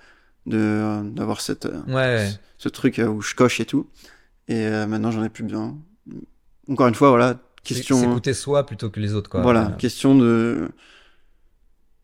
[0.47, 2.31] de d'avoir cette euh, ouais.
[2.59, 3.89] ce truc euh, où je coche et tout.
[4.49, 5.77] Et euh, maintenant j'en ai plus besoin.
[6.69, 9.43] Encore une fois voilà question s'écouter soi plutôt que les autres quoi.
[9.43, 10.69] Voilà question de de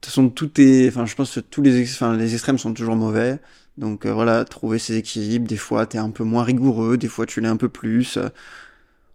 [0.00, 2.96] toute façon tout est enfin je pense que tous les enfin les extrêmes sont toujours
[2.96, 3.40] mauvais.
[3.76, 7.40] Donc voilà trouver ses équilibres des fois t'es un peu moins rigoureux des fois tu
[7.40, 8.18] l'es un peu plus.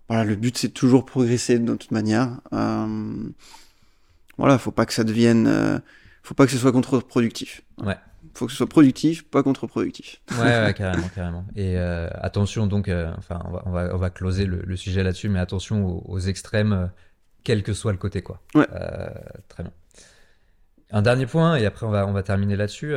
[0.10, 2.40] Voilà le but c'est toujours progresser de toute manière.
[4.38, 5.82] Voilà faut pas que ça devienne
[6.24, 7.62] faut pas que ce soit contre-productif.
[7.82, 7.98] Ouais
[8.34, 10.22] faut que ce soit productif, pas contre-productif.
[10.32, 11.46] Ouais, ouais, carrément, carrément.
[11.56, 14.76] Et euh, attention donc, euh, enfin, on va, on va, on va closer le, le
[14.76, 16.86] sujet là-dessus, mais attention aux, aux extrêmes, euh,
[17.44, 18.42] quel que soit le côté, quoi.
[18.56, 18.68] Ouais.
[19.50, 19.72] Très bien.
[20.92, 22.96] Un dernier point, et après on va, on va terminer là-dessus.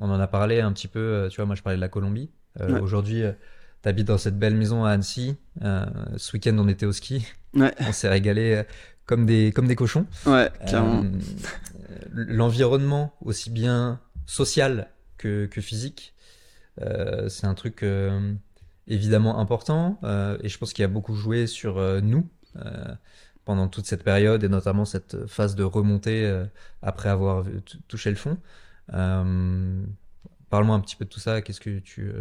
[0.00, 2.30] On en a parlé un petit peu, tu vois, moi je parlais de la Colombie.
[2.58, 2.80] Ouais.
[2.80, 3.22] Aujourd'hui,
[3.82, 5.36] tu habites dans cette belle maison à Annecy.
[5.62, 7.24] ce week-end, on était au ski.
[7.54, 7.72] Ouais.
[7.86, 8.64] On s'est régalé
[9.06, 10.06] comme des, comme des cochons.
[10.26, 11.04] Ouais, clairement.
[12.12, 14.00] L'environnement, aussi bien
[14.30, 14.88] social
[15.18, 16.14] que, que physique.
[16.80, 18.32] Euh, c'est un truc euh,
[18.86, 22.28] évidemment important euh, et je pense qu'il a beaucoup joué sur nous
[23.44, 26.44] pendant toute cette période et notamment cette phase de remontée
[26.82, 27.44] après avoir
[27.88, 28.38] touché le fond.
[28.88, 31.42] Parle-moi un petit peu de tout ça.
[31.42, 32.12] Qu'est-ce que tu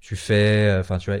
[0.00, 1.20] tu fais Enfin, tu vois,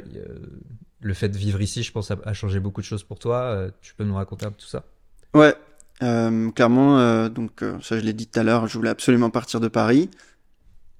[1.00, 3.68] le fait de vivre ici, je pense, a, a changé beaucoup de choses pour toi.
[3.80, 4.84] tu peux nous raconter un peu tout ça?
[5.32, 5.54] Ouais,
[6.02, 9.30] euh, clairement, euh, donc euh, ça je l'ai dit tout à l'heure, je voulais absolument
[9.30, 10.10] partir de Paris.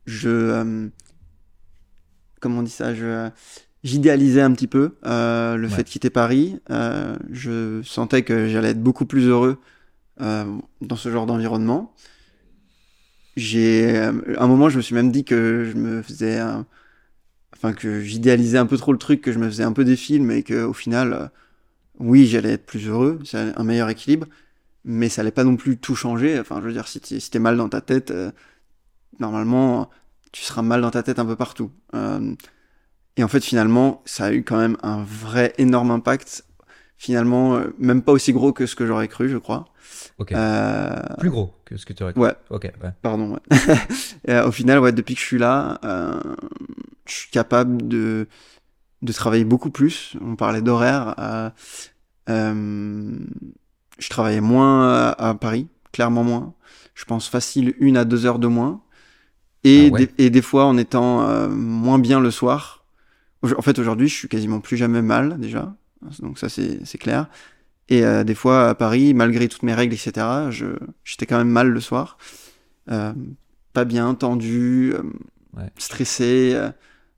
[0.06, 0.88] Je,
[2.40, 3.30] comment on dit ça, je
[3.82, 5.68] j'idéalisais un petit peu le ouais.
[5.68, 6.58] fait de quitter Paris.
[6.68, 9.58] je sentais que j'allais être beaucoup plus heureux
[10.18, 11.94] dans ce genre d'environnement.
[13.36, 16.66] J'ai, à un moment, je me suis même dit que je me faisais, un...
[17.54, 19.96] enfin que j'idéalisais un peu trop le truc, que je me faisais un peu des
[19.96, 21.30] films et que au final,
[22.00, 24.26] oui, j'allais être plus heureux, c'est un meilleur équilibre
[24.84, 26.38] mais ça allait pas non plus tout changer.
[26.38, 28.30] Enfin, je veux dire, si t'es si mal dans ta tête, euh,
[29.18, 29.90] normalement,
[30.32, 31.70] tu seras mal dans ta tête un peu partout.
[31.94, 32.34] Euh,
[33.16, 36.44] et en fait, finalement, ça a eu quand même un vrai énorme impact.
[36.96, 39.66] Finalement, euh, même pas aussi gros que ce que j'aurais cru, je crois.
[40.18, 40.34] Ok.
[41.18, 42.22] Plus gros que ce que tu aurais cru.
[42.22, 42.34] Ouais.
[42.50, 42.64] Ok.
[42.82, 42.90] Ouais.
[43.02, 43.32] Pardon.
[43.32, 43.76] Ouais.
[44.26, 45.78] et, au final, ouais, depuis que je suis là,
[47.06, 48.28] je suis capable de
[49.02, 50.14] de travailler beaucoup plus.
[50.20, 51.14] On parlait d'horaire.
[52.28, 53.18] Euh,
[54.00, 56.54] je travaillais moins à, Paris, clairement moins.
[56.94, 58.82] Je pense facile une à deux heures de moins.
[59.62, 60.06] Et, ah ouais.
[60.06, 62.84] des, et des fois en étant euh, moins bien le soir.
[63.42, 65.74] En fait, aujourd'hui, je suis quasiment plus jamais mal déjà.
[66.20, 67.26] Donc ça, c'est clair.
[67.88, 70.26] Et euh, des fois à Paris, malgré toutes mes règles, etc.,
[71.04, 72.18] j'étais quand même mal le soir.
[72.90, 73.12] Euh,
[73.72, 75.02] pas bien, tendu, euh,
[75.56, 75.70] ouais.
[75.76, 76.52] stressé.
[76.54, 76.70] Euh,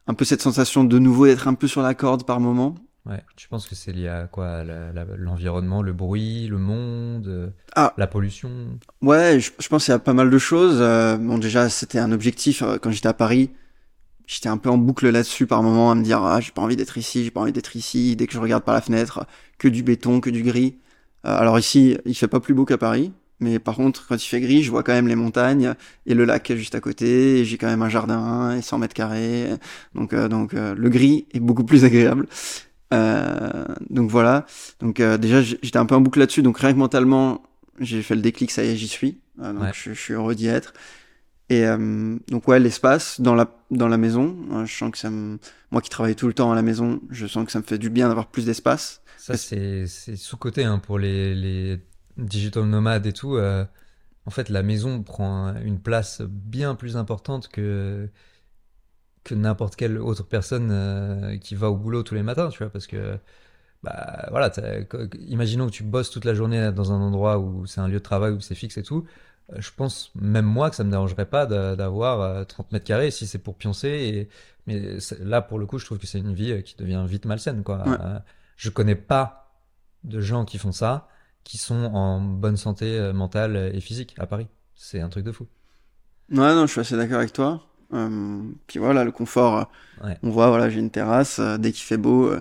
[0.09, 2.75] un peu cette sensation de nouveau d'être un peu sur la corde par moment.
[3.05, 4.63] Ouais, tu penses que c'est lié à quoi?
[5.19, 7.93] L'environnement, le bruit, le monde, ah.
[7.97, 8.51] la pollution?
[9.01, 10.79] Ouais, je, je pense qu'il y a pas mal de choses.
[10.81, 12.63] Euh, bon, déjà, c'était un objectif.
[12.63, 13.51] Euh, quand j'étais à Paris,
[14.27, 16.77] j'étais un peu en boucle là-dessus par moment à me dire ah, j'ai pas envie
[16.77, 18.17] d'être ici, j'ai pas envie d'être ici.
[18.17, 19.27] Dès que je regarde par la fenêtre,
[19.59, 20.79] que du béton, que du gris.
[21.27, 24.29] Euh, alors ici, il fait pas plus beau qu'à Paris, Mais par contre, quand il
[24.29, 25.75] fait gris, je vois quand même les montagnes
[26.07, 27.41] et le lac juste à côté.
[27.41, 29.51] Et j'ai quand même un jardin et 100 mètres carrés.
[29.95, 32.27] Donc, euh, donc euh, le gris est beaucoup plus agréable.
[32.93, 34.47] Euh, donc voilà.
[34.81, 36.43] Donc déjà, j'étais un peu en boucle là-dessus.
[36.43, 37.43] Donc rien que mentalement,
[37.79, 39.21] j'ai fait le déclic, ça y est, j'y suis.
[39.39, 40.75] donc je, je, suis heureux d'y être.
[41.49, 41.65] Et
[42.29, 45.39] donc ouais, l'espace dans la dans la maison, je sens que ça me...
[45.71, 47.79] moi qui travaille tout le temps à la maison, je sens que ça me fait
[47.79, 49.03] du bien d'avoir plus d'espace.
[49.19, 51.81] Ça c'est sous côté hein, pour les, les
[52.17, 53.65] digital nomades et tout, euh,
[54.27, 58.09] en fait, la maison prend une place bien plus importante que
[59.25, 62.71] que n'importe quelle autre personne euh, qui va au boulot tous les matins, tu vois,
[62.71, 63.19] parce que
[63.83, 64.53] bah voilà,
[65.27, 67.99] imaginons que tu bosses toute la journée dans un endroit où c'est un lieu de
[67.99, 69.05] travail où c'est fixe et tout.
[69.53, 73.27] Euh, je pense même moi que ça me dérangerait pas d'avoir 30 mètres carrés si
[73.27, 73.89] c'est pour pioncer.
[73.89, 74.29] Et,
[74.67, 77.65] mais là, pour le coup, je trouve que c'est une vie qui devient vite malsaine.
[77.65, 77.85] Quoi.
[78.57, 79.53] je connais pas
[80.05, 81.09] de gens qui font ça
[81.45, 84.47] qui sont en bonne santé euh, mentale et physique à Paris.
[84.75, 85.47] C'est un truc de fou.
[86.31, 87.63] Ouais, non, je suis assez d'accord avec toi.
[87.93, 89.71] Euh, puis voilà, le confort,
[90.05, 92.33] euh, on voit, voilà, j'ai une terrasse, dès qu'il fait beau,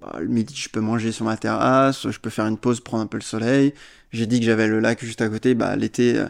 [0.00, 3.02] bah, le midi, je peux manger sur ma terrasse, je peux faire une pause, prendre
[3.02, 3.74] un peu le soleil.
[4.12, 6.24] J'ai dit que j'avais le lac juste à côté, bah, l'été,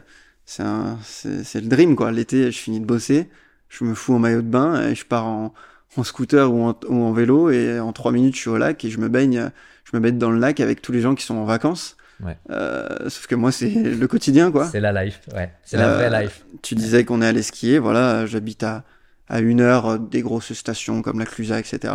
[0.46, 0.64] c'est
[1.02, 2.12] c'est le dream, quoi.
[2.12, 3.28] L'été, je finis de bosser,
[3.68, 5.54] je me fous en maillot de bain et je pars en,
[5.96, 8.84] en scooter ou en, ou en, vélo et en trois minutes, je suis au lac
[8.84, 9.50] et je me baigne,
[9.84, 11.97] je me baigne dans le lac avec tous les gens qui sont en vacances.
[12.24, 12.36] Ouais.
[12.50, 14.66] Euh, sauf que moi, c'est le quotidien, quoi.
[14.66, 15.52] C'est la life, ouais.
[15.62, 16.44] C'est la vraie euh, life.
[16.62, 18.26] Tu disais qu'on est allé skier, voilà.
[18.26, 18.84] J'habite à,
[19.28, 21.94] à une heure des grosses stations comme la Clusa, etc.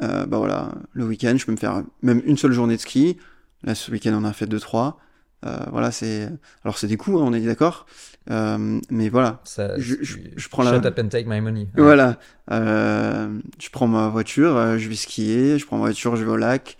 [0.00, 3.18] Euh, bah voilà, le week-end, je peux me faire même une seule journée de ski.
[3.64, 5.00] Là, ce week-end, on a fait deux, trois.
[5.46, 6.28] Euh, voilà, c'est.
[6.64, 7.86] Alors, c'est des coûts, hein, on est d'accord.
[8.30, 9.40] Euh, mais voilà.
[9.44, 11.68] Ça, je, je, je, prends Shut up and take my money.
[11.76, 12.18] Voilà.
[12.50, 16.36] Euh, je prends ma voiture, je vais skier, je prends ma voiture, je vais au
[16.36, 16.76] lac.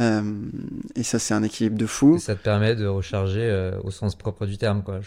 [0.00, 0.50] Euh,
[0.96, 2.16] et ça, c'est un équilibre de fou.
[2.16, 5.00] Et ça te permet de recharger euh, au sens propre du terme, quoi.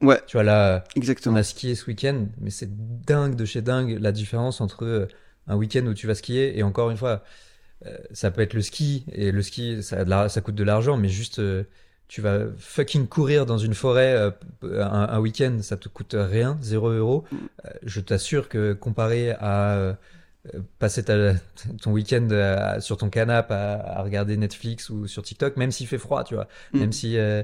[0.00, 0.20] ouais.
[0.26, 1.36] Tu vois, là, exactement.
[1.36, 2.70] on a skié ce week-end, mais c'est
[3.04, 5.08] dingue de chez dingue la différence entre euh,
[5.46, 7.22] un week-end où tu vas skier et encore une fois,
[8.12, 11.40] ça peut être le ski et le ski, ça, ça coûte de l'argent, mais juste
[12.08, 16.90] tu vas fucking courir dans une forêt un, un week-end, ça te coûte rien, 0
[16.90, 17.24] euros.
[17.30, 17.36] Mm.
[17.84, 19.96] je t'assure que comparé à
[20.78, 25.86] passer ton week-end euh, sur ton canapé à, regarder Netflix ou sur TikTok, même s'il
[25.86, 26.78] fait froid, tu vois, mm.
[26.78, 27.42] même si euh,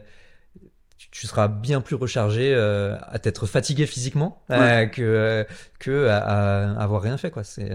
[1.10, 5.46] tu, seras bien plus rechargé euh, à t'être fatigué physiquement que
[5.78, 7.44] que à, avoir rien fait, quoi.
[7.44, 7.72] C'est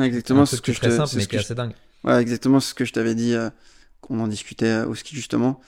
[0.00, 1.72] exactement ce que je te, simple, mais qui est assez dingue.
[2.04, 3.34] Ouais, exactement ce que je t'avais dit
[4.00, 5.60] qu'on en discutait au ski justement.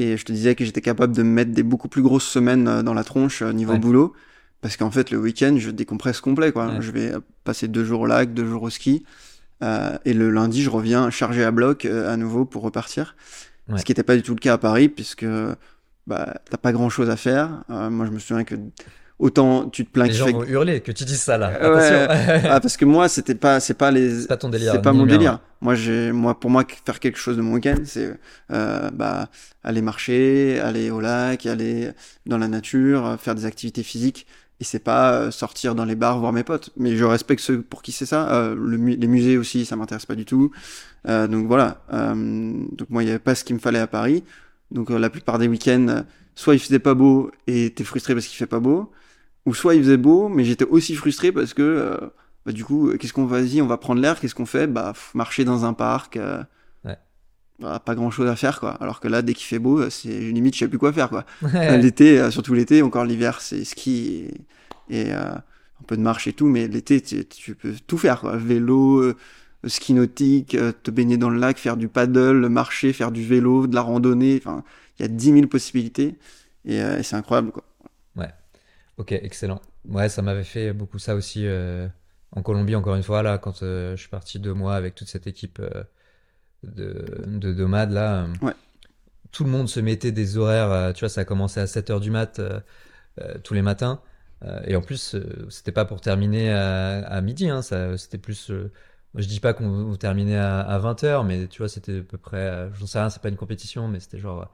[0.00, 2.82] Et je te disais que j'étais capable de me mettre des beaucoup plus grosses semaines
[2.82, 4.14] dans la tronche niveau boulot
[4.60, 6.80] parce qu'en fait le week-end je décompresse complet quoi.
[6.80, 7.12] Je vais
[7.44, 9.04] passer deux jours au lac, deux jours au ski,
[9.62, 13.16] euh, et le lundi je reviens chargé à bloc euh, à nouveau pour repartir.
[13.76, 15.26] Ce qui n'était pas du tout le cas à Paris puisque
[16.06, 17.64] bah t'as pas grand chose à faire.
[17.70, 18.54] Euh, moi je me souviens que
[19.18, 21.52] autant tu te plains les gens vont hurler que tu dises ça là.
[22.50, 24.92] Ah, parce que moi c'était pas c'est pas les c'est pas ton délire c'est pas
[24.92, 25.40] mon délire.
[25.60, 28.14] moi j'ai moi pour moi faire quelque chose de mon week-end c'est
[28.52, 29.28] euh, bah
[29.62, 31.90] aller marcher aller au lac aller
[32.24, 34.26] dans la nature faire des activités physiques
[34.60, 36.70] et c'est pas euh, sortir dans les bars voir mes potes.
[36.76, 38.30] Mais je respecte ceux pour qui c'est ça.
[38.32, 40.50] Euh, le les musées aussi, ça m'intéresse pas du tout.
[41.08, 41.82] Euh, donc voilà.
[41.92, 42.14] Euh,
[42.72, 44.24] donc moi, il y avait pas ce qu'il me fallait à Paris.
[44.70, 46.04] Donc la plupart des week-ends,
[46.34, 48.92] soit il faisait pas beau et t'es frustré parce qu'il fait pas beau,
[49.46, 51.98] ou soit il faisait beau, mais j'étais aussi frustré parce que
[52.44, 54.20] bah, du coup, qu'est-ce qu'on va y on va prendre l'air.
[54.20, 54.66] Qu'est-ce qu'on fait?
[54.66, 56.18] Bah marcher dans un parc.
[57.60, 58.70] Bah, pas grand chose à faire quoi.
[58.80, 61.24] Alors que là dès qu'il fait beau c'est limite je sais plus quoi faire quoi.
[61.52, 64.28] L'été euh, surtout l'été encore l'hiver c'est ski
[64.88, 68.36] et, euh, un peu de marche et tout mais l'été tu, peux tout faire quoi.
[68.36, 69.16] Vélo euh,
[69.66, 73.74] ski nautique te baigner dans le lac faire du paddle marcher faire du vélo de
[73.74, 74.62] la randonnée enfin
[75.00, 76.14] il y a 10 000 possibilités
[76.64, 77.64] et, c'est incroyable quoi.
[78.14, 78.30] Ouais.
[78.98, 79.60] Ok excellent.
[79.88, 81.44] Ouais ça m'avait fait beaucoup ça aussi
[82.30, 85.26] en Colombie encore une fois là quand je suis parti deux mois avec toute cette
[85.26, 85.60] équipe
[86.64, 88.26] de, de là.
[88.42, 88.52] Ouais.
[89.32, 92.00] Tout le monde se mettait des horaires, euh, tu vois, ça a commencé à 7h
[92.00, 92.60] du mat euh,
[93.20, 94.00] euh, tous les matins.
[94.64, 95.16] et en plus,
[95.50, 98.52] c'était pas pour terminer à, midi, hein, c'était plus.
[99.14, 102.68] je dis pas qu'on terminait à, à 20h, mais tu vois, c'était à peu près.
[102.78, 104.50] J'en sais rien, c'est pas une compétition, mais c'était genre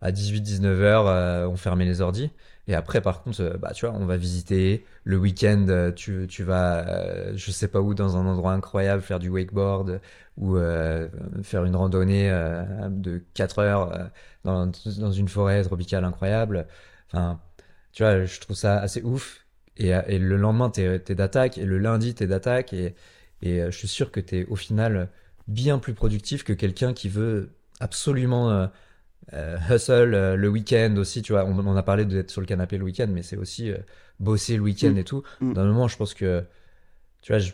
[0.00, 2.30] à 18-19 h on fermait les ordis.
[2.68, 4.84] Et après, par contre, euh, bah, tu vois, on va visiter.
[5.04, 9.02] Le week-end, euh, tu, tu vas, euh, je sais pas où, dans un endroit incroyable,
[9.02, 10.00] faire du wakeboard
[10.36, 10.56] ou
[11.42, 12.30] faire une randonnée
[12.88, 14.10] de 4 heures
[14.44, 14.72] dans,
[15.12, 16.66] une forêt tropicale incroyable.
[17.08, 17.40] Enfin,
[17.92, 19.46] tu vois, je trouve ça assez ouf.
[19.76, 21.58] Et, et le lendemain, t'es es, d'attaque.
[21.58, 22.72] Et le lundi, t'es d'attaque.
[22.72, 22.94] Et,
[23.42, 25.10] et je suis sûr que t'es au final
[25.46, 27.50] bien plus productif que quelqu'un qui veut
[27.80, 28.70] absolument
[29.70, 31.44] hustle le week-end aussi, tu vois.
[31.44, 33.72] On, on a parlé d'être sur le canapé le week-end, mais c'est aussi
[34.18, 34.98] bosser le week-end Mm.
[34.98, 35.22] et tout.
[35.40, 35.52] Mm.
[35.52, 36.44] Dans le moment, je pense que,
[37.22, 37.52] tu vois, je,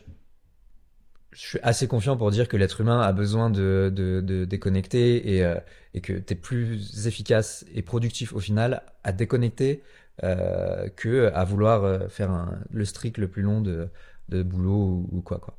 [1.33, 5.35] je suis assez confiant pour dire que l'être humain a besoin de, de, de déconnecter
[5.37, 5.57] et, euh,
[5.93, 9.83] et que tu es plus efficace et productif au final à déconnecter
[10.25, 13.89] euh, que à vouloir euh, faire un- le strict le plus long de,
[14.31, 15.39] de boulot ou, ou quoi.
[15.39, 15.59] quoi.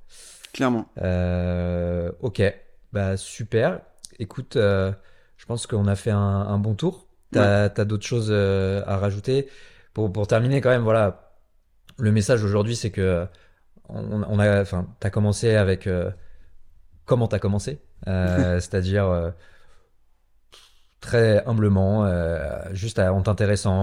[0.51, 0.89] Clairement.
[0.99, 2.41] Euh, ok,
[2.91, 3.81] bah super.
[4.17, 4.91] Écoute, euh,
[5.37, 7.07] je pense qu'on a fait un, un bon tour.
[7.31, 9.49] T'as as, d'autres choses euh, à rajouter?
[9.93, 10.83] Pour, pour terminer quand même.
[10.83, 11.33] Voilà,
[11.99, 13.27] le message aujourd'hui, c'est que
[13.89, 16.11] on, on a, enfin, t'as commencé avec euh,
[17.05, 19.31] comment t'as commencé, euh, c'est-à-dire euh,
[20.99, 23.73] très humblement, euh, juste à- en t'intéressant,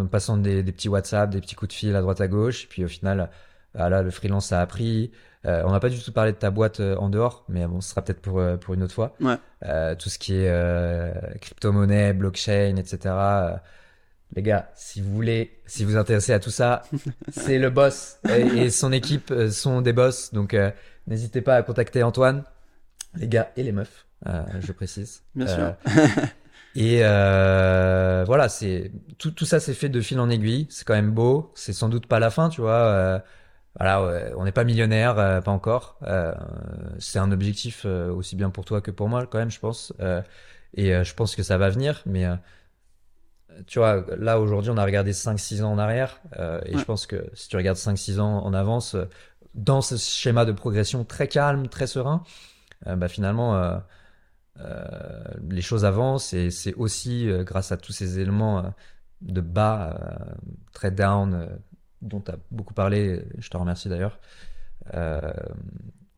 [0.00, 2.68] en passant des, des petits WhatsApp, des petits coups de fil à droite à gauche,
[2.68, 3.30] puis au final,
[3.74, 5.10] voilà, le freelance ça a pris.
[5.44, 7.80] Euh, on n'a pas du tout parlé de ta boîte euh, en dehors, mais bon,
[7.80, 9.16] ce sera peut-être pour, euh, pour une autre fois.
[9.20, 9.34] Ouais.
[9.64, 12.98] Euh, tout ce qui est euh, crypto-monnaie, blockchain, etc.
[13.06, 13.56] euh,
[14.36, 16.82] les gars, si vous voulez, si vous intéressez à tout ça,
[17.32, 20.32] c'est le boss et, et son équipe sont des boss.
[20.32, 20.70] Donc, euh,
[21.08, 22.44] n'hésitez pas à contacter Antoine,
[23.16, 25.22] les gars et les meufs, euh, je précise.
[25.34, 25.74] Bien sûr.
[26.76, 30.66] et euh, voilà, c'est tout, tout ça, c'est fait de fil en aiguille.
[30.70, 31.52] C'est quand même beau.
[31.54, 32.70] C'est sans doute pas la fin, tu vois.
[32.72, 33.18] euh,
[33.78, 35.96] voilà, ouais, on n'est pas millionnaire, euh, pas encore.
[36.02, 36.34] Euh,
[36.98, 39.92] c'est un objectif euh, aussi bien pour toi que pour moi, quand même, je pense.
[40.74, 42.02] Et je pense que ça va venir.
[42.06, 42.24] Mais
[43.66, 46.20] tu vois, là aujourd'hui, on a regardé 5-6 ans en arrière.
[46.34, 46.78] et Ouais.
[46.78, 48.96] je pense que si tu regardes 5-6 ans en avance,
[49.54, 52.24] dans ce schéma de progression très calme, très serein,
[52.86, 53.82] bah finalement,
[55.50, 56.32] les choses avancent.
[56.32, 58.72] Et c'est aussi grâce à tous ces éléments
[59.20, 59.98] de bas,
[60.72, 61.48] très down,
[62.02, 64.20] dont tu as beaucoup parlé, je te remercie d'ailleurs,
[64.94, 65.32] euh,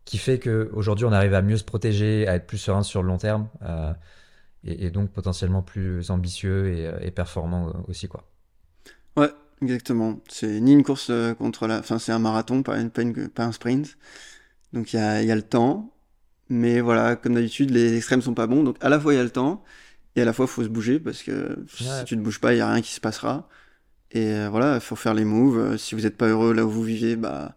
[0.05, 3.09] qui fait qu'aujourd'hui on arrive à mieux se protéger, à être plus serein sur le
[3.09, 3.93] long terme, euh,
[4.65, 8.09] et, et donc potentiellement plus ambitieux et, euh, et performant aussi.
[8.09, 8.25] quoi.
[9.17, 9.31] Ouais,
[9.63, 10.21] exactement.
[10.29, 11.79] C'est ni une course contre la.
[11.79, 13.97] Enfin, c'est un marathon, pas, une, pas, une- pas un sprint.
[14.73, 15.93] Donc il y a, il y a le temps.
[16.51, 18.65] Mais voilà, comme d'habitude, les extrêmes sont pas bons.
[18.65, 19.65] Donc à la fois il y a le temps,
[20.17, 22.55] et à la fois il faut se bouger parce que si tu ne bouges pas,
[22.55, 23.49] il y a rien qui se passera.
[24.15, 25.59] Et euh, voilà, il faut faire les moves.
[25.59, 27.55] Euh, Si vous n'êtes pas heureux là où vous vivez, bah.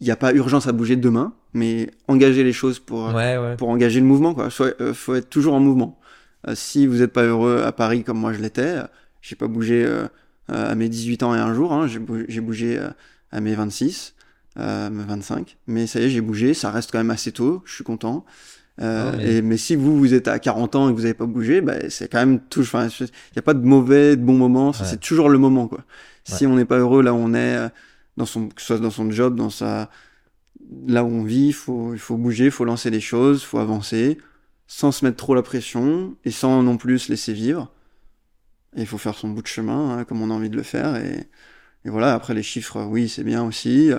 [0.00, 3.56] Il n'y a pas urgence à bouger demain, mais engager les choses pour, Ouais, ouais.
[3.56, 6.00] pour engager le mouvement euh, faut être toujours en mouvement.
[6.48, 8.82] Euh, si vous n'êtes pas heureux à Paris comme moi je l'étais, euh,
[9.20, 10.08] j'ai pas bougé euh,
[10.50, 12.88] euh, à mes 18 ans et un jour, hein, j'ai bou- j'ai bougé euh,
[13.30, 14.16] à mes 26,
[14.58, 17.62] euh, mes 25, mais ça y est, j'ai bougé, ça reste quand même assez tôt,
[17.64, 18.24] je suis content.
[18.82, 21.02] Euh, Non, mais- et, mais si vous, vous êtes à 40 ans et que vous
[21.02, 22.62] n'avez pas bougé, bah, c'est quand même tout.
[22.62, 24.68] Il n'y a pas de mauvais, de bon moment.
[24.70, 24.76] Ouais.
[24.84, 25.84] C'est toujours le moment, quoi.
[26.24, 27.68] Si on n'est pas heureux là où on est, euh,
[28.16, 29.90] dans son, que ce soit dans son job, dans sa,
[30.86, 33.46] là où on vit, il faut, il faut bouger, il faut lancer des choses, il
[33.46, 34.18] faut avancer,
[34.66, 37.72] sans se mettre trop la pression et sans non plus se laisser vivre.
[38.76, 40.62] Et il faut faire son bout de chemin, hein, comme on a envie de le
[40.62, 40.96] faire.
[40.96, 41.26] Et,
[41.84, 43.90] et voilà, après les chiffres, oui, c'est bien aussi.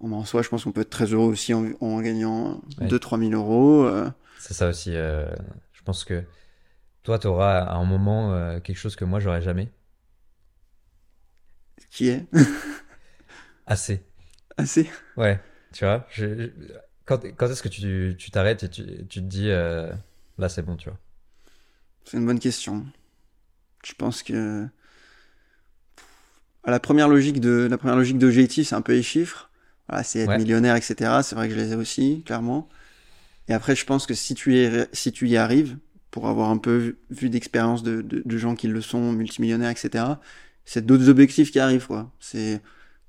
[0.00, 2.86] En soi, je pense qu'on peut être très heureux aussi en, en gagnant Ouais.
[2.88, 3.84] 2-3 000 euros.
[3.84, 4.08] euh,
[4.38, 4.94] C'est ça aussi.
[4.94, 5.28] euh,
[5.72, 6.24] je pense que
[7.04, 9.70] toi, tu auras à un moment euh, quelque chose que moi, j'aurais jamais.
[11.90, 12.26] qui est?
[13.66, 14.02] Assez.
[14.56, 14.90] assez?
[15.16, 15.40] Ouais,
[15.72, 16.06] tu vois.
[16.10, 16.50] je- je-
[17.04, 19.92] quand quand est-ce que tu tu t'arrêtes et tu, tu te dis, euh,
[20.38, 20.98] là, c'est bon, tu vois?
[22.04, 22.86] C'est une bonne question.
[23.84, 24.68] Je pense que
[26.64, 29.47] à la première logique de la première logique d'objectif, c'est un peu les chiffres.
[29.88, 30.38] Voilà, c'est être Ouais.
[30.38, 31.22] millionnaire, etc.
[31.22, 32.68] C'est vrai que je les ai aussi, clairement.
[33.48, 35.78] Et après, je pense que si tu y, si tu y arrives,
[36.10, 39.70] pour avoir un peu vu, vu d'expérience de, de, de gens qui le sont, multimillionnaires,
[39.70, 40.04] etc.,
[40.64, 42.10] c'est d'autres objectifs qui arrivent, quoi.
[42.20, 42.60] C'est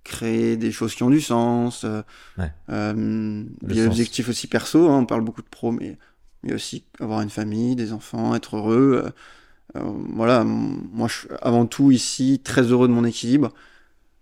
[0.05, 1.83] créer des choses qui ont du sens.
[1.83, 2.01] Euh,
[2.37, 2.51] Ouais.
[2.69, 3.87] euh, des sens.
[3.87, 4.87] objectifs aussi perso.
[4.89, 5.97] hein, on parle beaucoup de pro, mais
[6.43, 9.03] mais aussi avoir une famille, des enfants, être heureux.
[9.05, 13.53] euh, euh, voilà, moi, je suis avant tout ici très heureux de mon équilibre.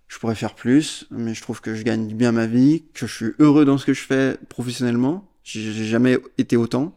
[0.08, 3.14] Je pourrais faire plus, mais je trouve que je gagne bien ma vie, que je
[3.14, 5.30] suis heureux dans ce que je fais professionnellement.
[5.44, 6.96] J'ai jamais été autant.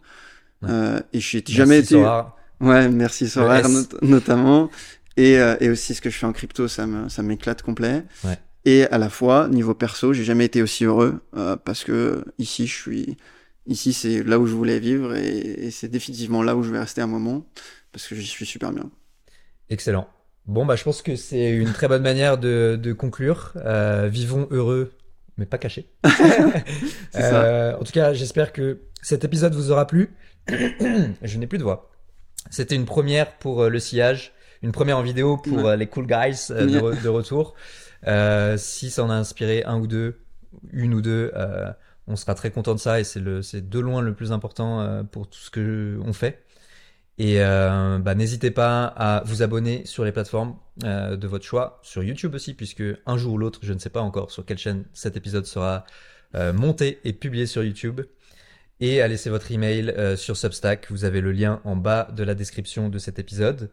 [0.61, 0.69] Ouais.
[0.71, 2.03] Euh, et j'ai jamais Merci, été.
[2.03, 2.37] Sora.
[2.61, 3.67] Ouais, merci Sorare S.
[3.67, 4.69] not- notamment.
[5.17, 8.03] Et, euh, et aussi ce que je fais en crypto, ça me- ça m'éclate complet.
[8.23, 8.37] Ouais.
[8.65, 12.67] Et à la fois, niveau perso, j'ai jamais été aussi heureux euh, parce que ici,
[12.67, 13.17] je suis.
[13.67, 16.79] Ici, c'est là où je voulais vivre et, et c'est définitivement là où je vais
[16.79, 17.45] rester un moment
[17.91, 18.89] parce que j'y suis super bien.
[19.69, 20.07] Excellent.
[20.47, 23.53] Bon, bah, je pense que c'est une très bonne manière de, de conclure.
[23.57, 24.91] Euh, vivons heureux,
[25.37, 25.89] mais pas cachés.
[27.15, 30.15] Euh, en tout cas, j'espère que cet épisode vous aura plu.
[30.49, 31.91] je n'ai plus de voix.
[32.49, 35.71] C'était une première pour euh, le sillage, une première en vidéo pour Ouais.
[35.71, 37.53] euh, les cool guys euh, de, re- de retour.
[38.07, 40.21] Euh, si ça en a inspiré un ou deux,
[40.71, 41.69] une ou deux, euh,
[42.07, 43.21] on sera très content de ça et c'est
[43.69, 46.43] de loin le plus important pour tout ce que on fait.
[47.21, 51.79] Et euh, bah, n'hésitez pas à vous abonner sur les plateformes euh, de votre choix,
[51.83, 54.57] sur YouTube aussi, puisque un jour ou l'autre, je ne sais pas encore sur quelle
[54.57, 55.85] chaîne cet épisode sera
[56.33, 58.01] euh, monté et publié sur YouTube.
[58.79, 60.87] Et à laisser votre email sur Substack.
[60.89, 63.69] Vous avez le lien en bas de la description de cet épisode.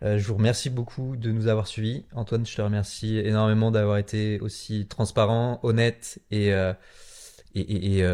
[0.00, 2.06] je vous remercie beaucoup de nous avoir suivis.
[2.14, 6.48] Antoine, je te remercie énormément d'avoir été aussi transparent, honnête et
[7.54, 8.06] et, et,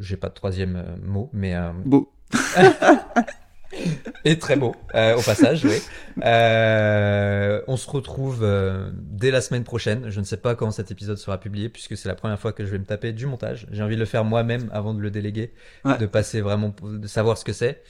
[0.00, 1.54] j'ai pas de troisième mot, mais
[1.86, 2.12] beau.
[4.24, 5.78] Et très beau, euh, au passage, oui.
[6.24, 10.10] Euh, on se retrouve euh, dès la semaine prochaine.
[10.10, 12.64] Je ne sais pas quand cet épisode sera publié, puisque c'est la première fois que
[12.64, 13.66] je vais me taper du montage.
[13.70, 15.52] J'ai envie de le faire moi-même avant de le déléguer,
[15.84, 17.82] de passer vraiment, de savoir ce que c'est.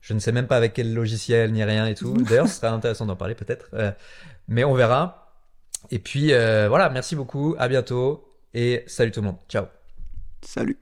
[0.00, 2.14] Je ne sais même pas avec quel logiciel ni rien et tout.
[2.28, 3.70] D'ailleurs, ce sera intéressant d'en parler peut-être.
[4.48, 5.32] mais on verra.
[5.90, 9.38] Et puis voilà, merci beaucoup, à bientôt et salut tout le monde.
[9.48, 9.66] Ciao.
[10.42, 10.78] Salut.